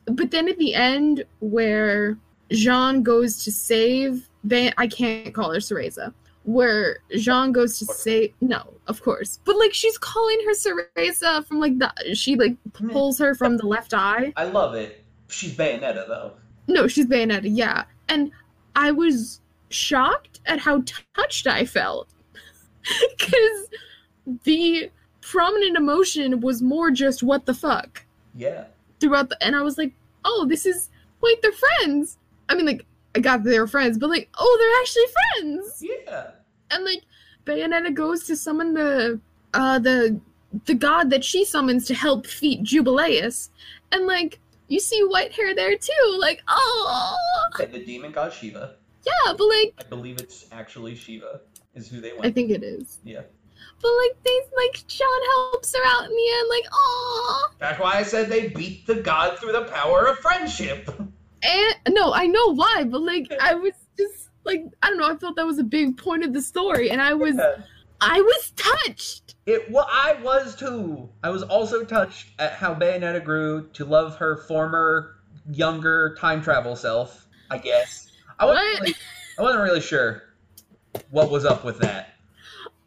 but 0.05 0.31
then 0.33 0.51
at 0.51 0.59
the 0.59 0.75
end 0.75 1.25
where 1.41 2.19
Jeanne 2.51 3.03
goes 3.03 3.43
to 3.45 3.51
save 3.51 4.29
Bay 4.47 4.71
I 4.77 4.87
can't 4.87 5.33
call 5.33 5.51
her 5.51 5.61
Cereza. 5.61 6.13
Where 6.45 6.99
Jeanne 7.17 7.53
goes 7.53 7.79
to 7.79 7.87
save 7.87 8.35
no, 8.43 8.75
of 8.89 9.01
course. 9.01 9.41
But 9.47 9.59
like 9.59 9.73
she's 9.73 9.97
calling 9.97 10.41
her 10.45 10.53
Cereza 10.53 11.47
from 11.47 11.59
like 11.59 11.79
the 11.79 11.91
she 12.15 12.37
like 12.37 12.55
pulls 12.75 13.19
her 13.19 13.35
from 13.35 13.57
the 13.57 13.67
left 13.67 13.95
eye. 13.95 14.35
I 14.37 14.45
love 14.45 14.75
it. 14.75 15.03
She's 15.29 15.57
Bayonetta 15.57 16.07
though. 16.07 16.35
No, 16.69 16.87
she's 16.87 17.07
Bayonetta, 17.07 17.49
yeah. 17.51 17.85
And 18.11 18.31
I 18.77 18.93
was 18.93 19.41
shocked 19.71 20.41
at 20.45 20.59
how 20.59 20.83
touched 21.15 21.47
I 21.47 21.65
felt. 21.65 22.11
Because 23.17 23.69
the 24.45 24.91
prominent 25.23 25.79
emotion 25.79 26.41
was 26.41 26.61
more 26.61 26.91
just 26.91 27.23
what 27.23 27.47
the 27.47 27.55
fuck 27.55 28.05
Yeah. 28.37 28.65
Throughout 29.03 29.29
the. 29.29 29.37
And 29.45 29.55
I 29.55 29.61
was 29.61 29.77
like, 29.77 29.93
oh, 30.25 30.47
this 30.49 30.65
is. 30.65 30.89
Wait, 31.21 31.43
they're 31.43 31.53
friends. 31.53 32.17
I 32.49 32.55
mean, 32.55 32.65
like, 32.65 32.87
I 33.15 33.21
got 33.21 33.43
that 33.45 33.51
they 33.51 33.61
were 33.61 33.67
friends, 33.67 33.99
but 33.99 34.09
like, 34.09 34.31
oh, 34.39 34.57
they're 34.59 34.81
actually 34.81 35.61
friends. 35.61 35.85
Yeah. 35.85 36.31
And 36.71 36.85
like, 36.87 37.03
Bayonetta 37.45 37.93
goes 37.93 38.25
to 38.29 38.37
summon 38.37 38.73
the. 38.73 39.21
Uh, 39.53 39.79
the. 39.79 40.19
The 40.67 40.75
god 40.75 41.09
that 41.09 41.25
she 41.25 41.47
summons 41.47 41.87
to 41.87 41.95
help 41.95 42.25
defeat 42.25 42.63
Jubileus. 42.63 43.49
And 43.91 44.07
like, 44.07 44.39
you 44.69 44.81
see 44.81 45.01
white 45.01 45.33
hair 45.33 45.55
there 45.55 45.79
too. 45.79 46.17
Like, 46.19 46.43
oh. 46.47 47.17
And 47.59 47.73
the 47.73 47.83
demon 47.83 48.13
god 48.13 48.35
Shiva. 48.35 48.77
Yeah, 49.03 49.33
but 49.33 49.49
like, 49.49 49.73
I 49.79 49.85
believe 49.89 50.19
it's 50.21 50.49
actually 50.53 50.95
Shiva 50.95 51.41
is 51.75 51.89
who 51.89 52.03
they 52.03 52.13
want. 52.13 52.27
I 52.27 52.31
think 52.31 52.51
it 52.51 52.63
is. 52.63 52.99
Yeah. 53.03 53.23
But 53.81 53.91
like 53.99 54.23
they 54.25 54.41
like 54.57 54.87
Jeanne 54.87 55.09
helps 55.35 55.75
her 55.75 55.83
out 55.87 56.05
in 56.05 56.11
the 56.11 56.33
end, 56.39 56.49
like 56.49 56.65
oh 56.73 57.51
That's 57.59 57.81
why 57.81 57.95
I 57.95 58.03
said 58.03 58.29
they 58.29 58.49
beat 58.49 58.87
the 58.87 58.97
god 58.97 59.39
through 59.39 59.53
the 59.53 59.65
power 59.65 60.07
of 60.07 60.19
friendship. 60.19 60.89
and 61.43 61.75
no, 61.89 62.13
I 62.13 62.27
know 62.27 62.55
why, 62.55 62.85
but 62.85 63.03
like 63.03 63.33
I 63.41 63.55
was 63.55 63.75
just 63.99 64.31
like 64.45 64.65
I 64.83 64.89
don't 64.89 64.99
know, 64.99 65.11
I 65.11 65.17
felt 65.17 65.37
that 65.37 65.47
was 65.47 65.59
a 65.59 65.65
big 65.65 65.97
point 65.97 66.25
of 66.25 66.33
the 66.33 66.43
story, 66.43 66.91
and 66.91 67.01
I 67.03 67.15
was 67.15 67.37
I 68.01 68.21
was 68.21 68.53
touched. 68.57 69.37
It 69.47 69.71
well, 69.71 69.87
I 69.91 70.15
was 70.23 70.57
too. 70.57 71.09
I 71.23 71.31
was 71.31 71.43
also 71.43 71.85
touched 71.85 72.31
at 72.39 72.53
how 72.53 72.75
Bayonetta 72.75 73.23
grew 73.25 73.69
to 73.75 73.85
love 73.85 74.17
her 74.17 74.37
former 74.37 75.17
younger 75.51 76.17
time 76.19 76.43
travel 76.43 76.77
self. 76.77 77.27
I 77.51 77.59
guess 77.59 78.11
I 78.39 78.45
wasn't. 78.45 78.81
Really, 78.81 78.95
I 79.39 79.43
wasn't 79.43 79.63
really 79.63 79.81
sure 79.81 80.23
what 81.11 81.31
was 81.31 81.45
up 81.45 81.65
with 81.65 81.79
that. 81.79 82.12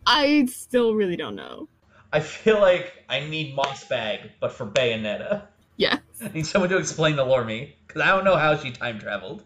I 0.05 0.45
still 0.45 0.93
really 0.93 1.15
don't 1.15 1.35
know. 1.35 1.67
I 2.13 2.19
feel 2.19 2.59
like 2.61 2.93
I 3.09 3.21
need 3.21 3.55
Mossbag, 3.57 4.29
but 4.39 4.51
for 4.51 4.65
Bayonetta. 4.65 5.43
Yeah. 5.77 5.99
I 6.21 6.29
need 6.29 6.45
someone 6.45 6.69
to 6.69 6.77
explain 6.77 7.15
the 7.15 7.25
lore 7.25 7.43
me 7.43 7.75
because 7.87 8.01
I 8.01 8.07
don't 8.07 8.23
know 8.23 8.37
how 8.37 8.55
she 8.55 8.71
time 8.71 8.99
traveled. 8.99 9.43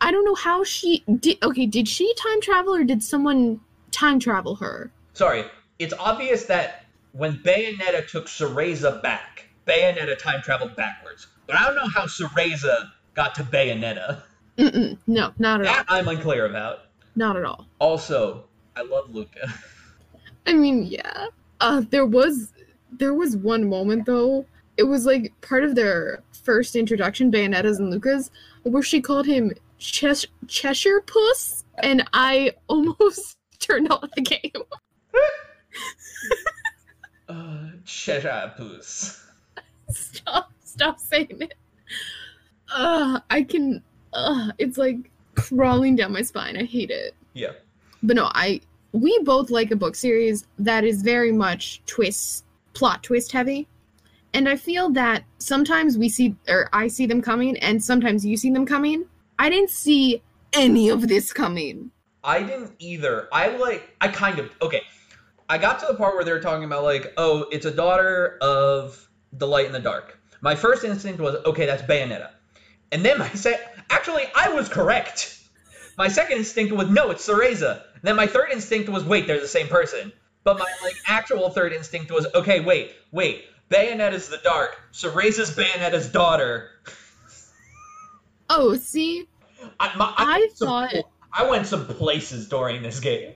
I 0.00 0.12
don't 0.12 0.24
know 0.24 0.34
how 0.34 0.62
she 0.62 1.02
did 1.20 1.42
okay, 1.42 1.66
did 1.66 1.88
she 1.88 2.12
time 2.14 2.40
travel 2.40 2.74
or 2.74 2.84
did 2.84 3.02
someone 3.02 3.60
time 3.90 4.20
travel 4.20 4.54
her? 4.56 4.92
Sorry, 5.14 5.44
it's 5.78 5.94
obvious 5.98 6.44
that 6.44 6.84
when 7.12 7.38
Bayonetta 7.38 8.06
took 8.06 8.26
Cereza 8.26 9.02
back, 9.02 9.46
Bayonetta 9.66 10.18
time 10.18 10.42
traveled 10.42 10.76
backwards. 10.76 11.26
But 11.46 11.56
I 11.56 11.64
don't 11.64 11.76
know 11.76 11.88
how 11.88 12.06
Cereza 12.06 12.90
got 13.14 13.34
to 13.36 13.42
Bayonetta. 13.42 14.22
Mm-mm, 14.58 14.98
no, 15.06 15.32
not 15.38 15.60
at 15.60 15.66
all. 15.66 15.74
That 15.74 15.84
I'm 15.88 16.08
unclear 16.08 16.46
about. 16.46 16.80
Not 17.14 17.36
at 17.36 17.44
all. 17.44 17.66
Also, 17.78 18.45
I 18.76 18.82
love 18.82 19.14
Luca. 19.14 19.52
I 20.46 20.52
mean, 20.52 20.84
yeah. 20.84 21.26
Uh 21.60 21.82
there 21.90 22.06
was 22.06 22.52
there 22.92 23.14
was 23.14 23.36
one 23.36 23.68
moment 23.68 24.06
though. 24.06 24.46
It 24.76 24.84
was 24.84 25.06
like 25.06 25.32
part 25.40 25.64
of 25.64 25.74
their 25.74 26.22
first 26.44 26.76
introduction, 26.76 27.32
Bayonetta's 27.32 27.78
and 27.78 27.90
Luca's, 27.90 28.30
where 28.62 28.82
she 28.82 29.00
called 29.00 29.26
him 29.26 29.52
Ches- 29.78 30.26
Cheshire 30.46 31.00
Puss, 31.00 31.64
and 31.78 32.04
I 32.12 32.52
almost 32.68 33.38
turned 33.58 33.90
off 33.90 34.08
the 34.14 34.22
game. 34.22 34.52
Uh, 37.28 37.70
Cheshire 37.84 38.52
Puss. 38.56 39.20
stop, 39.90 40.52
stop 40.64 41.00
saying 41.00 41.26
it. 41.40 41.54
Uh, 42.72 43.18
I 43.30 43.42
can. 43.42 43.82
Uh, 44.12 44.52
it's 44.58 44.78
like 44.78 45.10
crawling 45.34 45.96
down 45.96 46.12
my 46.12 46.22
spine. 46.22 46.56
I 46.56 46.64
hate 46.64 46.90
it. 46.90 47.14
Yeah. 47.34 47.52
But 48.06 48.16
no, 48.16 48.30
I. 48.34 48.60
We 48.92 49.18
both 49.24 49.50
like 49.50 49.70
a 49.70 49.76
book 49.76 49.94
series 49.94 50.46
that 50.58 50.84
is 50.84 51.02
very 51.02 51.32
much 51.32 51.82
twist, 51.84 52.44
plot 52.72 53.02
twist 53.02 53.32
heavy. 53.32 53.68
And 54.32 54.48
I 54.48 54.56
feel 54.56 54.90
that 54.90 55.24
sometimes 55.38 55.98
we 55.98 56.08
see, 56.08 56.34
or 56.48 56.70
I 56.72 56.88
see 56.88 57.04
them 57.04 57.20
coming, 57.20 57.58
and 57.58 57.82
sometimes 57.82 58.24
you 58.24 58.36
see 58.36 58.50
them 58.50 58.64
coming. 58.64 59.04
I 59.38 59.50
didn't 59.50 59.70
see 59.70 60.22
any 60.54 60.88
of 60.88 61.08
this 61.08 61.32
coming. 61.32 61.90
I 62.24 62.42
didn't 62.42 62.72
either. 62.78 63.28
I 63.32 63.48
like. 63.48 63.94
I 64.00 64.08
kind 64.08 64.38
of. 64.38 64.50
Okay. 64.62 64.82
I 65.48 65.58
got 65.58 65.78
to 65.80 65.86
the 65.86 65.94
part 65.94 66.14
where 66.14 66.24
they 66.24 66.32
were 66.32 66.40
talking 66.40 66.64
about 66.64 66.82
like, 66.82 67.12
oh, 67.16 67.46
it's 67.52 67.66
a 67.66 67.70
daughter 67.70 68.38
of 68.40 69.08
the 69.32 69.46
light 69.46 69.66
and 69.66 69.74
the 69.74 69.80
dark. 69.80 70.18
My 70.40 70.54
first 70.54 70.84
instinct 70.84 71.20
was, 71.20 71.36
okay, 71.44 71.66
that's 71.66 71.82
Bayonetta. 71.82 72.30
And 72.92 73.04
then 73.04 73.20
I 73.20 73.28
se- 73.30 73.60
actually, 73.90 74.24
I 74.34 74.48
was 74.50 74.68
correct. 74.68 75.35
My 75.96 76.08
second 76.08 76.38
instinct 76.38 76.72
was, 76.72 76.88
no, 76.90 77.10
it's 77.10 77.26
Cereza. 77.26 77.82
And 77.94 78.02
then 78.02 78.16
my 78.16 78.26
third 78.26 78.50
instinct 78.52 78.88
was, 78.88 79.04
wait, 79.04 79.26
they're 79.26 79.40
the 79.40 79.48
same 79.48 79.68
person. 79.68 80.12
But 80.44 80.58
my 80.58 80.72
like 80.82 80.94
actual 81.06 81.50
third 81.50 81.72
instinct 81.72 82.12
was, 82.12 82.26
okay, 82.34 82.60
wait, 82.60 82.92
wait, 83.12 83.44
Bayonetta's 83.70 84.28
the 84.28 84.38
dark. 84.44 84.78
Cereza's 84.92 85.56
Bayonetta's 85.56 86.08
daughter. 86.10 86.70
Oh, 88.48 88.76
see, 88.76 89.26
I, 89.80 89.96
my, 89.96 90.12
I 90.16 90.48
some- 90.54 90.68
thought- 90.68 90.94
I 91.32 91.50
went 91.50 91.66
some 91.66 91.86
places 91.86 92.48
during 92.48 92.82
this 92.82 93.00
game. 93.00 93.32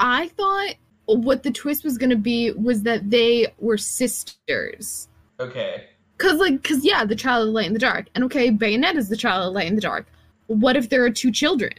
I 0.00 0.28
thought 0.28 0.74
what 1.06 1.42
the 1.42 1.50
twist 1.50 1.84
was 1.84 1.96
gonna 1.96 2.16
be 2.16 2.50
was 2.50 2.82
that 2.82 3.08
they 3.08 3.46
were 3.58 3.78
sisters. 3.78 5.08
Okay. 5.40 5.84
Cause 6.18 6.34
like, 6.38 6.62
cause 6.62 6.84
yeah, 6.84 7.04
the 7.04 7.14
child 7.16 7.42
of 7.42 7.46
the 7.48 7.52
light 7.52 7.66
and 7.66 7.74
the 7.74 7.80
dark, 7.80 8.06
and 8.14 8.24
okay, 8.24 8.50
Bayonetta's 8.50 9.08
the 9.08 9.16
child 9.16 9.46
of 9.46 9.52
the 9.52 9.56
light 9.58 9.68
and 9.68 9.76
the 9.78 9.82
dark. 9.82 10.06
What 10.46 10.76
if 10.76 10.88
there 10.88 11.04
are 11.04 11.10
two 11.10 11.30
children? 11.30 11.72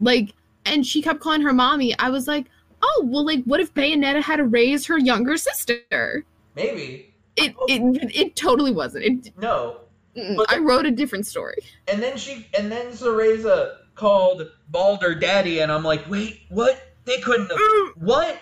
Like, 0.00 0.34
and 0.64 0.86
she 0.86 1.02
kept 1.02 1.20
calling 1.20 1.42
her 1.42 1.52
mommy. 1.52 1.98
I 1.98 2.10
was 2.10 2.26
like, 2.28 2.46
oh, 2.82 3.02
well, 3.06 3.24
like, 3.24 3.42
what 3.44 3.60
if 3.60 3.72
Bayonetta 3.74 4.22
had 4.22 4.36
to 4.36 4.44
raise 4.44 4.86
her 4.86 4.98
younger 4.98 5.36
sister? 5.36 6.24
Maybe. 6.54 7.14
It 7.36 7.54
it 7.68 8.16
it 8.16 8.36
totally 8.36 8.72
wasn't. 8.72 9.04
It 9.04 9.32
No. 9.38 9.80
mm, 10.16 10.36
But- 10.36 10.50
I 10.50 10.58
wrote 10.58 10.86
a 10.86 10.90
different 10.90 11.26
story. 11.26 11.58
And 11.86 12.02
then 12.02 12.16
she 12.16 12.46
and 12.58 12.70
then 12.70 12.88
Cereza 12.88 13.76
called 13.94 14.42
Balder 14.68 15.14
Daddy, 15.14 15.60
and 15.60 15.70
I'm 15.72 15.84
like, 15.84 16.08
wait, 16.10 16.40
what? 16.48 16.80
They 17.04 17.18
couldn't 17.20 17.48
have. 17.50 17.60
What? 17.96 18.38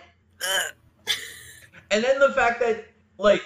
and 1.90 2.02
then 2.02 2.18
the 2.18 2.32
fact 2.32 2.60
that, 2.60 2.84
like, 3.18 3.42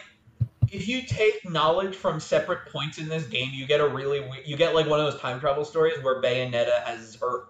if 0.70 0.88
you 0.88 1.02
take 1.02 1.48
knowledge 1.48 1.94
from 1.96 2.20
separate 2.20 2.66
points 2.72 2.98
in 2.98 3.08
this 3.08 3.24
game, 3.26 3.50
you 3.52 3.66
get 3.66 3.80
a 3.80 3.88
really 3.88 4.20
we- 4.20 4.42
you 4.44 4.56
get 4.56 4.74
like 4.74 4.86
one 4.86 5.00
of 5.00 5.10
those 5.12 5.20
time 5.20 5.40
travel 5.40 5.64
stories 5.64 6.02
where 6.02 6.20
Bayonetta 6.22 6.82
has 6.84 7.16
her 7.20 7.44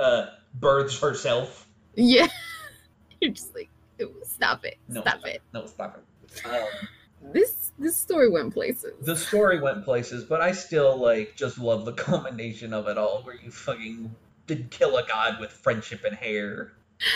uh, 0.00 0.26
births 0.54 0.98
herself. 1.00 1.66
Yeah. 1.94 2.28
You're 3.20 3.32
just 3.32 3.54
like, 3.54 3.68
"Ew, 3.98 4.14
stop 4.24 4.64
it. 4.64 4.76
No, 4.88 5.00
Stop 5.00 5.26
it. 5.26 5.42
No, 5.54 5.66
stop 5.66 5.98
it. 5.98 6.46
Um, 6.46 7.32
This 7.32 7.72
this 7.78 7.96
story 7.96 8.30
went 8.30 8.52
places. 8.52 8.92
the 9.04 9.16
story 9.16 9.58
went 9.60 9.84
places, 9.84 10.24
but 10.24 10.40
I 10.40 10.52
still 10.52 10.96
like 10.98 11.34
just 11.36 11.58
love 11.58 11.84
the 11.84 11.92
culmination 12.06 12.72
of 12.74 12.88
it 12.88 12.98
all, 12.98 13.22
where 13.22 13.36
you 13.36 13.50
fucking 13.50 14.14
did 14.46 14.70
kill 14.70 14.96
a 14.96 15.06
god 15.06 15.40
with 15.40 15.50
friendship 15.50 16.04
and 16.04 16.16
hair. 16.16 16.72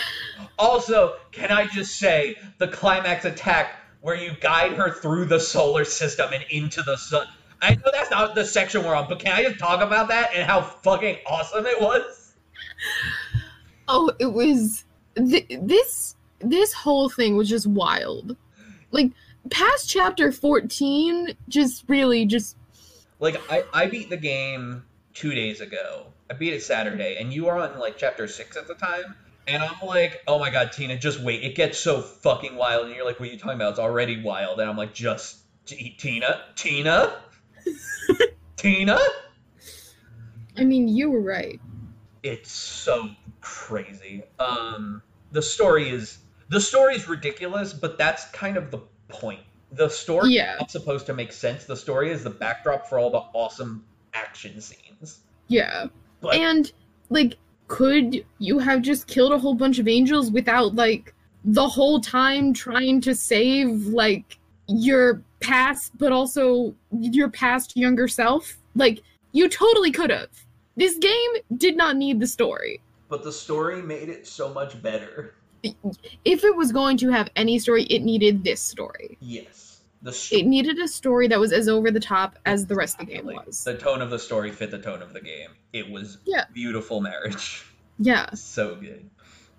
Also, 0.59 1.15
can 1.33 1.51
I 1.51 1.67
just 1.67 1.99
say 1.99 2.37
the 2.59 2.69
climax 2.69 3.25
attack 3.27 3.75
where 4.01 4.17
you 4.17 4.33
guide 4.41 4.73
her 4.73 4.93
through 4.93 5.27
the 5.27 5.41
solar 5.41 5.85
system 5.85 6.33
and 6.33 6.45
into 6.51 6.83
the 6.83 6.97
sun? 6.97 7.27
I 7.63 7.75
know 7.75 7.91
that's 7.93 8.11
not 8.11 8.35
the 8.35 8.45
section 8.45 8.85
we're 8.85 8.95
on, 8.95 9.09
but 9.09 9.19
can 9.19 9.33
I 9.33 9.43
just 9.45 9.59
talk 9.59 9.83
about 9.83 10.09
that 10.09 10.31
and 10.35 10.45
how 10.45 10.63
fucking 10.63 11.19
awesome 11.27 11.67
it 11.67 11.81
was? 11.81 12.35
Oh, 13.93 14.13
it 14.21 14.33
was 14.33 14.85
th- 15.17 15.49
this 15.61 16.15
this 16.39 16.73
whole 16.73 17.09
thing 17.09 17.37
was 17.37 17.49
just 17.49 17.67
wild. 17.67 18.37
Like 18.93 19.11
past 19.51 19.91
chapter 19.91 20.31
14 20.31 21.35
just 21.49 21.85
really 21.89 22.25
just 22.25 22.57
Like 23.19 23.41
I, 23.51 23.65
I 23.75 23.87
beat 23.87 24.09
the 24.09 24.17
game 24.17 24.85
two 25.13 25.35
days 25.35 25.61
ago. 25.61 26.07
I 26.31 26.35
beat 26.35 26.53
it 26.53 26.63
Saturday, 26.63 27.17
and 27.19 27.33
you 27.33 27.49
are 27.49 27.59
on 27.59 27.81
like 27.81 27.99
chapter 27.99 28.29
six 28.29 28.57
at 28.57 28.69
the 28.69 28.75
time. 28.75 29.17
And 29.47 29.63
I'm 29.63 29.87
like, 29.87 30.23
oh 30.29 30.39
my 30.39 30.51
god, 30.51 30.73
Tina, 30.73 30.97
just 30.99 31.21
wait. 31.21 31.43
It 31.43 31.55
gets 31.57 31.79
so 31.79 32.01
fucking 32.01 32.55
wild. 32.57 32.87
And 32.87 32.95
you're 32.95 33.05
like, 33.05 33.19
what 33.19 33.29
are 33.29 33.33
you 33.33 33.39
talking 33.39 33.57
about? 33.57 33.71
It's 33.71 33.79
already 33.81 34.23
wild. 34.23 34.61
And 34.61 34.69
I'm 34.71 34.77
like, 34.77 34.95
just 34.95 35.39
T- 35.67 35.95
Tina, 35.99 36.43
Tina, 36.57 37.15
Tina. 38.57 38.99
I 40.57 40.65
mean, 40.65 40.89
you 40.89 41.11
were 41.11 41.21
right. 41.23 41.61
It's 42.23 42.51
so 42.53 43.09
crazy. 43.41 44.23
Um, 44.39 45.03
the 45.33 45.43
story 45.43 45.89
is 45.89 46.19
the 46.49 46.61
story 46.61 46.95
is 46.95 47.09
ridiculous, 47.09 47.73
but 47.73 47.97
that's 47.99 48.27
kind 48.31 48.57
of 48.57 48.71
the 48.71 48.81
point. 49.09 49.41
The 49.73 49.89
story 49.89 50.33
Yeah. 50.35 50.55
is 50.55 50.61
not 50.61 50.71
supposed 50.71 51.07
to 51.07 51.15
make 51.15 51.33
sense. 51.33 51.65
The 51.65 51.77
story 51.77 52.11
is 52.11 52.25
the 52.25 52.31
backdrop 52.31 52.89
for 52.89 52.99
all 52.99 53.11
the 53.11 53.23
awesome 53.33 53.85
action 54.13 54.61
scenes. 54.61 55.21
Yeah. 55.49 55.87
But- 56.21 56.35
and 56.35 56.71
like 57.09 57.37
could 57.71 58.27
you 58.41 58.59
have 58.59 58.83
just 58.83 59.07
killed 59.07 59.33
a 59.33 59.39
whole 59.39 59.55
bunch 59.55 59.79
of 59.79 59.87
angels 59.87 60.33
without 60.33 60.75
like 60.75 61.15
the 61.45 61.69
whole 61.69 62.01
time 62.01 62.53
trying 62.53 63.01
to 63.01 63.15
save 63.15 63.87
like 63.87 64.39
your 64.67 65.23
past 65.39 65.97
but 65.97 66.11
also 66.11 66.75
your 66.91 67.31
past 67.31 67.77
younger 67.77 68.09
self? 68.09 68.59
Like 68.75 69.03
you 69.31 69.49
totally 69.49 69.93
could 69.93 70.11
have. 70.11 70.31
This 70.77 70.99
game 70.99 71.31
did 71.59 71.77
not 71.77 71.97
need 71.97 72.19
the 72.19 72.27
story. 72.27 72.83
But 73.09 73.23
the 73.23 73.33
story 73.33 73.81
made 73.81 74.09
it 74.09 74.27
so 74.27 74.53
much 74.53 74.83
better. 74.83 75.37
If 76.25 76.43
it 76.43 76.57
was 76.57 76.73
going 76.73 76.97
to 76.99 77.11
have 77.11 77.31
any 77.37 77.61
story, 77.61 77.85
it 77.85 78.03
needed 78.03 78.43
this 78.43 78.61
story. 78.61 79.17
Yes. 79.21 79.70
The 80.03 80.11
s- 80.11 80.33
It 80.33 80.47
needed 80.47 80.79
a 80.79 80.89
story 80.89 81.29
that 81.29 81.39
was 81.39 81.53
as 81.53 81.69
over 81.69 81.91
the 81.91 82.01
top 82.01 82.39
as 82.47 82.67
the 82.67 82.75
rest 82.75 83.01
of 83.01 83.07
the 83.07 83.15
game 83.15 83.27
was. 83.27 83.65
The 83.65 83.77
tone 83.77 84.01
of 84.01 84.11
the 84.11 84.19
story 84.19 84.51
fit 84.51 84.71
the 84.71 84.79
tone 84.79 85.03
of 85.03 85.13
the 85.13 85.21
game. 85.21 85.51
It 85.73 85.91
was 85.91 86.19
Yeah. 86.25 86.45
beautiful 86.55 87.01
marriage. 87.01 87.65
Yeah. 87.99 88.31
So 88.35 88.77
good. 88.77 89.09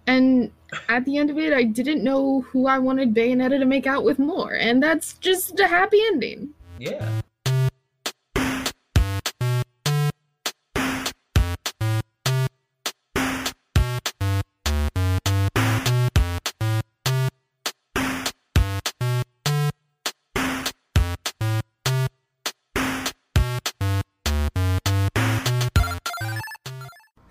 And 0.08 0.52
at 0.90 1.06
the 1.06 1.18
end 1.18 1.30
of 1.30 1.38
it, 1.38 1.54
I 1.54 1.64
didn't 1.64 2.04
know 2.04 2.42
who 2.42 2.66
I 2.66 2.80
wanted 2.80 3.14
Bayonetta 3.14 3.60
to 3.60 3.66
make 3.66 3.86
out 3.86 4.04
with 4.04 4.18
more. 4.18 4.54
And 4.56 4.82
that's 4.82 5.14
just 5.20 5.60
a 5.60 5.68
happy 5.68 6.00
ending. 6.08 6.50
Yeah. 6.80 7.22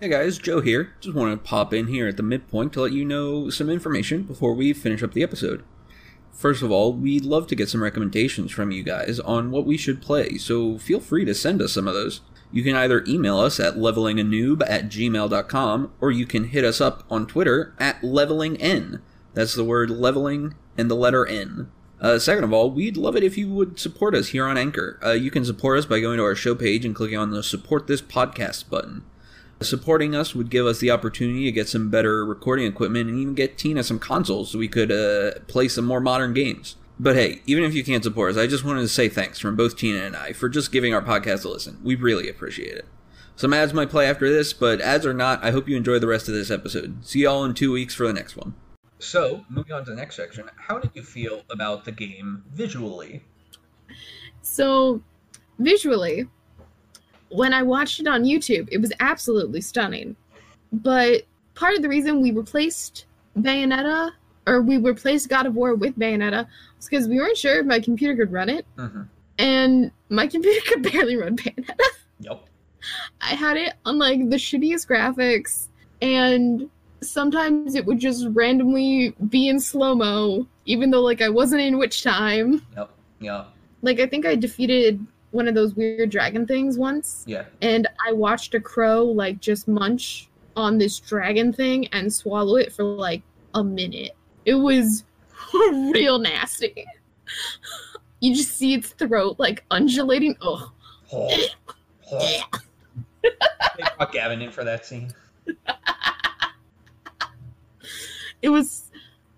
Hey 0.01 0.09
guys, 0.09 0.39
Joe 0.39 0.61
here. 0.61 0.95
Just 0.99 1.15
wanted 1.15 1.35
to 1.35 1.47
pop 1.47 1.75
in 1.75 1.85
here 1.85 2.07
at 2.07 2.17
the 2.17 2.23
midpoint 2.23 2.73
to 2.73 2.81
let 2.81 2.91
you 2.91 3.05
know 3.05 3.51
some 3.51 3.69
information 3.69 4.23
before 4.23 4.55
we 4.55 4.73
finish 4.73 5.03
up 5.03 5.13
the 5.13 5.21
episode. 5.21 5.63
First 6.31 6.63
of 6.63 6.71
all, 6.71 6.91
we'd 6.91 7.23
love 7.23 7.45
to 7.45 7.55
get 7.55 7.69
some 7.69 7.83
recommendations 7.83 8.51
from 8.51 8.71
you 8.71 8.81
guys 8.81 9.19
on 9.19 9.51
what 9.51 9.67
we 9.67 9.77
should 9.77 10.01
play, 10.01 10.39
so 10.39 10.79
feel 10.79 10.99
free 10.99 11.23
to 11.25 11.35
send 11.35 11.61
us 11.61 11.73
some 11.73 11.87
of 11.87 11.93
those. 11.93 12.21
You 12.51 12.63
can 12.63 12.75
either 12.75 13.05
email 13.07 13.37
us 13.37 13.59
at 13.59 13.75
levelinganoob 13.75 14.67
at 14.67 14.85
gmail.com 14.85 15.91
or 16.01 16.09
you 16.09 16.25
can 16.25 16.45
hit 16.45 16.65
us 16.65 16.81
up 16.81 17.03
on 17.11 17.27
Twitter 17.27 17.75
at 17.77 18.01
levelingn. 18.01 19.01
That's 19.35 19.53
the 19.53 19.63
word 19.63 19.91
leveling 19.91 20.55
and 20.79 20.89
the 20.89 20.95
letter 20.95 21.27
N. 21.27 21.69
Uh, 21.99 22.17
second 22.17 22.43
of 22.43 22.51
all, 22.51 22.71
we'd 22.71 22.97
love 22.97 23.15
it 23.15 23.23
if 23.23 23.37
you 23.37 23.53
would 23.53 23.79
support 23.79 24.15
us 24.15 24.29
here 24.29 24.47
on 24.47 24.57
Anchor. 24.57 24.99
Uh, 25.05 25.11
you 25.11 25.29
can 25.29 25.45
support 25.45 25.77
us 25.77 25.85
by 25.85 25.99
going 25.99 26.17
to 26.17 26.23
our 26.23 26.33
show 26.33 26.55
page 26.55 26.85
and 26.85 26.95
clicking 26.95 27.19
on 27.19 27.29
the 27.29 27.43
Support 27.43 27.85
This 27.85 28.01
Podcast 28.01 28.67
button. 28.67 29.03
Supporting 29.61 30.15
us 30.15 30.33
would 30.33 30.49
give 30.49 30.65
us 30.65 30.79
the 30.79 30.91
opportunity 30.91 31.45
to 31.45 31.51
get 31.51 31.69
some 31.69 31.89
better 31.89 32.25
recording 32.25 32.65
equipment 32.65 33.09
and 33.09 33.19
even 33.19 33.35
get 33.35 33.57
Tina 33.57 33.83
some 33.83 33.99
consoles 33.99 34.51
so 34.51 34.59
we 34.59 34.67
could 34.67 34.91
uh, 34.91 35.39
play 35.47 35.67
some 35.67 35.85
more 35.85 35.99
modern 35.99 36.33
games. 36.33 36.75
But 36.99 37.15
hey, 37.15 37.41
even 37.45 37.63
if 37.63 37.73
you 37.73 37.83
can't 37.83 38.03
support 38.03 38.31
us, 38.31 38.37
I 38.37 38.47
just 38.47 38.63
wanted 38.63 38.81
to 38.81 38.87
say 38.87 39.09
thanks 39.09 39.39
from 39.39 39.55
both 39.55 39.77
Tina 39.77 39.99
and 39.99 40.15
I 40.15 40.33
for 40.33 40.49
just 40.49 40.71
giving 40.71 40.93
our 40.93 41.01
podcast 41.01 41.45
a 41.45 41.49
listen. 41.49 41.79
We 41.83 41.95
really 41.95 42.29
appreciate 42.29 42.75
it. 42.75 42.85
Some 43.35 43.53
ads 43.53 43.73
might 43.73 43.89
play 43.89 44.07
after 44.07 44.29
this, 44.29 44.53
but 44.53 44.81
ads 44.81 45.05
or 45.05 45.13
not, 45.13 45.43
I 45.43 45.51
hope 45.51 45.67
you 45.67 45.77
enjoy 45.77 45.99
the 45.99 46.07
rest 46.07 46.27
of 46.27 46.33
this 46.33 46.51
episode. 46.51 47.05
See 47.05 47.21
y'all 47.21 47.43
in 47.43 47.53
two 47.53 47.71
weeks 47.71 47.95
for 47.95 48.05
the 48.05 48.13
next 48.13 48.35
one. 48.35 48.53
So, 48.99 49.45
moving 49.49 49.71
on 49.71 49.83
to 49.85 49.91
the 49.91 49.95
next 49.95 50.15
section, 50.15 50.47
how 50.57 50.77
did 50.77 50.91
you 50.93 51.01
feel 51.01 51.41
about 51.49 51.85
the 51.85 51.91
game 51.91 52.43
visually? 52.53 53.23
So, 54.43 55.01
visually, 55.57 56.27
when 57.31 57.53
I 57.53 57.63
watched 57.63 57.99
it 57.99 58.07
on 58.07 58.23
YouTube, 58.23 58.67
it 58.71 58.79
was 58.79 58.91
absolutely 58.99 59.61
stunning. 59.61 60.15
But 60.71 61.23
part 61.55 61.75
of 61.75 61.81
the 61.81 61.89
reason 61.89 62.21
we 62.21 62.31
replaced 62.31 63.05
Bayonetta, 63.37 64.11
or 64.47 64.61
we 64.61 64.77
replaced 64.77 65.29
God 65.29 65.45
of 65.45 65.55
War 65.55 65.75
with 65.75 65.97
Bayonetta, 65.97 66.47
was 66.77 66.87
because 66.89 67.07
we 67.07 67.17
weren't 67.17 67.37
sure 67.37 67.59
if 67.59 67.65
my 67.65 67.79
computer 67.79 68.15
could 68.15 68.31
run 68.31 68.49
it, 68.49 68.65
Mm-hmm. 68.77 69.01
and 69.37 69.91
my 70.09 70.27
computer 70.27 70.59
could 70.67 70.83
barely 70.91 71.15
run 71.17 71.35
Bayonetta. 71.37 71.75
Yep. 72.19 72.45
I 73.21 73.35
had 73.35 73.57
it 73.57 73.73
on 73.85 73.97
like 73.99 74.29
the 74.29 74.37
shittiest 74.37 74.87
graphics, 74.87 75.67
and 76.01 76.69
sometimes 77.01 77.75
it 77.75 77.85
would 77.85 77.99
just 77.99 78.27
randomly 78.31 79.13
be 79.29 79.47
in 79.49 79.59
slow 79.59 79.95
mo, 79.95 80.47
even 80.65 80.91
though 80.91 81.01
like 81.01 81.21
I 81.21 81.29
wasn't 81.29 81.61
in 81.61 81.77
witch 81.77 82.03
time. 82.03 82.65
Yep. 82.75 82.89
Yeah. 83.19 83.45
Like 83.83 83.99
I 83.99 84.07
think 84.07 84.25
I 84.25 84.35
defeated 84.35 85.03
one 85.31 85.47
of 85.47 85.55
those 85.55 85.75
weird 85.75 86.09
dragon 86.09 86.45
things 86.45 86.77
once, 86.77 87.23
Yeah. 87.27 87.45
and 87.61 87.87
I 88.07 88.11
watched 88.13 88.53
a 88.53 88.59
crow 88.59 89.03
like 89.03 89.39
just 89.39 89.67
munch 89.67 90.29
on 90.55 90.77
this 90.77 90.99
dragon 90.99 91.51
thing 91.53 91.87
and 91.87 92.11
swallow 92.13 92.57
it 92.57 92.71
for 92.73 92.83
like 92.83 93.21
a 93.53 93.63
minute. 93.63 94.11
It 94.45 94.55
was 94.55 95.03
real 95.53 96.19
nasty. 96.19 96.85
You 98.19 98.35
just 98.35 98.57
see 98.57 98.73
its 98.73 98.89
throat 98.89 99.37
like 99.39 99.63
undulating. 99.71 100.35
Oh. 100.41 100.71
Oh. 101.13 101.47
they 103.23 103.29
brought 103.97 104.11
Gavin 104.11 104.41
in 104.41 104.51
for 104.51 104.63
that 104.63 104.85
scene. 104.85 105.13
It 108.41 108.49
was, 108.49 108.89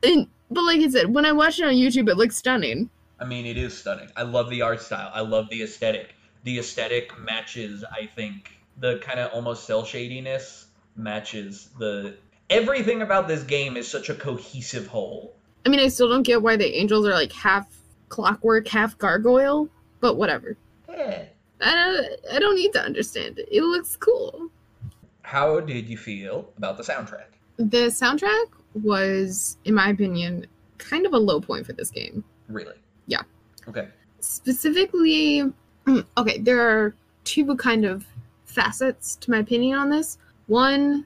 and, 0.02 0.28
but 0.50 0.64
like 0.64 0.80
I 0.80 0.88
said, 0.88 1.14
when 1.14 1.26
I 1.26 1.34
watched 1.34 1.60
it 1.60 1.66
on 1.66 1.74
YouTube, 1.74 2.10
it 2.10 2.16
looked 2.16 2.34
stunning. 2.34 2.90
I 3.20 3.26
mean, 3.26 3.46
it 3.46 3.58
is 3.58 3.78
stunning. 3.78 4.10
I 4.16 4.24
love 4.24 4.50
the 4.50 4.62
art 4.62 4.82
style. 4.82 5.12
I 5.14 5.22
love 5.22 5.50
the 5.50 5.64
aesthetic. 5.64 6.16
The 6.44 6.60
aesthetic 6.60 7.18
matches, 7.20 7.84
I 7.90 8.06
think, 8.06 8.52
the 8.78 8.98
kind 9.00 9.20
of 9.20 9.32
almost 9.34 9.66
cell 9.66 9.86
shadiness 9.86 10.68
matches 10.96 11.70
the. 11.80 12.16
Everything 12.50 13.02
about 13.02 13.28
this 13.28 13.44
game 13.44 13.78
is 13.78 13.88
such 13.88 14.10
a 14.10 14.14
cohesive 14.14 14.88
whole. 14.88 15.36
I 15.66 15.70
mean, 15.70 15.80
I 15.80 15.88
still 15.88 16.10
don't 16.10 16.24
get 16.24 16.42
why 16.42 16.58
the 16.58 16.78
angels 16.78 17.08
are 17.08 17.14
like 17.14 17.32
half 17.32 17.68
clockwork, 18.10 18.68
half 18.68 18.98
gargoyle, 18.98 19.70
but 20.02 20.16
whatever. 20.16 20.58
Yeah. 20.90 21.24
I 21.62 21.74
don't, 21.74 22.36
I 22.36 22.40
don't 22.40 22.56
need 22.56 22.74
to 22.74 22.82
understand 22.82 23.40
it. 23.40 23.48
It 23.50 23.64
looks 23.64 23.96
cool. 23.96 24.50
How 25.22 25.62
did 25.62 25.88
you 25.88 25.98
feel 25.98 26.52
about 26.58 26.78
the 26.78 26.84
soundtrack? 26.84 27.26
The 27.58 27.88
soundtrack 27.88 28.48
was, 28.74 29.58
in 29.64 29.74
my 29.74 29.90
opinion, 29.90 30.46
kind 30.78 31.06
of 31.06 31.14
a 31.14 31.18
low 31.18 31.40
point 31.40 31.66
for 31.66 31.74
this 31.74 31.90
game. 31.90 32.24
Really? 32.50 32.76
Okay. 33.68 33.88
Specifically, 34.20 35.44
mm, 35.86 36.06
okay, 36.18 36.40
there 36.40 36.62
are 36.62 36.96
two 37.24 37.56
kind 37.56 37.86
of 37.86 38.06
facets 38.46 39.16
to 39.18 39.32
my 39.32 39.40
opinion 39.40 39.78
on 39.78 39.90
this. 39.90 40.18
one, 40.48 41.06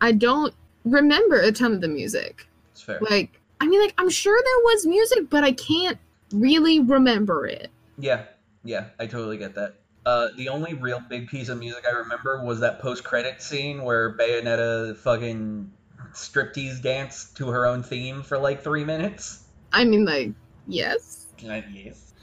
I 0.00 0.12
don't 0.12 0.54
remember 0.84 1.40
a 1.40 1.52
ton 1.52 1.72
of 1.72 1.80
the 1.80 1.88
music. 1.88 2.46
It's 2.72 2.82
fair. 2.82 2.98
Like, 3.00 3.40
I 3.60 3.66
mean, 3.66 3.80
like, 3.80 3.94
I'm 3.98 4.08
sure 4.08 4.40
there 4.42 4.64
was 4.64 4.86
music, 4.86 5.28
but 5.28 5.44
I 5.44 5.52
can't 5.52 5.98
really 6.32 6.80
remember 6.80 7.46
it. 7.46 7.70
Yeah, 7.98 8.24
yeah, 8.64 8.86
I 8.98 9.06
totally 9.06 9.36
get 9.36 9.54
that. 9.56 9.74
Uh, 10.06 10.28
the 10.36 10.48
only 10.48 10.74
real 10.74 11.02
big 11.08 11.28
piece 11.28 11.50
of 11.50 11.58
music 11.58 11.84
I 11.86 11.92
remember 11.92 12.42
was 12.42 12.60
that 12.60 12.80
post-credit 12.80 13.42
scene 13.42 13.82
where 13.82 14.16
Bayonetta 14.16 14.96
fucking 14.96 15.70
striptease 16.12 16.80
danced 16.80 17.36
to 17.36 17.48
her 17.48 17.66
own 17.66 17.82
theme 17.82 18.22
for 18.22 18.38
like 18.38 18.62
three 18.62 18.84
minutes. 18.84 19.44
I 19.72 19.84
mean, 19.84 20.04
like, 20.04 20.32
yes. 20.66 21.26
Yes. 21.42 22.14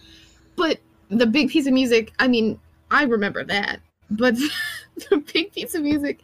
But 0.56 0.80
the 1.10 1.26
big 1.26 1.50
piece 1.50 1.68
of 1.68 1.74
music, 1.74 2.12
I 2.20 2.28
mean, 2.28 2.60
I 2.92 3.04
remember 3.04 3.44
that. 3.46 3.80
But 4.10 4.36
the 5.10 5.24
big 5.34 5.52
piece 5.54 5.76
of 5.76 5.84
music 5.84 6.20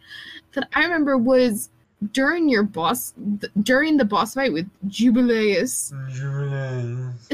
that 0.52 0.68
I 0.74 0.84
remember 0.84 1.16
was 1.18 1.70
during 2.12 2.48
your 2.48 2.62
boss, 2.62 3.14
th- 3.40 3.52
during 3.62 3.96
the 3.96 4.04
boss 4.04 4.34
fight 4.34 4.52
with 4.52 4.68
Jubileus. 4.88 5.92
Jubileus. 6.10 7.28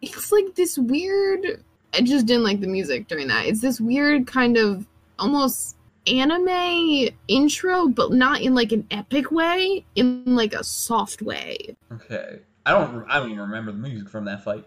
It's 0.00 0.32
like 0.32 0.54
this 0.54 0.78
weird. 0.78 1.64
I 1.94 2.02
just 2.02 2.26
didn't 2.26 2.44
like 2.44 2.60
the 2.60 2.68
music 2.68 3.08
during 3.08 3.28
that. 3.28 3.46
It's 3.46 3.60
this 3.60 3.80
weird 3.80 4.26
kind 4.26 4.56
of 4.56 4.86
almost 5.18 5.76
anime 6.06 7.08
intro, 7.26 7.88
but 7.88 8.12
not 8.12 8.40
in 8.40 8.54
like 8.54 8.72
an 8.72 8.86
epic 8.90 9.30
way, 9.30 9.84
in 9.96 10.22
like 10.26 10.54
a 10.54 10.62
soft 10.62 11.22
way. 11.22 11.76
Okay. 11.92 12.38
I 12.68 12.72
don't. 12.72 13.06
I 13.08 13.18
don't 13.18 13.30
even 13.30 13.40
remember 13.40 13.72
the 13.72 13.78
music 13.78 14.10
from 14.10 14.26
that 14.26 14.44
fight. 14.44 14.64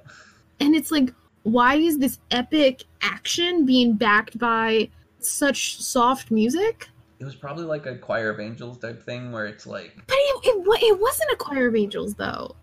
and 0.59 0.75
it's 0.75 0.89
like 0.89 1.13
why 1.43 1.75
is 1.75 1.97
this 1.97 2.19
epic 2.31 2.83
action 3.01 3.65
being 3.65 3.95
backed 3.95 4.37
by 4.37 4.89
such 5.19 5.81
soft 5.81 6.29
music 6.31 6.87
It 7.19 7.25
was 7.25 7.35
probably 7.35 7.63
like 7.65 7.85
a 7.85 7.95
choir 7.95 8.29
of 8.29 8.39
angels 8.39 8.77
type 8.79 9.03
thing 9.03 9.31
where 9.31 9.45
it's 9.45 9.65
like, 9.67 9.95
but 10.07 10.15
it, 10.15 10.45
it, 10.45 10.83
it 10.83 10.99
wasn't 10.99 11.31
a 11.31 11.35
choir 11.35 11.67
of 11.67 11.75
angels 11.75 12.13
though 12.15 12.55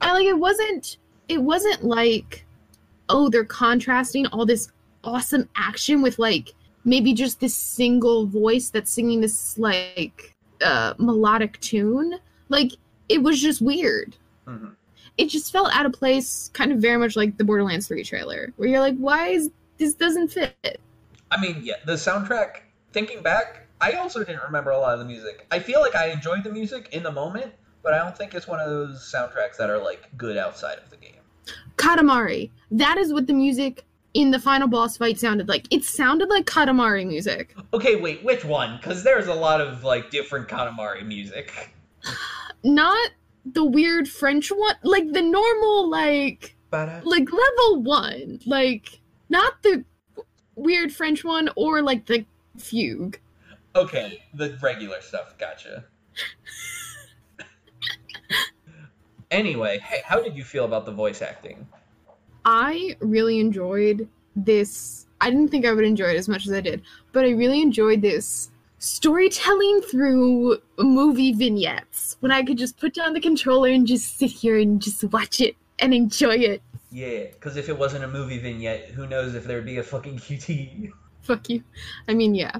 I, 0.00 0.12
like 0.12 0.26
it 0.26 0.38
wasn't 0.38 0.98
it 1.28 1.38
wasn't 1.42 1.84
like 1.84 2.44
oh 3.08 3.28
they're 3.30 3.44
contrasting 3.44 4.26
all 4.28 4.44
this 4.44 4.70
awesome 5.04 5.48
action 5.56 6.02
with 6.02 6.18
like 6.18 6.52
maybe 6.84 7.14
just 7.14 7.40
this 7.40 7.54
single 7.54 8.26
voice 8.26 8.68
that's 8.70 8.90
singing 8.90 9.20
this 9.20 9.58
like 9.58 10.34
uh 10.62 10.94
melodic 10.98 11.58
tune 11.60 12.18
like 12.48 12.72
it 13.08 13.22
was 13.22 13.40
just 13.40 13.60
weird 13.62 14.16
mhm. 14.46 14.74
it 15.18 15.26
just 15.26 15.52
felt 15.52 15.74
out 15.74 15.86
of 15.86 15.92
place, 15.92 16.50
kind 16.52 16.72
of 16.72 16.78
very 16.78 16.98
much 16.98 17.16
like 17.16 17.36
the 17.36 17.44
Borderlands 17.44 17.88
3 17.88 18.04
trailer, 18.04 18.52
where 18.56 18.68
you're 18.68 18.80
like, 18.80 18.96
why 18.96 19.28
is 19.28 19.50
this 19.78 19.94
doesn't 19.94 20.28
fit? 20.28 20.80
I 21.30 21.40
mean, 21.40 21.60
yeah, 21.62 21.74
the 21.84 21.94
soundtrack. 21.94 22.60
Thinking 22.92 23.22
back, 23.22 23.66
I 23.80 23.92
also 23.92 24.24
didn't 24.24 24.42
remember 24.42 24.70
a 24.70 24.78
lot 24.78 24.94
of 24.94 25.00
the 25.00 25.04
music. 25.04 25.46
I 25.50 25.58
feel 25.58 25.80
like 25.80 25.94
I 25.94 26.06
enjoyed 26.08 26.44
the 26.44 26.52
music 26.52 26.88
in 26.92 27.02
the 27.02 27.12
moment, 27.12 27.52
but 27.82 27.92
I 27.92 27.98
don't 27.98 28.16
think 28.16 28.34
it's 28.34 28.46
one 28.46 28.58
of 28.58 28.70
those 28.70 29.12
soundtracks 29.12 29.56
that 29.58 29.68
are 29.68 29.78
like 29.78 30.08
good 30.16 30.36
outside 30.36 30.78
of 30.78 30.88
the 30.90 30.96
game. 30.96 31.20
Katamari. 31.76 32.50
That 32.70 32.96
is 32.96 33.12
what 33.12 33.26
the 33.26 33.34
music 33.34 33.84
in 34.14 34.30
the 34.30 34.38
final 34.38 34.66
boss 34.66 34.96
fight 34.96 35.20
sounded 35.20 35.48
like. 35.48 35.66
It 35.70 35.84
sounded 35.84 36.30
like 36.30 36.46
Katamari 36.46 37.06
music. 37.06 37.54
Okay, 37.74 37.96
wait, 37.96 38.24
which 38.24 38.44
one? 38.44 38.78
Because 38.78 39.04
there's 39.04 39.26
a 39.26 39.34
lot 39.34 39.60
of 39.60 39.84
like 39.84 40.10
different 40.10 40.48
Katamari 40.48 41.06
music. 41.06 41.70
Not 42.64 43.10
the 43.52 43.64
weird 43.64 44.08
French 44.08 44.50
one, 44.50 44.74
like 44.82 45.12
the 45.12 45.22
normal, 45.22 45.88
like 45.88 46.56
uh, 46.72 47.00
like 47.04 47.28
level 47.30 47.82
one, 47.82 48.40
like 48.46 49.00
not 49.28 49.62
the 49.62 49.84
weird 50.56 50.92
French 50.92 51.24
one 51.24 51.48
or 51.56 51.82
like 51.82 52.06
the 52.06 52.24
fugue. 52.58 53.18
Okay, 53.74 54.22
the 54.34 54.58
regular 54.62 55.00
stuff. 55.00 55.36
Gotcha. 55.38 55.84
anyway, 59.30 59.78
hey, 59.78 60.02
how 60.04 60.20
did 60.20 60.36
you 60.36 60.44
feel 60.44 60.64
about 60.64 60.86
the 60.86 60.92
voice 60.92 61.22
acting? 61.22 61.66
I 62.44 62.96
really 63.00 63.38
enjoyed 63.38 64.08
this. 64.34 65.06
I 65.20 65.30
didn't 65.30 65.48
think 65.48 65.66
I 65.66 65.72
would 65.72 65.84
enjoy 65.84 66.10
it 66.10 66.16
as 66.16 66.28
much 66.28 66.46
as 66.46 66.52
I 66.52 66.60
did, 66.60 66.82
but 67.12 67.24
I 67.24 67.30
really 67.30 67.62
enjoyed 67.62 68.02
this 68.02 68.50
storytelling 68.86 69.80
through 69.82 70.58
movie 70.78 71.32
vignettes 71.32 72.16
when 72.20 72.30
I 72.30 72.44
could 72.44 72.56
just 72.56 72.78
put 72.78 72.94
down 72.94 73.14
the 73.14 73.20
controller 73.20 73.68
and 73.70 73.84
just 73.84 74.16
sit 74.16 74.30
here 74.30 74.58
and 74.58 74.80
just 74.80 75.02
watch 75.04 75.40
it 75.40 75.56
and 75.80 75.92
enjoy 75.92 76.36
it. 76.36 76.62
Yeah, 76.92 77.24
because 77.24 77.56
if 77.56 77.68
it 77.68 77.76
wasn't 77.76 78.04
a 78.04 78.08
movie 78.08 78.38
vignette, 78.38 78.90
who 78.90 79.08
knows 79.08 79.34
if 79.34 79.44
there'd 79.44 79.66
be 79.66 79.78
a 79.78 79.82
fucking 79.82 80.18
QT. 80.18 80.92
Fuck 81.22 81.50
you. 81.50 81.64
I 82.08 82.14
mean, 82.14 82.34
yeah. 82.36 82.58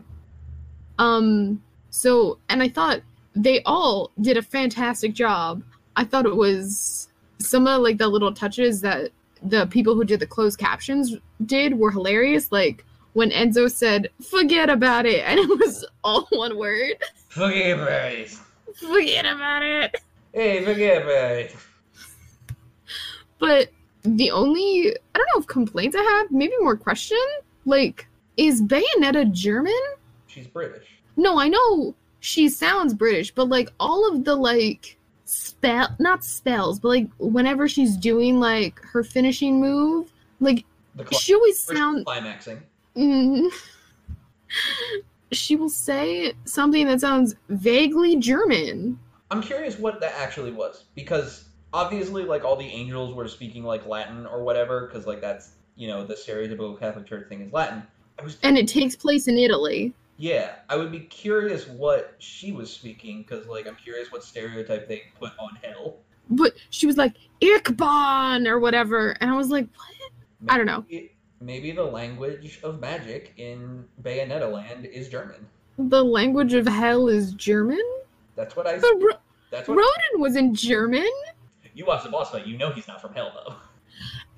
Um, 0.99 1.63
so, 1.91 2.39
and 2.49 2.61
I 2.61 2.69
thought 2.69 3.03
they 3.37 3.63
all 3.63 4.11
did 4.21 4.37
a 4.37 4.43
fantastic 4.43 5.15
job. 5.15 5.63
I 5.95 6.05
thought 6.05 6.27
it 6.27 6.35
was 6.35 7.09
some 7.39 7.69
of 7.69 7.83
like 7.83 7.99
the 7.99 8.09
little 8.09 8.35
touches 8.35 8.81
that 8.81 9.11
the 9.43 9.67
people 9.67 9.95
who 9.95 10.05
did 10.05 10.19
the 10.19 10.27
closed 10.27 10.59
captions 10.59 11.15
did 11.45 11.79
were 11.79 11.93
hilarious. 11.93 12.51
Like 12.51 12.85
when 13.17 13.31
Enzo 13.31 13.71
said, 13.71 14.11
forget 14.23 14.69
about 14.69 15.07
it, 15.07 15.25
and 15.25 15.41
it 15.41 15.49
was 15.49 15.87
all 16.05 16.27
one 16.33 16.59
word. 16.59 16.97
Forget 17.29 17.79
about 17.79 18.13
it. 18.13 18.29
Forget 18.75 19.25
about 19.25 19.63
it. 19.63 19.97
Hey, 20.35 20.63
forget 20.63 21.01
about 21.01 21.33
it. 21.33 21.57
But 23.39 23.71
the 24.03 24.31
only, 24.31 24.95
I 25.15 25.19
don't 25.19 25.29
know 25.35 25.41
if 25.41 25.47
complaints 25.47 25.97
I 25.99 26.03
have, 26.03 26.31
maybe 26.31 26.53
more 26.61 26.77
question, 26.77 27.17
like, 27.65 28.07
is 28.37 28.61
Bayonetta 28.61 29.33
German? 29.33 29.73
She's 30.27 30.47
British. 30.47 30.87
No, 31.17 31.41
I 31.41 31.49
know 31.49 31.95
she 32.21 32.51
sounds 32.51 32.93
British, 32.93 33.31
but 33.31 33.49
like 33.49 33.73
all 33.81 34.13
of 34.13 34.27
the 34.27 34.37
like 34.37 34.99
spell 35.25 35.89
not 35.99 36.23
spells, 36.23 36.79
but 36.79 36.89
like 36.89 37.09
whenever 37.17 37.67
she's 37.67 37.97
doing 37.97 38.39
like 38.39 38.79
her 38.83 39.03
finishing 39.03 39.59
move, 39.59 40.13
like 40.39 40.67
she 41.19 41.35
always 41.35 41.59
sounds 41.59 42.05
climaxing. 42.05 42.61
Mm, 42.97 43.49
she 45.33 45.57
will 45.57 45.69
say 45.69 46.33
something 46.45 46.87
that 46.87 47.01
sounds 47.01 47.35
vaguely 47.49 48.17
German. 48.17 48.99
I'm 49.31 49.43
curious 49.43 49.79
what 49.79 50.01
that 50.01 50.15
actually 50.17 50.53
was 50.53 50.85
because 50.95 51.47
obviously, 51.73 52.25
like 52.25 52.45
all 52.45 52.57
the 52.57 52.67
angels 52.67 53.15
were 53.15 53.27
speaking 53.29 53.65
like 53.65 53.87
Latin 53.87 54.27
or 54.27 54.43
whatever, 54.43 54.87
because 54.87 55.07
like 55.07 55.21
that's 55.21 55.51
you 55.75 55.89
know 55.89 56.05
the 56.07 56.15
stereotypical 56.15 56.79
Catholic 56.79 57.07
Church 57.07 57.29
thing 57.29 57.41
is 57.43 57.53
Latin. 57.53 57.83
I 58.19 58.23
was 58.23 58.39
And 58.43 58.57
it 58.57 58.69
takes 58.69 58.97
place 58.97 59.29
in 59.29 59.37
Italy. 59.37 59.93
yeah, 60.17 60.55
I 60.71 60.77
would 60.77 60.91
be 60.91 61.01
curious 61.01 61.67
what 61.69 62.15
she 62.19 62.53
was 62.53 62.73
speaking 62.73 63.23
because 63.23 63.47
like 63.47 63.67
I'm 63.67 63.75
curious 63.77 64.11
what 64.13 64.23
stereotype 64.23 64.89
they 64.89 65.03
put 65.19 65.33
on 65.39 65.59
hell. 65.63 65.97
But 66.31 66.55
she 66.71 66.87
was 66.87 66.97
like, 66.97 67.15
Ichban 67.43 68.49
or 68.49 68.59
whatever. 68.59 69.11
And 69.21 69.31
I 69.31 69.37
was 69.37 69.51
like, 69.51 69.69
what? 69.77 70.53
I 70.53 70.57
don't 70.57 70.67
know. 70.67 70.85
Maybe- 70.91 71.13
Maybe 71.41 71.73
the 71.73 71.85
language 71.85 72.61
of 72.63 72.81
magic 72.81 73.35
in 73.37 73.85
Bayonetta 74.03 74.51
land 74.51 74.87
is 74.87 75.09
German. 75.09 75.47
The 75.79 76.03
language 76.03 76.55
of 76.55 76.67
hell 76.67 77.09
is 77.09 77.33
German? 77.35 77.83
That's 78.37 78.57
what 78.57 78.67
I. 78.67 78.79
But 78.79 78.95
Ro- 79.03 79.19
That's 79.51 79.69
what 79.69 79.77
Rodin 79.77 80.21
was 80.21 80.37
in 80.37 80.55
German. 80.55 81.09
you 81.75 81.85
watch 81.85 82.03
the 82.05 82.09
boss 82.11 82.31
fight. 82.31 82.47
You 82.47 82.57
know 82.57 82.71
he's 82.71 82.89
not 82.89 83.01
from 83.01 83.13
hell 83.15 83.33
though. 83.35 83.55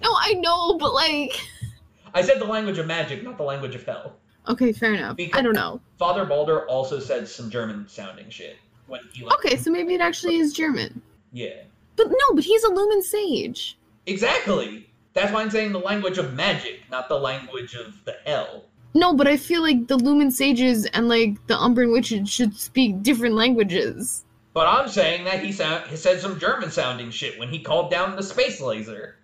No, 0.03 0.11
I 0.17 0.35
know, 0.35 0.77
but 0.79 0.93
like. 0.95 1.41
I 2.15 2.23
said 2.23 2.41
the 2.41 2.45
language 2.47 2.79
of 2.79 2.87
magic, 2.87 3.23
not 3.23 3.37
the 3.37 3.43
language 3.45 3.75
of 3.75 3.85
hell. 3.85 4.15
Okay, 4.49 4.73
fair 4.73 4.95
enough. 4.95 5.17
I 5.35 5.43
don't 5.43 5.53
know. 5.55 5.81
Father 5.99 6.25
Balder 6.25 6.67
also 6.69 6.99
said 7.01 7.29
some 7.29 7.51
German 7.51 7.87
sounding 7.89 8.31
shit 8.31 8.57
when 8.87 9.01
he 9.13 9.25
like, 9.25 9.35
Okay, 9.45 9.57
so 9.57 9.71
maybe 9.71 9.95
it 9.95 10.01
actually 10.01 10.37
is 10.37 10.53
German. 10.53 11.03
yeah. 11.33 11.63
But 11.97 12.09
no, 12.09 12.35
but 12.35 12.45
he's 12.45 12.63
a 12.63 12.69
Lumen 12.69 13.03
Sage. 13.03 13.77
Exactly. 14.07 14.88
That's 15.19 15.33
why 15.33 15.43
I'm 15.43 15.51
saying 15.51 15.73
the 15.73 15.81
language 15.81 16.17
of 16.19 16.35
magic, 16.35 16.83
not 16.93 17.09
the 17.09 17.19
language 17.19 17.75
of 17.75 18.05
the 18.05 18.15
hell. 18.25 18.67
No, 18.95 19.13
but 19.15 19.27
I 19.27 19.37
feel 19.37 19.63
like 19.63 19.89
the 19.89 19.97
Lumen 19.97 20.31
Sages 20.31 20.87
and 20.87 21.09
like 21.09 21.45
the 21.49 21.55
Umbran 21.55 21.93
Witches 21.93 22.31
should 22.31 22.57
speak 22.57 23.03
different 23.03 23.35
languages. 23.35 24.25
But 24.55 24.69
I'm 24.69 24.89
saying 24.89 25.25
that 25.25 25.45
he 25.45 25.51
sound 25.51 25.89
he 25.89 25.97
said 25.97 26.21
some 26.21 26.39
German 26.39 26.71
sounding 26.71 27.11
shit 27.11 27.37
when 27.37 27.49
he 27.49 27.59
called 27.59 27.91
down 27.91 28.15
the 28.15 28.23
space 28.23 28.61
laser. 28.61 29.17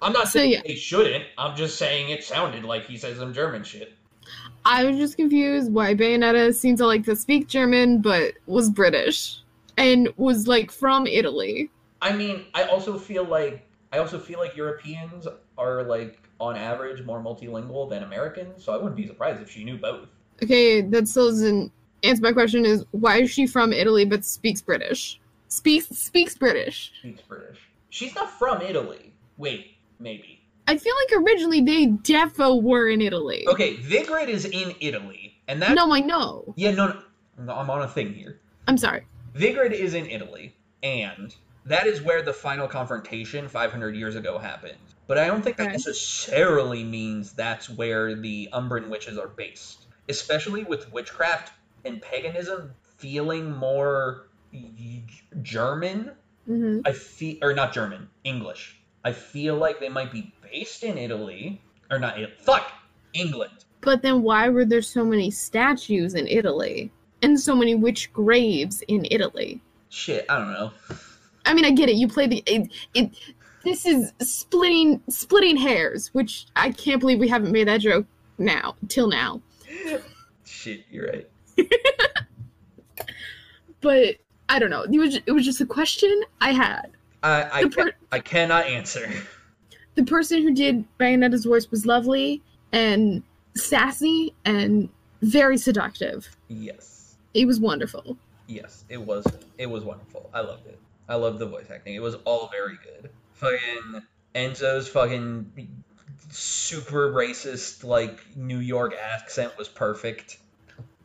I'm 0.00 0.12
not 0.12 0.28
So, 0.28 0.38
saying 0.38 0.52
yeah. 0.52 0.60
they 0.64 0.76
shouldn't. 0.76 1.24
I'm 1.38 1.56
just 1.56 1.76
saying 1.76 2.10
it 2.10 2.22
sounded 2.22 2.62
like 2.62 2.86
he 2.86 2.96
said 2.96 3.16
some 3.16 3.34
German 3.34 3.64
shit. 3.64 3.94
I 4.64 4.84
was 4.84 4.96
just 4.96 5.16
confused 5.16 5.72
why 5.72 5.96
Bayonetta 5.96 6.54
seemed 6.54 6.78
to 6.78 6.86
like 6.86 7.02
to 7.06 7.16
speak 7.16 7.48
German 7.48 8.00
but 8.00 8.34
was 8.46 8.70
British 8.70 9.40
and 9.76 10.08
was 10.18 10.46
like 10.46 10.70
from 10.70 11.08
Italy. 11.08 11.68
I 12.00 12.12
mean, 12.12 12.44
I 12.54 12.62
also 12.64 12.96
feel 12.96 13.24
like 13.24 13.66
I 13.94 13.98
also 13.98 14.18
feel 14.18 14.40
like 14.40 14.56
Europeans 14.56 15.28
are 15.56 15.84
like 15.84 16.18
on 16.40 16.56
average 16.56 17.04
more 17.04 17.22
multilingual 17.22 17.88
than 17.88 18.02
Americans, 18.02 18.64
so 18.64 18.72
I 18.72 18.76
wouldn't 18.76 18.96
be 18.96 19.06
surprised 19.06 19.40
if 19.40 19.48
she 19.48 19.62
knew 19.62 19.78
both. 19.78 20.08
Okay, 20.42 20.80
that 20.80 21.06
still 21.06 21.28
doesn't 21.28 21.70
answer 22.02 22.20
my 22.20 22.32
question 22.32 22.64
is 22.66 22.84
why 22.90 23.22
is 23.22 23.30
she 23.30 23.46
from 23.46 23.72
Italy 23.72 24.04
but 24.04 24.24
speaks 24.24 24.60
British? 24.60 25.20
Speaks 25.46 25.86
speaks 25.96 26.34
British. 26.34 26.92
Speaks 26.98 27.22
British. 27.22 27.60
She's 27.90 28.16
not 28.16 28.28
from 28.32 28.62
Italy. 28.62 29.12
Wait, 29.36 29.76
maybe. 30.00 30.40
I 30.66 30.76
feel 30.76 30.94
like 31.04 31.22
originally 31.24 31.60
they 31.60 31.86
defo 31.86 32.60
were 32.60 32.88
in 32.88 33.00
Italy. 33.00 33.46
Okay, 33.46 33.76
Vigrid 33.76 34.28
is 34.28 34.44
in 34.44 34.74
Italy. 34.80 35.36
and 35.46 35.62
that 35.62 35.76
no, 35.76 35.94
I 35.94 36.00
know. 36.00 36.52
yeah 36.56 36.72
no, 36.72 37.00
no 37.38 37.54
I'm 37.54 37.70
on 37.70 37.82
a 37.82 37.88
thing 37.88 38.12
here. 38.12 38.40
I'm 38.66 38.76
sorry. 38.76 39.06
Vigrid 39.34 39.72
is 39.72 39.94
in 39.94 40.06
Italy, 40.06 40.52
and 40.82 41.32
that 41.66 41.86
is 41.86 42.02
where 42.02 42.22
the 42.22 42.32
final 42.32 42.68
confrontation 42.68 43.48
500 43.48 43.96
years 43.96 44.16
ago 44.16 44.38
happened. 44.38 44.78
But 45.06 45.18
I 45.18 45.26
don't 45.26 45.42
think 45.42 45.56
that 45.58 45.64
Okay. 45.64 45.72
necessarily 45.72 46.84
means 46.84 47.32
that's 47.32 47.68
where 47.68 48.14
the 48.14 48.48
Umbran 48.52 48.88
witches 48.88 49.18
are 49.18 49.28
based, 49.28 49.86
especially 50.08 50.64
with 50.64 50.90
witchcraft 50.92 51.52
and 51.84 52.00
paganism 52.00 52.74
feeling 52.96 53.52
more 53.52 54.28
German. 55.42 56.12
hmm 56.46 56.80
I 56.86 56.92
feel, 56.92 57.36
or 57.42 57.54
not 57.54 57.72
German, 57.72 58.08
English. 58.24 58.80
I 59.04 59.12
feel 59.12 59.56
like 59.56 59.80
they 59.80 59.88
might 59.88 60.12
be 60.12 60.32
based 60.42 60.82
in 60.82 60.96
Italy, 60.96 61.60
or 61.90 61.98
not. 61.98 62.18
Italy, 62.18 62.32
fuck, 62.38 62.72
England. 63.12 63.64
But 63.82 64.00
then 64.02 64.22
why 64.22 64.48
were 64.48 64.64
there 64.64 64.80
so 64.82 65.04
many 65.04 65.30
statues 65.30 66.14
in 66.14 66.26
Italy 66.26 66.90
and 67.20 67.38
so 67.38 67.54
many 67.54 67.74
witch 67.74 68.10
graves 68.12 68.82
in 68.88 69.06
Italy? 69.10 69.60
Shit, 69.90 70.24
I 70.30 70.38
don't 70.38 70.52
know. 70.52 70.72
I 71.44 71.54
mean, 71.54 71.64
I 71.64 71.70
get 71.70 71.88
it. 71.88 71.96
You 71.96 72.08
play 72.08 72.26
the 72.26 72.42
it. 72.46 72.70
it 72.94 73.10
this 73.64 73.86
is 73.86 74.12
splitting 74.20 75.00
splitting 75.08 75.56
hairs, 75.56 76.08
which 76.12 76.46
I 76.56 76.70
can't 76.70 77.00
believe 77.00 77.18
we 77.18 77.28
haven't 77.28 77.52
made 77.52 77.68
that 77.68 77.80
joke 77.80 78.06
now 78.38 78.76
till 78.88 79.08
now. 79.08 79.40
Shit, 80.44 80.84
you're 80.90 81.08
right. 81.08 81.28
But 83.80 84.16
I 84.48 84.58
don't 84.58 84.70
know. 84.70 84.84
It 84.84 84.98
was 84.98 85.16
it 85.26 85.32
was 85.32 85.44
just 85.44 85.60
a 85.60 85.66
question 85.66 86.22
I 86.40 86.52
had. 86.52 86.90
I 87.22 87.42
I, 87.52 87.62
ca- 87.64 87.68
per- 87.68 87.92
I 88.12 88.18
cannot 88.18 88.64
answer. 88.64 89.10
The 89.94 90.04
person 90.04 90.42
who 90.42 90.54
did 90.54 90.84
Bayonetta's 90.98 91.44
voice 91.44 91.70
was 91.70 91.84
lovely 91.84 92.42
and 92.72 93.22
sassy 93.54 94.34
and 94.46 94.88
very 95.20 95.58
seductive. 95.58 96.34
Yes. 96.48 97.16
It 97.34 97.46
was 97.46 97.60
wonderful. 97.60 98.16
Yes, 98.46 98.84
it 98.88 99.00
was 99.00 99.26
it 99.58 99.66
was 99.66 99.84
wonderful. 99.84 100.30
I 100.32 100.40
loved 100.40 100.66
it. 100.66 100.78
I 101.08 101.16
love 101.16 101.38
the 101.38 101.46
voice 101.46 101.66
acting. 101.72 101.94
It 101.94 102.02
was 102.02 102.16
all 102.24 102.48
very 102.50 102.78
good. 102.82 103.10
Fucking 103.34 104.02
Enzo's 104.34 104.88
fucking 104.88 105.52
super 106.30 107.12
racist 107.12 107.84
like 107.84 108.24
New 108.36 108.58
York 108.58 108.94
accent 109.00 109.56
was 109.58 109.68
perfect. 109.68 110.38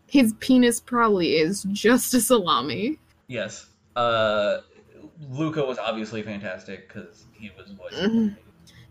His 0.07 0.33
penis 0.39 0.79
probably 0.79 1.35
is 1.35 1.63
just 1.71 2.13
a 2.13 2.21
salami. 2.21 2.97
Yes. 3.27 3.67
Uh 3.95 4.59
Luca 5.29 5.63
was 5.63 5.77
obviously 5.77 6.23
fantastic 6.23 6.87
because 6.87 7.25
he 7.33 7.51
was 7.57 7.69
voicing. 7.71 8.09
Mhm. 8.09 8.35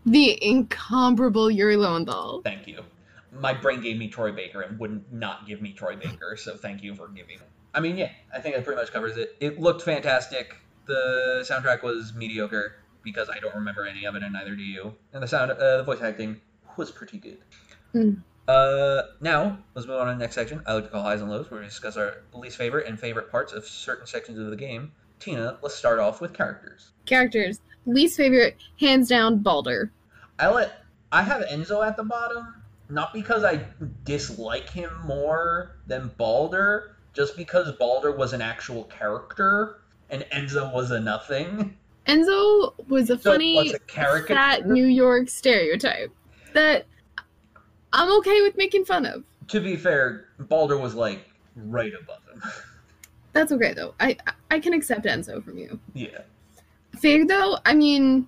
The 0.05 0.43
incomparable 0.45 1.49
Yuri 1.51 1.75
Lowenthal. 1.75 2.41
Thank 2.43 2.67
you. 2.67 2.83
My 3.31 3.53
brain 3.53 3.81
gave 3.81 3.97
me 3.97 4.07
Troy 4.07 4.31
Baker 4.31 4.61
and 4.61 4.79
wouldn't 4.79 5.11
not 5.11 5.45
give 5.47 5.61
me 5.61 5.73
Troy 5.73 5.95
Baker, 5.95 6.35
so 6.37 6.55
thank 6.55 6.83
you 6.83 6.95
for 6.95 7.07
giving. 7.09 7.39
I 7.73 7.79
mean, 7.79 7.97
yeah, 7.97 8.11
I 8.33 8.39
think 8.39 8.55
that 8.55 8.63
pretty 8.63 8.79
much 8.79 8.91
covers 8.91 9.17
it. 9.17 9.35
It 9.39 9.59
looked 9.59 9.81
fantastic. 9.83 10.55
The 10.89 11.45
soundtrack 11.47 11.83
was 11.83 12.15
mediocre 12.15 12.77
because 13.03 13.29
I 13.29 13.37
don't 13.37 13.53
remember 13.53 13.85
any 13.85 14.05
of 14.05 14.15
it, 14.15 14.23
and 14.23 14.33
neither 14.33 14.55
do 14.55 14.63
you. 14.63 14.95
And 15.13 15.21
the 15.21 15.27
sound, 15.27 15.51
uh, 15.51 15.77
the 15.77 15.83
voice 15.83 16.01
acting 16.01 16.41
was 16.77 16.89
pretty 16.89 17.19
good. 17.19 17.37
Mm. 17.93 18.23
Uh, 18.47 19.03
now 19.21 19.59
let's 19.75 19.87
move 19.87 19.99
on 19.99 20.07
to 20.07 20.13
the 20.13 20.17
next 20.17 20.33
section. 20.33 20.63
I 20.65 20.73
like 20.73 20.85
to 20.85 20.89
call 20.89 21.03
highs 21.03 21.21
and 21.21 21.29
lows, 21.29 21.51
where 21.51 21.59
we 21.59 21.67
discuss 21.67 21.95
our 21.95 22.23
least 22.33 22.57
favorite 22.57 22.87
and 22.87 22.99
favorite 22.99 23.29
parts 23.29 23.53
of 23.53 23.65
certain 23.65 24.07
sections 24.07 24.39
of 24.39 24.49
the 24.49 24.55
game. 24.55 24.91
Tina, 25.19 25.59
let's 25.61 25.75
start 25.75 25.99
off 25.99 26.21
with 26.21 26.33
characters. 26.33 26.89
Characters. 27.05 27.59
Least 27.85 28.17
favorite, 28.17 28.57
hands 28.79 29.09
down, 29.09 29.43
Balder. 29.43 29.91
I 30.39 30.49
let 30.49 30.85
I 31.11 31.21
have 31.21 31.43
Enzo 31.43 31.85
at 31.85 31.97
the 31.97 32.03
bottom, 32.03 32.63
not 32.89 33.13
because 33.13 33.43
I 33.43 33.63
dislike 34.05 34.67
him 34.71 34.89
more 35.05 35.77
than 35.85 36.09
Balder, 36.17 36.95
just 37.13 37.37
because 37.37 37.71
Balder 37.73 38.11
was 38.11 38.33
an 38.33 38.41
actual 38.41 38.85
character 38.85 39.78
and 40.09 40.25
Enzo 40.31 40.73
was 40.73 40.91
a 40.91 40.99
nothing. 40.99 41.77
Enzo 42.07 42.73
was 42.87 43.09
a 43.09 43.17
So 43.17 43.31
funny, 43.33 43.55
what's 43.55 43.73
a 43.73 44.21
fat 44.27 44.67
New 44.67 44.85
York 44.85 45.29
stereotype 45.29 46.11
that 46.53 46.85
I'm 47.93 48.11
okay 48.19 48.41
with 48.41 48.57
making 48.57 48.85
fun 48.85 49.05
of. 49.05 49.23
To 49.49 49.59
be 49.59 49.75
fair, 49.75 50.27
Balder 50.39 50.77
was 50.77 50.95
like 50.95 51.29
right 51.55 51.93
above 51.99 52.21
him. 52.31 52.41
That's 53.33 53.51
okay 53.51 53.73
though. 53.73 53.93
I 53.99 54.17
I 54.49 54.59
can 54.59 54.73
accept 54.73 55.05
Enzo 55.05 55.43
from 55.43 55.57
you. 55.57 55.79
yeah. 55.93 56.21
Fig 56.99 57.27
though, 57.27 57.57
I 57.65 57.75
mean, 57.75 58.27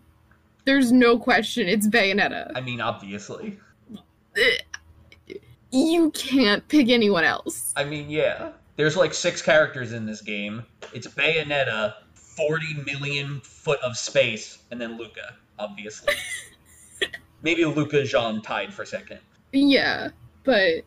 there's 0.65 0.91
no 0.91 1.17
question 1.17 1.67
it's 1.67 1.87
Bayonetta. 1.87 2.51
I 2.55 2.61
mean, 2.61 2.79
obviously. 2.79 3.59
You 5.71 6.11
can't 6.11 6.67
pick 6.67 6.89
anyone 6.89 7.23
else. 7.23 7.73
I 7.75 7.83
mean, 7.83 8.09
yeah. 8.09 8.51
There's 8.75 8.95
like 8.97 9.13
six 9.13 9.41
characters 9.41 9.93
in 9.93 10.05
this 10.05 10.21
game. 10.21 10.63
It's 10.93 11.07
Bayonetta, 11.07 11.93
40 12.13 12.83
million 12.85 13.41
foot 13.41 13.79
of 13.81 13.97
space, 13.97 14.59
and 14.71 14.79
then 14.79 14.97
Luca, 14.97 15.35
obviously. 15.59 16.13
Maybe 17.43 17.65
Luca 17.65 18.03
Jeanne 18.03 18.41
tied 18.41 18.73
for 18.73 18.85
second. 18.85 19.19
Yeah, 19.51 20.09
but 20.43 20.83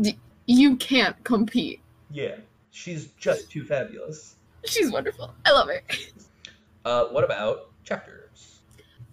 d- 0.00 0.18
you 0.46 0.76
can't 0.76 1.22
compete. 1.24 1.80
Yeah, 2.10 2.36
she's 2.70 3.06
just 3.18 3.50
too 3.50 3.64
fabulous. 3.64 4.36
She's 4.64 4.90
wonderful. 4.90 5.32
I 5.44 5.52
love 5.52 5.68
her. 5.68 5.82
Uh, 6.84 7.04
what 7.06 7.22
about 7.24 7.70
chapters? 7.84 8.60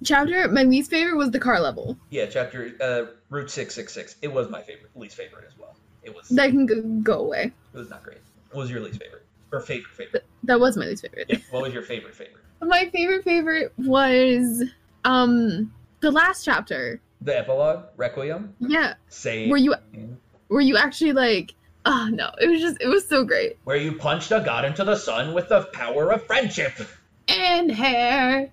Chapter, 0.04 0.48
my 0.50 0.64
least 0.64 0.90
favorite 0.90 1.18
was 1.18 1.32
the 1.32 1.40
car 1.40 1.60
level. 1.60 1.98
Yeah, 2.10 2.26
chapter 2.26 2.72
uh, 2.82 3.14
Route 3.30 3.50
six 3.50 3.76
six 3.76 3.94
six. 3.94 4.16
It 4.22 4.32
was 4.32 4.50
my 4.50 4.62
favorite, 4.62 4.92
least 4.96 5.16
favorite 5.16 5.46
as 5.48 5.58
well. 5.58 5.76
It 6.06 6.16
was. 6.16 6.30
That 6.30 6.52
can 6.52 6.66
go, 6.66 6.82
go 7.04 7.20
away. 7.26 7.52
It 7.74 7.78
was 7.78 7.90
not 7.90 8.04
great. 8.04 8.20
What 8.52 8.62
was 8.62 8.72
your 8.72 8.80
least 8.80 9.02
favorite 9.02 9.26
or 9.52 9.60
favorite 9.60 9.94
favorite? 9.94 10.26
That 10.44 10.60
was 10.60 10.78
my 10.78 10.86
least 10.86 11.02
favorite. 11.02 11.26
Yeah. 11.30 11.38
What 11.52 11.64
was 11.64 11.74
your 11.74 11.84
favorite 11.84 12.16
favorite? 12.16 12.44
My 12.62 12.90
favorite 12.90 13.24
favorite 13.26 13.74
was 13.78 14.64
um 15.04 15.74
the 16.00 16.10
last 16.12 16.46
chapter. 16.46 17.02
The 17.22 17.38
epilogue, 17.38 17.86
Requiem. 17.98 18.56
Yeah, 18.60 18.94
Same. 19.10 19.50
Were 19.50 19.58
you 19.58 19.76
Were 20.48 20.62
you 20.62 20.78
actually 20.78 21.12
like 21.14 21.54
oh 21.86 22.08
no, 22.12 22.32
it 22.40 22.48
was 22.50 22.62
just 22.62 22.78
it 22.82 22.88
was 22.88 23.08
so 23.08 23.24
great. 23.26 23.58
Where 23.66 23.76
you 23.78 23.94
punched 23.94 24.32
a 24.32 24.42
god 24.46 24.64
into 24.66 24.84
the 24.84 24.96
sun 24.96 25.34
with 25.34 25.50
the 25.50 25.64
power 25.74 26.12
of 26.12 26.26
friendship. 26.26 26.74
And 27.28 27.70
hair. 27.72 28.52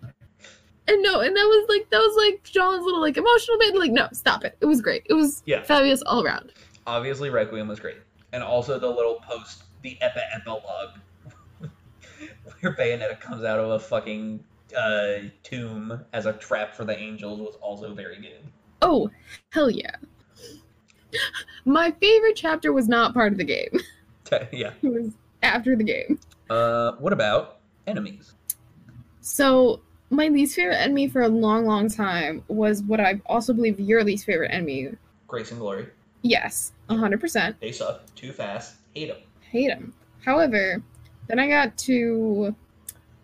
And 0.89 1.03
no, 1.03 1.21
and 1.21 1.37
that 1.37 1.45
was 1.47 1.67
like 1.69 1.89
that 1.91 1.99
was 1.99 2.17
like 2.17 2.43
Jeanne's 2.45 2.85
little 2.85 3.01
like 3.01 3.17
emotional 3.17 3.59
bit. 3.59 3.77
Like, 3.77 3.93
no, 3.93 4.09
stop 4.13 4.45
it. 4.45 4.57
It 4.61 4.67
was 4.67 4.81
great. 4.81 5.05
It 5.09 5.15
was 5.15 5.43
Yeah. 5.47 5.63
fabulous 5.63 6.03
all 6.03 6.25
around. 6.25 6.53
Obviously, 6.87 7.31
Requiem 7.31 7.69
was 7.69 7.81
great, 7.81 7.99
and 8.33 8.43
also 8.43 8.79
the 8.79 8.89
little 8.89 9.17
post, 9.17 9.65
the 9.83 9.97
epi 10.01 10.21
epilogue, 10.35 10.99
where 12.61 12.75
Bayonetta 12.75 13.21
comes 13.21 13.45
out 13.45 13.59
of 13.59 13.71
a 13.71 13.79
fucking 13.79 14.43
uh, 14.77 15.29
tomb 15.43 16.05
as 16.13 16.27
a 16.27 16.33
trap 16.35 16.75
for 16.75 16.85
the 16.85 16.99
angels 16.99 17.41
was 17.41 17.57
also 17.57 17.95
very 17.95 18.21
good. 18.21 18.43
Oh, 18.81 19.11
hell 19.51 19.71
yeah. 19.71 19.97
My 21.65 21.91
favorite 21.93 22.37
chapter 22.37 22.73
was 22.73 22.89
not 22.89 23.15
part 23.15 23.33
of 23.33 23.39
the 23.39 23.45
game. 23.45 23.81
yeah. 24.53 24.73
It 24.83 24.89
was 24.89 25.13
after 25.43 25.77
the 25.77 25.85
game. 25.85 26.19
Uh, 26.49 26.93
what 26.93 27.13
about 27.13 27.59
enemies? 27.87 28.35
So 29.21 29.81
my 30.11 30.29
least 30.29 30.57
favorite 30.57 30.77
enemy 30.77 31.09
for 31.09 31.23
a 31.23 31.29
long, 31.29 31.67
long 31.67 31.89
time 31.89 32.43
was 32.49 32.83
what 32.83 33.01
I 33.01 33.21
also 33.27 33.53
believe 33.53 33.79
your 33.79 34.03
least 34.05 34.25
favorite 34.25 34.51
enemy. 34.51 34.91
Grace 35.29 35.51
and 35.51 35.61
Glory. 35.61 35.87
Yes, 36.23 36.73
hundred 36.89 37.21
percent. 37.21 37.57
They 37.61 37.73
suck. 37.73 38.03
Too 38.15 38.33
fast. 38.33 38.77
Hate 38.95 39.09
them. 39.09 39.19
Hate 39.51 39.69
them. 39.69 39.93
However, 40.25 40.83
then 41.27 41.39
I 41.39 41.49
got 41.49 41.77
to 41.79 42.55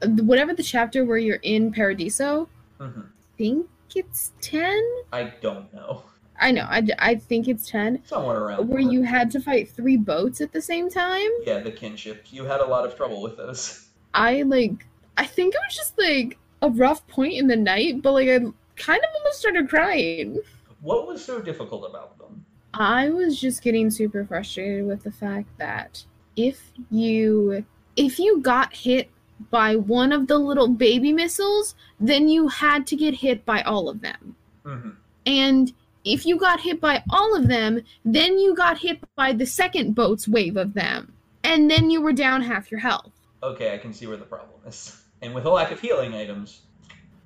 uh, 0.03 0.09
whatever 0.09 0.53
the 0.53 0.63
chapter 0.63 1.05
where 1.05 1.19
you're 1.19 1.37
in 1.43 1.73
Paradiso. 1.73 2.49
hmm 2.79 3.03
think 3.39 3.69
it's 3.95 4.33
ten. 4.41 4.83
I 5.13 5.33
don't 5.41 5.73
know. 5.73 6.03
I 6.41 6.51
know. 6.53 6.67
I, 6.69 6.87
I 6.99 7.15
think 7.15 7.49
it's 7.49 7.71
ten. 7.71 8.03
Somewhere 8.05 8.39
around. 8.39 8.69
Where 8.69 8.83
there. 8.83 8.93
you 8.93 9.03
had 9.03 9.31
to 9.33 9.41
fight 9.41 9.71
three 9.71 9.97
boats 9.97 10.41
at 10.41 10.53
the 10.53 10.61
same 10.61 10.91
time. 10.91 11.31
Yeah, 11.47 11.61
the 11.61 11.71
kinship. 11.71 12.27
You 12.31 12.45
had 12.45 12.61
a 12.61 12.67
lot 12.67 12.85
of 12.85 12.97
trouble 12.97 13.23
with 13.23 13.37
those. 13.37 13.89
I 14.13 14.43
like. 14.43 14.87
I 15.17 15.25
think 15.25 15.55
it 15.55 15.61
was 15.67 15.77
just 15.77 15.99
like 15.99 16.39
a 16.63 16.69
rough 16.69 17.07
point 17.07 17.35
in 17.35 17.47
the 17.47 17.57
night, 17.57 18.03
but 18.03 18.13
like 18.13 18.29
I 18.29 18.39
kind 18.77 19.01
of 19.01 19.11
almost 19.17 19.39
started 19.39 19.69
crying. 19.69 20.39
What 20.81 21.09
was 21.09 21.25
so 21.25 21.41
difficult 21.41 21.89
about 21.89 22.19
them? 22.19 22.45
I 22.75 23.11
was 23.11 23.41
just 23.41 23.63
getting 23.63 23.91
super 23.91 24.25
frustrated 24.25 24.87
with 24.87 25.03
the 25.03 25.11
fact 25.13 25.49
that 25.59 26.05
if 26.37 26.71
you 26.91 27.65
if 27.97 28.19
you 28.19 28.41
got 28.41 28.73
hit 28.75 29.11
by 29.51 29.77
one 29.77 30.13
of 30.13 30.27
the 30.27 30.39
little 30.39 30.69
baby 30.69 31.13
missiles, 31.13 31.75
then 32.01 32.29
you 32.29 32.49
had 32.49 32.87
to 32.89 32.97
get 32.97 33.15
hit 33.15 33.45
by 33.45 33.63
all 33.63 33.89
of 33.89 34.01
them. 34.01 34.37
hmm 34.65 34.91
And 35.27 35.73
if 36.05 36.25
you 36.27 36.39
got 36.39 36.61
hit 36.61 36.81
by 36.81 37.03
all 37.11 37.37
of 37.37 37.49
them, 37.49 37.81
then 38.05 38.39
you 38.39 38.55
got 38.55 38.79
hit 38.79 39.01
by 39.17 39.33
the 39.33 39.47
second 39.47 39.95
boat's 39.95 40.27
wave 40.29 40.57
of 40.57 40.75
them. 40.75 41.13
And 41.45 41.71
then 41.71 41.91
you 41.91 42.01
were 42.01 42.13
down 42.13 42.43
half 42.43 42.71
your 42.71 42.81
health. 42.81 43.13
Okay, 43.43 43.75
I 43.75 43.79
can 43.79 43.93
see 43.93 44.07
where 44.07 44.17
the 44.17 44.25
problem 44.25 44.59
is. 44.67 45.03
And 45.23 45.35
with 45.35 45.45
a 45.45 45.51
lack 45.51 45.71
of 45.71 45.81
healing 45.81 46.15
items, 46.15 46.63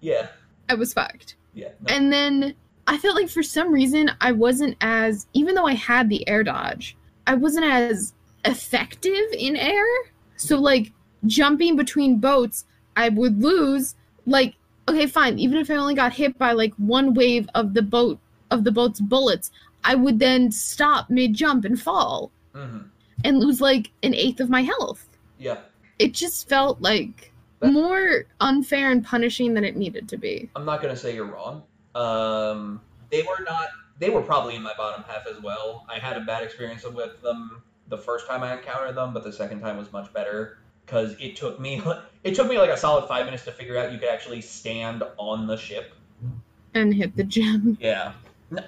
yeah, 0.01 0.29
I 0.69 0.75
was 0.75 0.93
fucked. 0.93 1.37
yeah. 1.55 1.69
No. 1.81 1.95
And 1.95 2.13
then 2.13 2.55
I 2.87 2.99
felt 2.99 3.15
like 3.17 3.29
for 3.29 3.43
some 3.43 3.73
reason 3.73 4.11
I 4.21 4.33
wasn't 4.33 4.77
as 4.81 5.27
even 5.35 5.55
though 5.55 5.67
I 5.67 5.75
had 5.75 6.09
the 6.09 6.27
air 6.29 6.43
dodge, 6.43 6.97
I 7.27 7.35
wasn't 7.35 7.67
as 7.67 8.13
effective 8.45 9.25
in 9.39 9.57
air. 9.57 9.85
So 10.37 10.59
like 10.59 10.93
jumping 11.27 11.77
between 11.77 12.19
boats, 12.19 12.65
I 12.97 13.09
would 13.09 13.41
lose. 13.41 13.95
Like 14.27 14.55
okay, 14.89 15.07
fine. 15.07 15.39
Even 15.39 15.59
if 15.59 15.71
I 15.71 15.77
only 15.77 15.95
got 15.95 16.13
hit 16.13 16.37
by 16.39 16.53
like 16.53 16.75
one 16.75 17.15
wave 17.15 17.49
of 17.55 17.75
the 17.75 17.83
boat 17.83 18.19
of 18.51 18.65
the 18.65 18.73
boat's 18.73 19.01
bullets, 19.01 19.51
I 19.85 19.95
would 19.95 20.19
then 20.19 20.51
stop 20.51 21.09
mid 21.11 21.35
jump 21.35 21.65
and 21.65 21.81
fall 21.81 22.31
hmm 22.55 22.79
and 23.25 23.39
lose 23.39 23.61
like 23.61 23.93
an 24.03 24.15
eighth 24.15 24.41
of 24.41 24.51
my 24.51 24.63
health. 24.63 25.07
Yeah. 25.39 25.59
It 26.01 26.13
just 26.13 26.49
felt 26.49 26.81
like 26.81 27.33
That- 27.61 27.73
more 27.73 28.25
unfair 28.41 28.91
and 28.91 29.05
punishing 29.05 29.55
than 29.55 29.63
it 29.63 29.77
needed 29.77 30.09
to 30.09 30.17
be. 30.17 30.51
I'm 30.57 30.65
not 30.65 30.83
gonna 30.83 30.97
say 30.97 31.15
you're 31.15 31.27
wrong. 31.27 31.63
Um, 31.95 32.81
they 33.11 33.23
were 33.23 33.45
not. 33.45 33.69
They 33.99 34.11
were 34.11 34.23
probably 34.23 34.57
in 34.57 34.63
my 34.63 34.73
bottom 34.77 35.05
half 35.07 35.27
as 35.27 35.41
well. 35.41 35.87
I 35.89 35.99
had 35.99 36.17
a 36.17 36.21
bad 36.21 36.43
experience 36.43 36.85
with 36.85 37.23
them 37.23 37.63
the 37.89 37.99
first 37.99 38.27
time 38.27 38.43
I 38.43 38.57
encountered 38.57 38.97
them, 38.97 39.13
but 39.13 39.23
the 39.23 39.33
second 39.33 39.61
time 39.61 39.77
was 39.77 39.93
much 39.93 40.13
better 40.13 40.59
because 40.85 41.15
it 41.21 41.37
took 41.37 41.61
me. 41.61 41.83
It 42.25 42.37
took 42.37 42.49
me 42.49 42.57
like 42.57 42.71
a 42.71 42.77
solid 42.77 43.09
five 43.09 43.25
minutes 43.25 43.45
to 43.47 43.53
figure 43.53 43.77
out 43.77 43.91
you 43.91 43.99
could 43.99 44.09
actually 44.09 44.43
stand 44.43 45.03
on 45.17 45.49
the 45.49 45.57
ship. 45.57 45.93
And 46.73 46.95
hit 46.95 47.17
the 47.17 47.25
gem. 47.25 47.77
Yeah. 47.81 48.13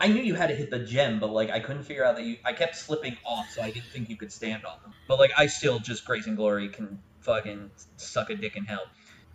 I 0.00 0.08
knew 0.08 0.22
you 0.22 0.34
had 0.34 0.48
to 0.48 0.56
hit 0.56 0.70
the 0.70 0.80
gem, 0.80 1.20
but 1.20 1.30
like 1.30 1.50
I 1.50 1.60
couldn't 1.60 1.84
figure 1.84 2.04
out 2.04 2.16
that 2.16 2.24
you. 2.24 2.36
I 2.44 2.52
kept 2.52 2.74
slipping 2.74 3.16
off, 3.24 3.50
so 3.50 3.62
I 3.62 3.70
didn't 3.70 3.90
think 3.92 4.08
you 4.08 4.16
could 4.16 4.32
stand 4.32 4.64
on 4.64 4.78
them. 4.82 4.92
But 5.06 5.20
like 5.20 5.30
I 5.36 5.46
still 5.46 5.78
just 5.78 6.04
Grace 6.04 6.26
and 6.26 6.36
Glory 6.36 6.68
can 6.68 6.98
fucking 7.20 7.70
suck 7.96 8.30
a 8.30 8.34
dick 8.34 8.56
in 8.56 8.64
hell. 8.64 8.86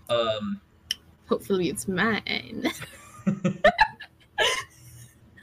Um. 0.09 0.59
Hopefully 1.29 1.69
it's 1.69 1.87
mine. 1.87 2.71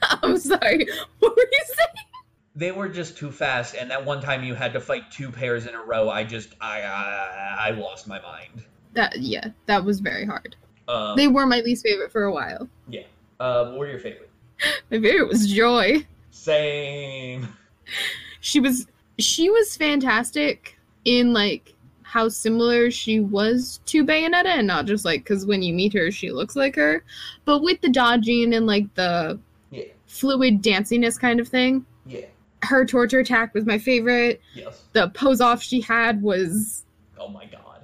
I'm 0.01 0.37
sorry. 0.37 0.87
What 1.19 1.35
were 1.35 1.41
you 1.51 1.63
saying? 1.65 2.05
they 2.55 2.71
were 2.71 2.89
just 2.89 3.15
too 3.17 3.31
fast 3.31 3.75
and 3.75 3.91
that 3.91 4.03
one 4.03 4.19
time 4.19 4.43
you 4.43 4.55
had 4.55 4.73
to 4.73 4.79
fight 4.81 5.11
two 5.11 5.31
pairs 5.31 5.67
in 5.67 5.75
a 5.75 5.83
row 5.83 6.09
i 6.09 6.23
just 6.23 6.55
i 6.59 6.81
i, 6.81 7.67
I 7.67 7.69
lost 7.69 8.07
my 8.07 8.19
mind 8.19 8.63
That 8.93 9.19
yeah, 9.19 9.49
that 9.67 9.85
was 9.85 9.99
very 9.99 10.25
hard. 10.25 10.55
um, 10.87 11.15
They 11.15 11.27
were 11.27 11.45
my 11.45 11.59
least 11.61 11.85
favorite 11.85 12.11
for 12.11 12.23
a 12.23 12.33
while. 12.33 12.67
Yeah. 12.89 13.03
Uh, 13.39 13.65
what 13.69 13.77
were 13.77 13.87
your 13.87 13.99
favorite 13.99 14.31
My 14.89 14.99
favorite 14.99 15.27
was 15.27 15.51
Joy. 15.53 16.07
same 16.31 17.47
She 18.39 18.59
was 18.59 18.87
she 19.19 19.51
was 19.51 19.77
fantastic 19.77 20.79
in 21.05 21.33
like 21.33 21.75
how 22.17 22.27
similar 22.27 22.89
she 22.89 23.19
was 23.19 23.79
to 23.85 24.03
Bayonetta 24.03 24.45
and 24.57 24.65
not 24.65 24.87
just 24.87 25.05
like 25.05 25.23
cuz 25.23 25.45
when 25.45 25.61
you 25.61 25.71
meet 25.71 25.93
her 25.93 26.09
she 26.09 26.31
looks 26.31 26.55
like 26.55 26.75
her, 26.75 27.03
but 27.45 27.61
with 27.61 27.79
the 27.81 27.89
dodging 27.89 28.55
and 28.55 28.65
like 28.65 28.91
the 28.95 29.39
yeah 29.69 29.83
fluid 30.07 30.63
danciness 30.63 31.15
kind 31.19 31.39
of 31.39 31.47
thing. 31.47 31.85
yeah 32.07 32.25
Her 32.63 32.85
torture 32.85 33.19
attack 33.19 33.53
was 33.53 33.67
my 33.67 33.77
favorite. 33.77 34.41
yes 34.55 34.85
The 34.93 35.09
pose 35.09 35.41
off 35.41 35.61
she 35.61 35.79
had 35.79 36.23
was 36.23 36.85
oh 37.19 37.27
my 37.27 37.45
god 37.45 37.81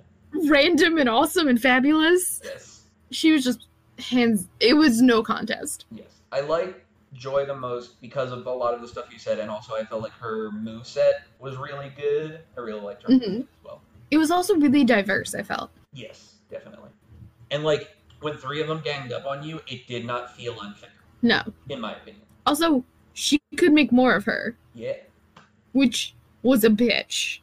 random 0.49 0.97
and 0.97 1.07
awesome 1.07 1.47
and 1.47 1.61
fabulous. 1.61 2.41
yes 2.43 2.85
She 3.11 3.31
was 3.33 3.43
just 3.43 3.67
hands 3.99 4.47
it 4.59 4.73
was 4.73 4.99
no 4.99 5.21
contest. 5.21 5.85
yes 5.91 6.21
i 6.31 6.39
like 6.39 6.83
joy 7.13 7.45
the 7.45 7.53
most 7.55 8.01
because 8.01 8.31
of 8.31 8.47
a 8.47 8.51
lot 8.51 8.73
of 8.73 8.81
the 8.81 8.87
stuff 8.87 9.05
you 9.13 9.19
said 9.19 9.37
and 9.37 9.51
also 9.51 9.75
i 9.75 9.83
felt 9.83 10.01
like 10.01 10.11
her 10.13 10.49
move 10.51 10.87
set 10.87 11.21
was 11.39 11.55
really 11.57 11.91
good 11.95 12.39
i 12.57 12.61
really 12.61 12.81
liked 12.81 13.03
her 13.03 13.09
Mhm. 13.09 13.41
as 13.41 13.45
well 13.63 13.79
It 14.13 14.17
was 14.17 14.29
also 14.29 14.55
really 14.57 14.83
diverse, 14.83 15.33
I 15.33 15.41
felt. 15.43 15.71
yes 15.93 16.35
definitely 16.51 16.89
and 17.49 17.63
like 17.63 17.83
when 18.21 18.35
three 18.37 18.61
of 18.61 18.67
them 18.67 18.79
ganged 18.83 19.11
up 19.11 19.25
on 19.25 19.43
you 19.43 19.59
it 19.67 19.87
did 19.87 20.05
not 20.05 20.35
feel 20.35 20.55
unfair 20.61 20.89
No. 21.23 21.41
in 21.69 21.79
my 21.81 21.93
opinion 21.93 22.21
Also, 22.45 22.83
she 23.13 23.39
could 23.57 23.73
make 23.73 23.91
more 23.91 24.13
of 24.15 24.23
her. 24.25 24.55
yeah 24.75 24.97
which 25.71 26.13
was 26.43 26.63
a 26.63 26.69
bitch. 26.69 27.39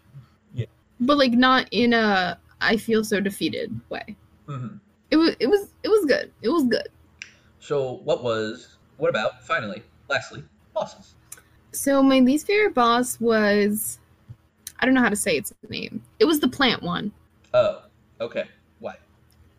Yeah. 0.55 0.67
But 1.01 1.17
like 1.19 1.33
not 1.33 1.67
in 1.73 1.93
a 1.93 2.39
I 2.61 2.77
feel 2.77 3.03
so 3.03 3.19
defeated 3.21 3.69
way. 3.89 4.15
hmm 4.47 4.77
It 5.11 5.17
was 5.17 5.35
it 5.41 5.49
was 5.49 5.63
it 5.83 5.89
was 5.89 6.05
good. 6.07 6.31
It 6.43 6.51
was 6.51 6.65
good. 6.65 6.89
So, 7.59 8.01
what 8.05 8.23
was, 8.25 8.77
what 8.97 9.11
about, 9.11 9.43
finally, 9.47 9.83
lastly, 10.09 10.43
bosses? 10.75 11.15
So 11.73 12.03
my 12.03 12.21
least 12.21 12.47
favorite 12.47 12.75
boss 12.75 13.21
was 13.21 14.00
I 14.81 14.87
don't 14.87 14.95
know 14.95 15.03
how 15.03 15.09
to 15.11 15.17
say 15.17 15.37
its 15.37 15.53
name. 15.69 16.03
It 16.19 16.25
was 16.25 16.41
the 16.41 16.49
plant 16.49 16.83
one. 16.83 17.13
Oh, 17.55 17.83
okay. 18.21 18.45
Why? 18.79 18.97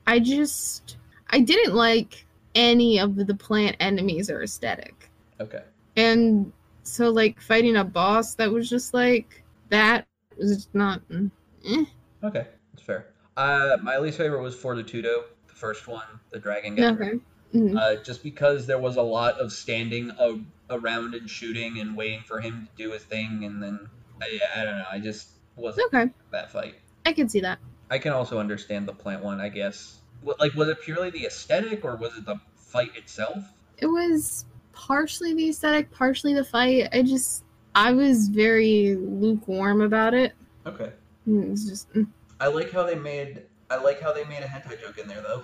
I 0.08 0.20
just 0.20 0.98
I 1.30 1.40
didn't 1.40 1.76
like 1.76 2.26
any 2.56 3.00
of 3.00 3.16
the 3.16 3.36
plant 3.36 3.78
enemies 3.80 4.30
or 4.30 4.42
aesthetic. 4.44 5.10
Okay. 5.40 5.62
And 5.96 6.52
so 6.84 7.10
like 7.10 7.40
fighting 7.40 7.76
a 7.78 7.84
boss 7.84 8.36
that 8.36 8.52
was 8.52 8.70
just 8.70 8.94
like 8.94 9.44
that 9.70 10.08
was 10.38 10.68
not 10.74 11.08
mm, 11.10 11.30
eh. 11.66 11.86
Okay. 12.24 12.48
That's 12.74 12.84
fair. 12.84 13.08
Uh, 13.38 13.78
my 13.82 13.98
least 13.98 14.18
favorite 14.18 14.42
was 14.42 14.56
Fortitudo, 14.56 15.24
the 15.48 15.54
first 15.54 15.88
one, 15.88 16.06
the 16.32 16.40
dragon 16.40 16.76
guy. 16.76 16.90
Okay. 16.92 17.12
Mhm. 17.54 17.78
Uh, 17.78 18.02
just 18.04 18.24
because 18.24 18.66
there 18.66 18.80
was 18.80 18.96
a 18.98 19.02
lot 19.02 19.40
of 19.40 19.52
standing 19.52 20.10
a- 20.20 20.40
around 20.70 21.14
and 21.16 21.30
shooting 21.30 21.80
and 21.80 21.96
waiting 21.96 22.22
for 22.22 22.40
him 22.40 22.68
to 22.78 22.84
do 22.84 22.92
his 22.92 23.04
thing, 23.04 23.44
and 23.44 23.62
then, 23.62 23.90
I, 24.22 24.40
I 24.56 24.64
don't 24.64 24.78
know, 24.78 24.86
I 24.92 25.00
just 25.00 25.30
wasn't 25.56 25.94
Okay. 25.94 26.12
that 26.32 26.52
fight. 26.52 26.76
I 27.06 27.14
can 27.14 27.28
see 27.30 27.42
that. 27.42 27.60
I 27.90 27.98
can 27.98 28.14
also 28.14 28.40
understand 28.40 28.88
the 28.88 28.94
plant 28.94 29.24
one, 29.24 29.42
I 29.42 29.50
guess. 29.50 30.00
Like, 30.24 30.54
was 30.54 30.70
it 30.70 30.82
purely 30.82 31.10
the 31.10 31.26
aesthetic, 31.26 31.84
or 31.84 31.96
was 31.96 32.16
it 32.18 32.26
the 32.26 32.40
fight 32.56 32.96
itself? 32.96 33.38
it 33.80 33.88
was 33.88 34.46
partially 34.74 35.34
the 35.34 35.50
aesthetic, 35.50 35.90
partially 35.92 36.34
the 36.36 36.44
fight. 36.44 36.88
I 36.94 37.02
just 37.02 37.44
I 37.74 37.92
was 37.94 38.28
very 38.30 38.96
lukewarm 38.96 39.82
about 39.82 40.14
it. 40.14 40.34
Okay. 40.68 40.92
It 41.28 41.50
was 41.50 41.68
just 41.68 41.92
mm. 41.94 42.06
I 42.40 42.48
like 42.48 42.72
how 42.72 42.84
they 42.84 42.96
made, 42.96 43.42
I 43.72 43.78
like 43.82 44.00
how 44.00 44.14
they 44.14 44.24
made 44.26 44.44
a 44.44 44.48
hentai 44.48 44.80
joke 44.80 45.00
in 45.00 45.08
there, 45.08 45.22
though. 45.22 45.44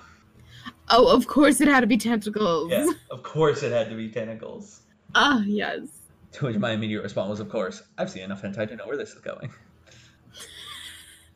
oh, 0.90 1.08
of 1.16 1.26
course 1.28 1.60
it 1.62 1.68
had 1.68 1.82
to 1.82 1.88
be 1.88 1.98
tentacles. 1.98 2.72
Yeah, 2.72 2.88
of 3.12 3.24
course 3.24 3.64
it 3.64 3.72
had 3.72 3.90
to 3.90 3.96
be 3.96 4.10
tentacles. 4.10 4.82
Ah, 5.16 5.42
yes. 5.48 5.88
To 6.34 6.46
which 6.46 6.58
my 6.58 6.72
immediate 6.72 7.02
response 7.02 7.30
was, 7.30 7.40
of 7.40 7.50
course, 7.50 7.84
I've 7.98 8.10
seen 8.10 8.24
enough 8.24 8.42
hentai 8.42 8.68
to 8.68 8.76
know 8.76 8.86
where 8.86 8.98
this 8.98 9.14
is 9.14 9.20
going. 9.22 9.50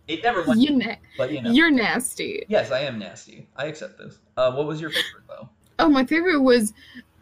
It 0.08 0.24
never 0.24 0.44
went, 0.44 0.60
You 0.60 0.76
na- 0.78 0.96
but 1.18 1.32
you 1.32 1.42
know. 1.42 1.52
You're 1.52 1.72
nasty. 1.72 2.46
Yes, 2.50 2.72
I 2.72 2.82
am 2.82 3.00
nasty. 3.00 3.48
I 3.56 3.66
accept 3.66 3.98
this. 3.98 4.20
Uh, 4.36 4.52
what 4.52 4.68
was 4.68 4.82
your 4.82 4.90
favorite, 4.90 5.24
though? 5.28 5.50
Oh, 5.80 5.90
my 5.90 6.06
favorite 6.06 6.42
was 6.42 6.74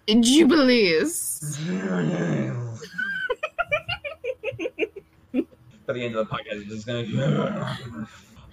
Jubilees. 0.08 1.60
By 5.86 5.94
the 5.94 6.04
end 6.06 6.16
of 6.16 6.28
the 6.28 6.36
podcast, 6.36 6.62
it's 6.62 6.86
just 6.86 6.88
gonna. 6.88 7.78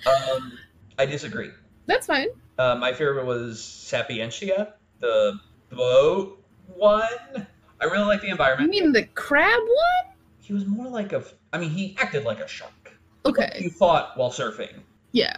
um, 0.06 0.52
I 0.98 1.06
disagree. 1.06 1.50
That's 1.86 2.06
fine. 2.06 2.28
Uh, 2.58 2.74
my 2.76 2.92
favorite 2.92 3.26
was 3.26 3.62
Sapientia, 3.62 4.74
the 5.00 5.38
boat 5.70 6.42
one. 6.74 7.46
I 7.80 7.84
really 7.84 8.04
like 8.04 8.20
the 8.22 8.28
environment. 8.28 8.72
You 8.74 8.82
mean 8.82 8.92
the 8.92 9.04
crab 9.04 9.60
one? 9.60 10.14
He 10.40 10.52
was 10.52 10.64
more 10.66 10.88
like 10.88 11.12
a. 11.12 11.24
I 11.52 11.58
mean, 11.58 11.70
he 11.70 11.96
acted 11.98 12.24
like 12.24 12.40
a 12.40 12.48
shark. 12.48 12.92
Okay. 13.24 13.50
He 13.56 13.68
fought 13.68 14.16
while 14.16 14.30
surfing. 14.30 14.80
Yeah. 15.12 15.36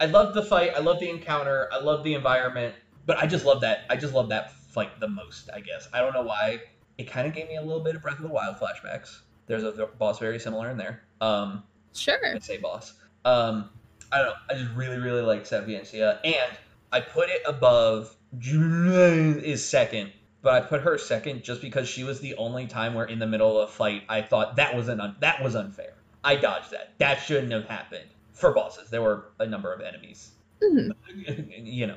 I 0.00 0.06
love 0.06 0.34
the 0.34 0.42
fight. 0.42 0.72
I 0.74 0.80
love 0.80 0.98
the 1.00 1.08
encounter. 1.10 1.68
I 1.72 1.80
love 1.80 2.02
the 2.02 2.14
environment. 2.14 2.74
But 3.04 3.18
I 3.18 3.26
just 3.26 3.44
love 3.44 3.60
that. 3.60 3.84
I 3.88 3.96
just 3.96 4.14
love 4.14 4.30
that 4.30 4.52
fight 4.52 4.98
the 4.98 5.08
most. 5.08 5.48
I 5.54 5.60
guess 5.60 5.88
I 5.92 6.00
don't 6.00 6.12
know 6.12 6.22
why. 6.22 6.60
It 6.98 7.04
kind 7.10 7.26
of 7.26 7.34
gave 7.34 7.48
me 7.48 7.56
a 7.56 7.62
little 7.62 7.82
bit 7.82 7.94
of 7.94 8.02
Breath 8.02 8.16
of 8.16 8.22
the 8.22 8.28
Wild 8.28 8.56
flashbacks. 8.56 9.20
There's 9.46 9.62
a 9.62 9.86
boss 9.98 10.18
very 10.18 10.38
similar 10.40 10.70
in 10.70 10.76
there. 10.78 11.02
Um, 11.20 11.62
Sure. 11.92 12.18
I'd 12.34 12.42
say 12.42 12.56
boss. 12.58 12.94
Um, 13.24 13.70
I 14.10 14.18
don't 14.18 14.26
know. 14.26 14.32
I 14.50 14.54
just 14.54 14.70
really, 14.74 14.98
really 14.98 15.22
like 15.22 15.46
Sapientia, 15.46 16.20
and 16.24 16.58
I 16.92 17.00
put 17.00 17.28
it 17.28 17.42
above. 17.46 18.14
Is 18.38 19.64
second, 19.66 20.12
but 20.46 20.62
I 20.62 20.64
put 20.64 20.82
her 20.82 20.96
second 20.96 21.42
just 21.42 21.60
because 21.60 21.88
she 21.88 22.04
was 22.04 22.20
the 22.20 22.36
only 22.36 22.68
time 22.68 22.94
where 22.94 23.06
in 23.06 23.18
the 23.18 23.26
middle 23.26 23.60
of 23.60 23.68
a 23.68 23.72
fight 23.72 24.04
I 24.08 24.22
thought 24.22 24.54
that 24.54 24.76
was 24.76 24.86
an 24.86 25.00
un- 25.00 25.16
that 25.18 25.42
was 25.42 25.56
unfair. 25.56 25.94
I 26.22 26.36
dodged 26.36 26.70
that. 26.70 26.92
That 26.98 27.16
shouldn't 27.16 27.50
have 27.50 27.64
happened 27.64 28.06
for 28.32 28.52
bosses. 28.52 28.88
There 28.88 29.02
were 29.02 29.32
a 29.40 29.46
number 29.46 29.72
of 29.72 29.80
enemies. 29.80 30.30
Mhm. 30.62 30.92
you 31.66 31.88
know, 31.88 31.96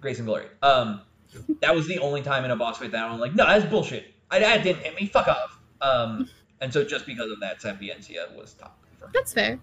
grace 0.00 0.16
and 0.16 0.26
glory. 0.26 0.46
Um, 0.62 1.02
that 1.60 1.74
was 1.74 1.86
the 1.86 1.98
only 1.98 2.22
time 2.22 2.46
in 2.46 2.50
a 2.50 2.56
boss 2.56 2.78
fight 2.78 2.92
that 2.92 3.04
I'm 3.04 3.20
like, 3.20 3.34
no, 3.34 3.44
that's 3.44 3.66
bullshit. 3.66 4.06
I, 4.30 4.38
that 4.38 4.64
didn't 4.64 4.82
hit 4.82 4.98
me. 4.98 5.06
Fuck 5.08 5.28
off. 5.28 5.58
Um, 5.82 6.30
and 6.62 6.72
so 6.72 6.82
just 6.84 7.04
because 7.04 7.30
of 7.30 7.40
that, 7.40 7.60
Sapientia 7.60 8.34
was 8.34 8.54
top 8.54 8.78
for. 8.98 9.10
That's 9.12 9.34
fair. 9.34 9.58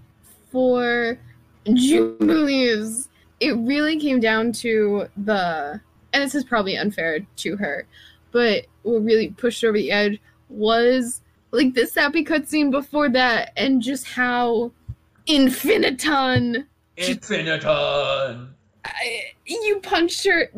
For 0.51 1.17
Jubilees, 1.65 3.09
it 3.39 3.57
really 3.57 3.99
came 3.99 4.19
down 4.19 4.51
to 4.51 5.07
the, 5.17 5.81
and 6.13 6.23
this 6.23 6.35
is 6.35 6.43
probably 6.43 6.77
unfair 6.77 7.21
to 7.37 7.57
her, 7.57 7.87
but 8.31 8.65
what 8.83 9.03
really 9.03 9.29
pushed 9.29 9.63
over 9.63 9.77
the 9.77 9.91
edge 9.91 10.19
was 10.49 11.21
like 11.51 11.73
the 11.73 11.85
sappy 11.85 12.23
cutscene 12.23 12.71
before 12.71 13.09
that, 13.09 13.51
and 13.57 13.81
just 13.81 14.05
how 14.05 14.71
infiniton 15.27 16.65
Infiniton. 16.99 18.49
I, 18.85 19.21
you 19.45 19.79
punched 19.81 20.25
her. 20.25 20.51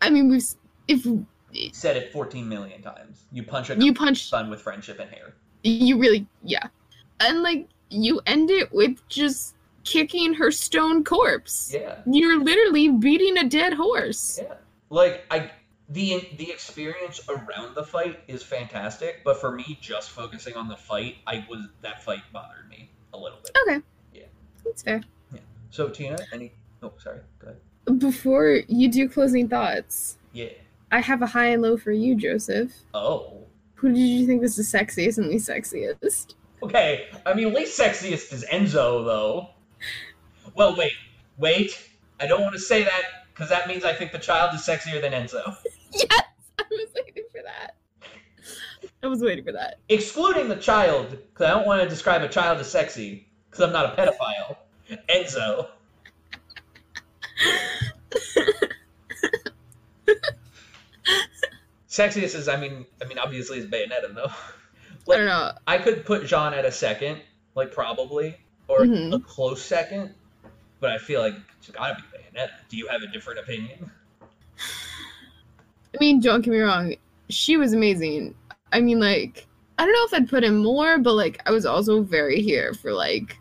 I 0.00 0.10
mean, 0.10 0.28
we've 0.28 0.44
if 0.88 1.06
Said 1.72 1.96
it 1.96 2.12
14 2.12 2.48
million 2.48 2.80
times. 2.80 3.24
You 3.30 3.42
punch 3.42 3.70
a 3.70 3.76
you 3.76 3.92
punch 3.92 4.28
son 4.28 4.48
with 4.48 4.60
friendship 4.60 4.98
and 4.98 5.10
hair. 5.10 5.34
you 5.62 5.98
really 5.98 6.26
yeah 6.42 6.66
and 7.20 7.42
like 7.42 7.68
you 7.90 8.20
end 8.26 8.50
it 8.50 8.72
with 8.72 9.06
just 9.08 9.54
kicking 9.84 10.32
her 10.32 10.50
stone 10.50 11.04
corpse. 11.04 11.72
Yeah. 11.74 11.98
You're 12.06 12.42
literally 12.42 12.88
beating 12.88 13.36
a 13.36 13.48
dead 13.48 13.74
horse. 13.74 14.40
Yeah. 14.42 14.54
Like 14.88 15.24
I 15.30 15.50
the 15.92 16.28
the 16.36 16.50
experience 16.50 17.20
around 17.28 17.74
the 17.74 17.84
fight 17.84 18.20
is 18.26 18.42
fantastic, 18.42 19.22
but 19.24 19.38
for 19.40 19.52
me 19.52 19.78
just 19.80 20.10
focusing 20.10 20.56
on 20.56 20.68
the 20.68 20.76
fight, 20.76 21.16
I 21.26 21.46
was 21.48 21.68
that 21.82 22.02
fight 22.02 22.22
bothered 22.32 22.68
me 22.68 22.90
a 23.12 23.18
little 23.18 23.38
bit. 23.42 23.56
Okay. 23.66 23.80
Yeah. 24.14 24.24
That's 24.64 24.82
fair. 24.82 25.02
Yeah. 25.32 25.40
So 25.70 25.88
Tina, 25.88 26.18
any 26.32 26.52
Oh, 26.82 26.92
sorry. 26.98 27.20
Go 27.38 27.48
ahead. 27.48 27.98
Before 27.98 28.60
you 28.68 28.90
do 28.90 29.08
closing 29.08 29.48
thoughts, 29.48 30.16
Yeah. 30.32 30.48
I 30.90 31.00
have 31.00 31.22
a 31.22 31.26
high 31.26 31.46
and 31.46 31.62
low 31.62 31.76
for 31.76 31.92
you, 31.92 32.14
Joseph. 32.14 32.72
Oh. 32.92 33.44
Who 33.76 33.88
did 33.88 33.98
you 33.98 34.26
think 34.26 34.42
was 34.42 34.56
the 34.56 34.62
sexiest 34.62 35.18
and 35.18 35.28
least 35.28 35.48
sexiest? 35.48 36.34
Okay. 36.62 37.08
I 37.26 37.34
mean 37.34 37.52
least 37.52 37.78
sexiest 37.78 38.32
is 38.32 38.44
Enzo 38.50 39.04
though. 39.04 39.50
Well 40.54 40.76
wait. 40.76 40.92
Wait. 41.38 41.88
I 42.20 42.26
don't 42.26 42.42
want 42.42 42.54
to 42.54 42.60
say 42.60 42.84
that 42.84 43.02
because 43.32 43.48
that 43.48 43.66
means 43.66 43.84
I 43.84 43.92
think 43.92 44.12
the 44.12 44.18
child 44.18 44.54
is 44.54 44.60
sexier 44.60 45.00
than 45.00 45.12
Enzo. 45.12 45.56
Yes! 45.94 46.22
I 46.58 46.64
was 46.70 46.88
waiting 46.94 47.24
for 47.32 47.42
that. 47.42 47.76
I 49.02 49.06
was 49.06 49.20
waiting 49.20 49.44
for 49.44 49.52
that. 49.52 49.78
Excluding 49.88 50.48
the 50.48 50.56
child, 50.56 51.10
because 51.10 51.46
I 51.46 51.50
don't 51.50 51.66
want 51.66 51.82
to 51.82 51.88
describe 51.88 52.22
a 52.22 52.28
child 52.28 52.58
as 52.58 52.70
sexy, 52.70 53.26
because 53.50 53.64
I'm 53.64 53.72
not 53.72 53.86
a 53.86 54.00
pedophile. 54.00 54.56
Enzo. 55.08 55.68
Sexiest 61.88 62.34
is, 62.34 62.48
I 62.48 62.56
mean, 62.56 62.86
I 63.02 63.04
mean, 63.06 63.18
obviously 63.18 63.58
is 63.58 63.66
Bayonetta 63.66 64.14
though. 64.14 64.32
I 65.12 65.16
don't 65.16 65.26
know. 65.26 65.52
I 65.66 65.78
could 65.78 66.04
put 66.06 66.26
Jeanne 66.26 66.54
at 66.54 66.64
a 66.64 66.72
second, 66.72 67.20
like 67.54 67.72
probably, 67.72 68.36
or 68.68 68.80
Mhm. 68.80 69.14
a 69.14 69.18
close 69.20 69.62
second, 69.62 70.14
but 70.80 70.90
I 70.90 70.98
feel 70.98 71.20
like 71.20 71.34
it's 71.58 71.68
gotta 71.70 71.96
be 71.96 72.02
Bayonetta. 72.16 72.50
Do 72.68 72.76
you 72.76 72.86
have 72.88 73.02
a 73.02 73.08
different 73.08 73.40
opinion? 73.40 73.90
I 75.94 75.98
mean, 76.00 76.20
don't 76.20 76.40
get 76.42 76.50
me 76.50 76.60
wrong. 76.60 76.94
She 77.28 77.56
was 77.56 77.72
amazing. 77.72 78.34
I 78.72 78.80
mean, 78.80 79.00
like, 79.00 79.46
I 79.78 79.84
don't 79.84 79.92
know 79.92 80.04
if 80.06 80.14
I'd 80.22 80.28
put 80.28 80.44
in 80.44 80.62
more, 80.62 80.98
but 80.98 81.14
like, 81.14 81.40
I 81.46 81.50
was 81.50 81.66
also 81.66 82.02
very 82.02 82.40
here 82.40 82.74
for 82.74 82.92
like 82.92 83.38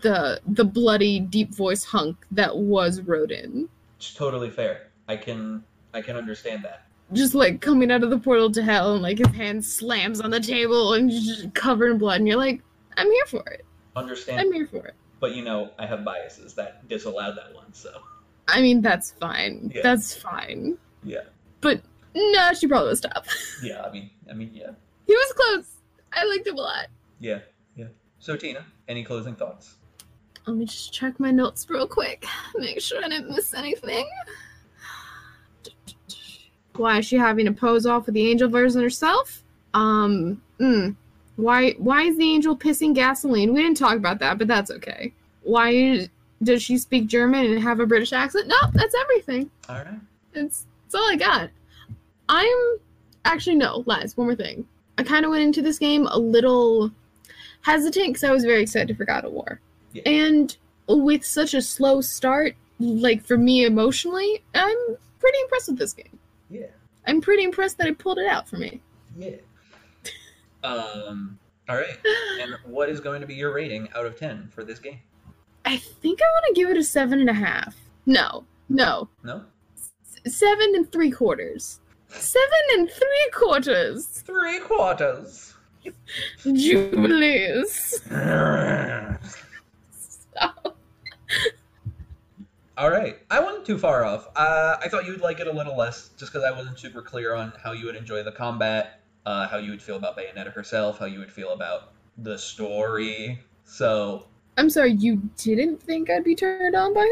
the 0.00 0.40
the 0.46 0.64
bloody 0.64 1.20
deep 1.20 1.54
voice 1.54 1.84
hunk 1.84 2.16
that 2.30 2.56
was 2.56 3.00
Rodin. 3.02 3.68
It's 3.98 4.14
totally 4.14 4.50
fair. 4.50 4.88
I 5.08 5.16
can, 5.16 5.62
I 5.92 6.00
can 6.00 6.16
understand 6.16 6.64
that. 6.64 6.86
Just 7.12 7.34
like 7.34 7.60
coming 7.60 7.90
out 7.90 8.02
of 8.02 8.10
the 8.10 8.18
portal 8.18 8.50
to 8.52 8.62
hell, 8.62 8.94
and 8.94 9.02
like 9.02 9.18
his 9.18 9.28
hand 9.28 9.64
slams 9.64 10.20
on 10.20 10.30
the 10.30 10.40
table 10.40 10.94
and 10.94 11.10
just 11.10 11.52
covered 11.54 11.90
in 11.92 11.98
blood, 11.98 12.18
and 12.20 12.28
you're 12.28 12.38
like, 12.38 12.62
I'm 12.96 13.10
here 13.10 13.26
for 13.26 13.44
it. 13.50 13.64
Understand, 13.96 14.40
I'm 14.40 14.52
here 14.52 14.66
for 14.66 14.86
it. 14.86 14.94
but 15.20 15.34
you 15.34 15.44
know, 15.44 15.70
I 15.78 15.86
have 15.86 16.04
biases 16.04 16.54
that 16.54 16.86
disallowed 16.88 17.36
that 17.36 17.54
one, 17.54 17.72
so 17.72 17.90
I 18.48 18.60
mean, 18.62 18.80
that's 18.80 19.12
fine. 19.12 19.70
Yeah. 19.74 19.82
That's 19.82 20.16
fine. 20.16 20.76
yeah, 21.02 21.20
But 21.60 21.82
no, 22.14 22.52
she 22.54 22.66
probably 22.66 22.90
was 22.90 23.00
top. 23.00 23.26
yeah. 23.62 23.82
I 23.82 23.90
mean, 23.90 24.10
I 24.30 24.34
mean, 24.34 24.50
yeah, 24.52 24.70
he 25.06 25.14
was 25.14 25.32
close. 25.32 25.76
I 26.12 26.24
liked 26.26 26.46
him 26.46 26.56
a 26.56 26.60
lot. 26.60 26.86
yeah, 27.20 27.40
yeah. 27.76 27.86
So 28.18 28.36
Tina, 28.36 28.64
any 28.88 29.04
closing 29.04 29.34
thoughts? 29.34 29.76
Let 30.46 30.56
me 30.56 30.66
just 30.66 30.92
check 30.92 31.18
my 31.18 31.30
notes 31.30 31.66
real 31.70 31.86
quick. 31.86 32.26
Make 32.56 32.80
sure 32.80 33.02
I 33.04 33.08
didn't 33.08 33.30
miss 33.30 33.54
anything. 33.54 34.06
Why 36.76 36.98
is 36.98 37.06
she 37.06 37.16
having 37.16 37.46
to 37.46 37.52
pose 37.52 37.86
off 37.86 38.06
with 38.06 38.14
the 38.14 38.30
angel 38.30 38.48
version 38.48 38.82
herself? 38.82 39.42
Um, 39.74 40.42
mm, 40.58 40.94
why 41.36 41.72
why 41.72 42.02
is 42.02 42.16
the 42.16 42.24
angel 42.30 42.56
pissing 42.56 42.94
gasoline? 42.94 43.54
We 43.54 43.62
didn't 43.62 43.76
talk 43.76 43.96
about 43.96 44.18
that, 44.20 44.38
but 44.38 44.48
that's 44.48 44.70
okay. 44.70 45.12
Why 45.42 46.08
does 46.42 46.62
she 46.62 46.78
speak 46.78 47.06
German 47.06 47.46
and 47.46 47.62
have 47.62 47.80
a 47.80 47.86
British 47.86 48.12
accent? 48.12 48.48
No, 48.48 48.56
that's 48.72 48.94
everything. 49.02 49.50
All 49.68 49.76
right. 49.76 50.00
It's 50.34 50.66
that's 50.84 50.94
all 50.96 51.10
I 51.10 51.16
got. 51.16 51.50
I'm 52.28 52.78
actually 53.24 53.56
no 53.56 53.82
lies. 53.86 54.16
One 54.16 54.26
more 54.28 54.34
thing. 54.36 54.66
I 54.98 55.02
kind 55.02 55.24
of 55.24 55.30
went 55.30 55.42
into 55.42 55.62
this 55.62 55.78
game 55.78 56.06
a 56.06 56.18
little 56.18 56.90
hesitant 57.62 58.08
because 58.08 58.24
I 58.24 58.30
was 58.32 58.44
very 58.44 58.62
excited 58.62 58.96
for 58.96 59.04
God 59.04 59.24
of 59.24 59.32
War, 59.32 59.60
Yeah. 59.92 60.02
and 60.06 60.56
with 60.88 61.24
such 61.24 61.54
a 61.54 61.62
slow 61.62 62.00
start, 62.00 62.54
like 62.78 63.24
for 63.24 63.36
me 63.38 63.64
emotionally, 63.64 64.42
I'm 64.54 64.76
pretty 65.18 65.38
impressed 65.42 65.68
with 65.68 65.78
this 65.78 65.92
game. 65.92 66.18
Yeah, 66.50 66.66
I'm 67.06 67.20
pretty 67.20 67.42
impressed 67.44 67.78
that 67.78 67.86
it 67.88 67.98
pulled 67.98 68.18
it 68.18 68.26
out 68.26 68.48
for 68.48 68.56
me. 68.56 68.80
yeah. 69.16 69.36
Um. 70.62 71.38
All 71.68 71.76
right. 71.76 71.96
And 72.40 72.54
what 72.64 72.88
is 72.88 73.00
going 73.00 73.20
to 73.20 73.26
be 73.26 73.34
your 73.34 73.52
rating 73.54 73.88
out 73.94 74.06
of 74.06 74.18
ten 74.18 74.48
for 74.50 74.64
this 74.64 74.78
game? 74.78 74.98
I 75.64 75.76
think 75.78 76.20
I 76.22 76.24
want 76.32 76.44
to 76.54 76.60
give 76.60 76.70
it 76.70 76.76
a 76.76 76.84
seven 76.84 77.20
and 77.20 77.30
a 77.30 77.34
half. 77.34 77.74
No, 78.06 78.44
no, 78.68 79.08
No. 79.22 79.44
S- 79.76 80.34
seven 80.36 80.74
and 80.74 80.90
three 80.92 81.10
quarters. 81.10 81.80
Seven 82.18 82.62
and 82.72 82.90
three 82.90 83.30
quarters. 83.32 84.06
Three 84.06 84.60
quarters. 84.60 85.54
Jubilees. 86.42 88.00
Stop. 89.92 90.76
All 92.76 92.90
right. 92.90 93.18
I 93.30 93.40
wasn't 93.40 93.66
too 93.66 93.78
far 93.78 94.04
off. 94.04 94.28
Uh, 94.34 94.76
I 94.82 94.88
thought 94.88 95.04
you 95.04 95.12
would 95.12 95.20
like 95.20 95.40
it 95.40 95.46
a 95.46 95.52
little 95.52 95.76
less, 95.76 96.10
just 96.16 96.32
because 96.32 96.44
I 96.44 96.50
wasn't 96.50 96.78
super 96.78 97.02
clear 97.02 97.34
on 97.34 97.52
how 97.62 97.72
you 97.72 97.86
would 97.86 97.96
enjoy 97.96 98.22
the 98.22 98.32
combat, 98.32 99.00
uh, 99.26 99.46
how 99.46 99.58
you 99.58 99.70
would 99.70 99.82
feel 99.82 99.96
about 99.96 100.16
Bayonetta 100.16 100.52
herself, 100.52 100.98
how 100.98 101.06
you 101.06 101.20
would 101.20 101.32
feel 101.32 101.50
about 101.50 101.92
the 102.18 102.36
story. 102.36 103.40
So, 103.64 104.26
I'm 104.56 104.70
sorry, 104.70 104.92
you 104.92 105.16
didn't 105.36 105.82
think 105.82 106.10
I'd 106.10 106.24
be 106.24 106.34
turned 106.34 106.74
on 106.74 106.94
by 106.94 107.08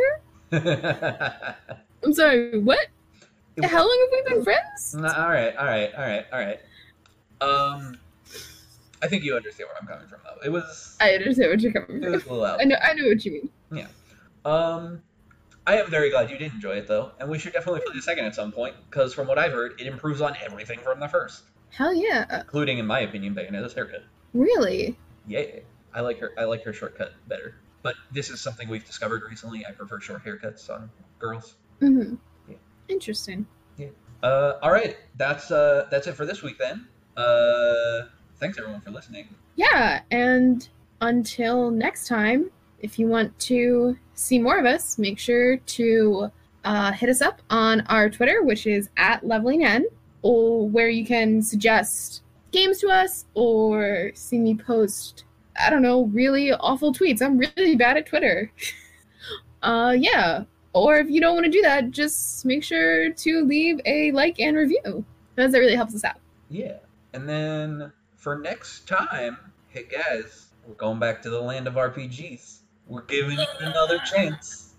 her? 0.51 1.57
I'm 2.05 2.13
sorry, 2.13 2.59
what? 2.59 2.89
How 3.63 3.81
long 3.81 4.09
have 4.11 4.27
we 4.27 4.35
been 4.35 4.45
friends? 4.45 4.95
right, 5.31 5.55
all 5.57 5.67
right, 5.67 5.95
all 5.95 6.05
right, 6.05 6.25
all 6.33 6.39
right. 6.39 6.61
Um, 7.41 7.99
I 9.03 9.09
think 9.09 9.25
you 9.25 9.35
understand 9.37 9.69
where 9.69 9.77
I'm 9.81 9.87
coming 9.87 10.09
from, 10.09 10.21
though. 10.25 10.45
It 10.45 10.51
was, 10.51 10.97
I 11.01 11.15
understand 11.15 11.51
what 11.51 11.61
you're 11.61 11.73
coming 11.73 12.01
from. 12.01 12.05
it 12.05 12.11
was 12.11 12.25
a 12.25 12.29
little 12.29 12.45
out. 12.45 12.61
I 12.61 12.65
know, 12.65 12.77
I 12.83 12.95
know 12.95 13.09
what 13.09 13.25
you 13.25 13.33
mean. 13.33 13.51
Yeah. 13.73 13.87
Um, 14.45 15.03
I 15.67 15.77
am 15.77 15.91
very 15.91 16.11
glad 16.11 16.31
you 16.31 16.39
did 16.39 16.53
enjoy 16.53 16.73
it 16.77 16.89
though, 16.89 17.13
and 17.21 17.29
we 17.31 17.39
should 17.39 17.53
definitely 17.53 17.83
play 17.87 17.95
the 17.95 18.03
second 18.03 18.25
at 18.25 18.35
some 18.35 18.51
point 18.51 18.75
because 18.91 19.15
from 19.15 19.29
what 19.29 19.39
I've 19.39 19.53
heard, 19.53 19.81
it 19.81 19.87
improves 19.87 20.21
on 20.21 20.35
everything 20.45 20.81
from 20.81 20.99
the 20.99 21.09
first, 21.09 21.45
Hell 21.71 21.95
yeah. 21.95 22.41
including, 22.41 22.79
in 22.79 22.87
my 22.87 23.01
opinion, 23.01 23.35
Bayonetta's 23.35 23.73
haircut. 23.73 24.03
Really? 24.35 24.99
Yeah, 25.27 25.45
I 25.95 26.01
like 26.01 26.19
her. 26.19 26.33
I 26.37 26.45
like 26.45 26.65
her 26.65 26.73
shortcut 26.73 27.13
better. 27.29 27.55
But 27.83 27.95
this 28.13 28.31
is 28.31 28.41
something 28.41 28.69
we've 28.69 28.85
discovered 28.85 29.23
recently. 29.29 29.65
I 29.67 29.73
prefer 29.73 30.01
short 30.01 30.25
haircuts 30.25 30.71
on 30.71 30.91
girls. 31.19 31.55
Mm-hmm. 31.81 32.15
Yeah. 32.93 32.95
Interesting. 32.95 33.47
Uh, 34.23 34.59
all 34.63 34.71
right, 34.71 34.97
that's 35.17 35.51
uh, 35.51 35.87
that's 35.91 36.07
it 36.07 36.15
for 36.15 36.25
this 36.25 36.43
week 36.43 36.57
then. 36.59 36.87
Uh, 37.17 38.07
thanks 38.39 38.57
everyone 38.57 38.81
for 38.81 38.91
listening. 38.91 39.29
Yeah, 39.57 40.03
and 40.11 40.69
until 41.01 41.71
next 41.71 42.07
time, 42.07 42.51
if 42.79 42.99
you 42.99 43.09
want 43.09 43.37
to 43.41 43.99
see 44.15 44.39
more 44.39 44.59
of 44.59 44.65
us, 44.65 44.97
make 44.99 45.19
sure 45.19 45.57
to 45.57 46.31
uh, 46.65 46.93
hit 46.93 47.09
us 47.09 47.21
up 47.21 47.43
on 47.51 47.81
our 47.83 48.09
Twitter, 48.09 48.43
which 48.43 48.67
is 48.67 48.89
at 48.97 49.27
Leveling 49.27 49.65
N, 49.65 49.87
or 50.23 50.69
where 50.69 50.89
you 50.89 51.05
can 51.05 51.43
suggest 51.43 52.23
games 52.53 52.79
to 52.79 52.89
us 52.89 53.25
or 53.35 54.13
see 54.15 54.39
me 54.39 54.55
post, 54.55 55.25
I 55.61 55.71
don't 55.71 55.83
know, 55.83 56.05
really 56.07 56.53
awful 56.53 56.95
tweets. 56.95 57.21
I'm 57.21 57.39
really 57.39 57.75
bad 57.75 57.97
at 57.97 58.07
Twitter. 58.07 58.53
uh, 59.63 59.97
yeah. 59.99 60.45
Or 60.75 60.97
if 60.97 61.11
you 61.11 61.21
don't 61.21 61.35
want 61.35 61.45
to 61.45 61.51
do 61.51 61.61
that, 61.63 61.91
just 61.91 62.45
make 62.47 62.65
sure 62.65 63.13
to 63.13 63.45
leave 63.45 63.81
a 63.85 64.11
like 64.13 64.41
and 64.41 64.57
review, 64.57 65.05
because 65.35 65.53
that 65.53 65.59
really 65.59 65.77
helps 65.77 65.95
us 65.95 66.05
out. 66.05 66.17
Yeah, 66.49 66.79
and 67.13 67.29
then 67.29 67.93
for 68.17 68.39
next 68.39 68.89
time, 68.89 69.37
hey 69.69 69.85
guys, 69.85 70.47
we're 70.67 70.75
going 70.75 70.99
back 70.99 71.21
to 71.23 71.31
the 71.31 71.41
land 71.41 71.67
of 71.67 71.75
RPGs. 71.75 72.61
We're 72.87 73.03
giving 73.03 73.39
it 73.39 73.49
another 73.61 73.99
chance. 73.99 74.75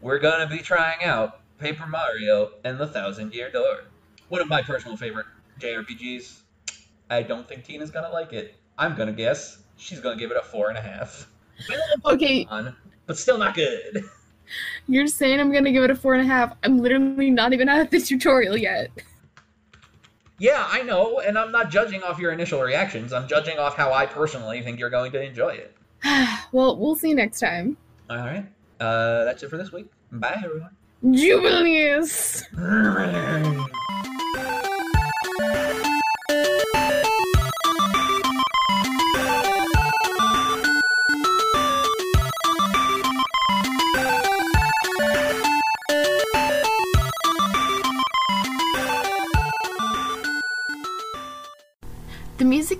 We're 0.00 0.18
gonna 0.18 0.46
be 0.46 0.58
trying 0.58 1.02
out 1.02 1.40
Paper 1.58 1.86
Mario 1.86 2.52
and 2.62 2.78
the 2.78 2.86
Thousand 2.86 3.34
Year 3.34 3.50
Door. 3.50 3.84
One 4.28 4.40
of 4.40 4.48
my 4.48 4.62
personal 4.62 4.96
favorite 4.96 5.26
JRPGs. 5.60 6.40
I 7.10 7.22
don't 7.22 7.48
think 7.48 7.64
Tina's 7.64 7.90
gonna 7.90 8.10
like 8.10 8.32
it. 8.32 8.54
I'm 8.78 8.96
gonna 8.96 9.12
guess 9.12 9.58
she's 9.76 10.00
gonna 10.00 10.16
give 10.16 10.30
it 10.30 10.36
a 10.36 10.42
four 10.42 10.68
and 10.68 10.78
a 10.78 10.80
half. 10.80 11.28
Okay. 12.04 12.44
Pokemon, 12.44 12.74
but 13.06 13.18
still 13.18 13.38
not 13.38 13.54
good. 13.54 14.04
You're 14.88 15.06
saying 15.06 15.40
I'm 15.40 15.52
gonna 15.52 15.72
give 15.72 15.84
it 15.84 15.90
a 15.90 15.94
four 15.94 16.14
and 16.14 16.22
a 16.22 16.32
half. 16.32 16.54
I'm 16.62 16.78
literally 16.78 17.30
not 17.30 17.52
even 17.52 17.68
out 17.68 17.80
of 17.80 17.90
the 17.90 18.00
tutorial 18.00 18.56
yet. 18.56 18.90
Yeah, 20.38 20.66
I 20.68 20.82
know, 20.82 21.20
and 21.20 21.38
I'm 21.38 21.52
not 21.52 21.70
judging 21.70 22.02
off 22.02 22.18
your 22.18 22.32
initial 22.32 22.60
reactions. 22.60 23.12
I'm 23.12 23.28
judging 23.28 23.58
off 23.58 23.76
how 23.76 23.92
I 23.92 24.04
personally 24.04 24.60
think 24.62 24.80
you're 24.80 24.90
going 24.90 25.12
to 25.12 25.22
enjoy 25.22 25.50
it. 25.50 25.76
well, 26.52 26.76
we'll 26.76 26.96
see 26.96 27.10
you 27.10 27.14
next 27.14 27.40
time. 27.40 27.76
All 28.10 28.16
right. 28.16 28.44
Uh, 28.80 29.24
that's 29.24 29.42
it 29.42 29.48
for 29.48 29.56
this 29.56 29.72
week. 29.72 29.86
Bye, 30.10 30.42
everyone. 30.44 30.70
Jubilees! 31.12 32.44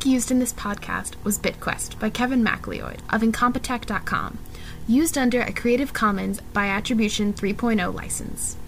Used 0.05 0.31
in 0.31 0.39
this 0.39 0.53
podcast 0.53 1.15
was 1.25 1.39
BitQuest 1.39 1.99
by 1.99 2.11
Kevin 2.11 2.43
MacLeod 2.43 3.01
of 3.09 3.23
Incompetech.com, 3.23 4.37
used 4.87 5.17
under 5.17 5.41
a 5.41 5.51
Creative 5.51 5.95
Commons 5.95 6.43
by 6.53 6.67
Attribution 6.67 7.33
3.0 7.33 7.95
license. 7.95 8.59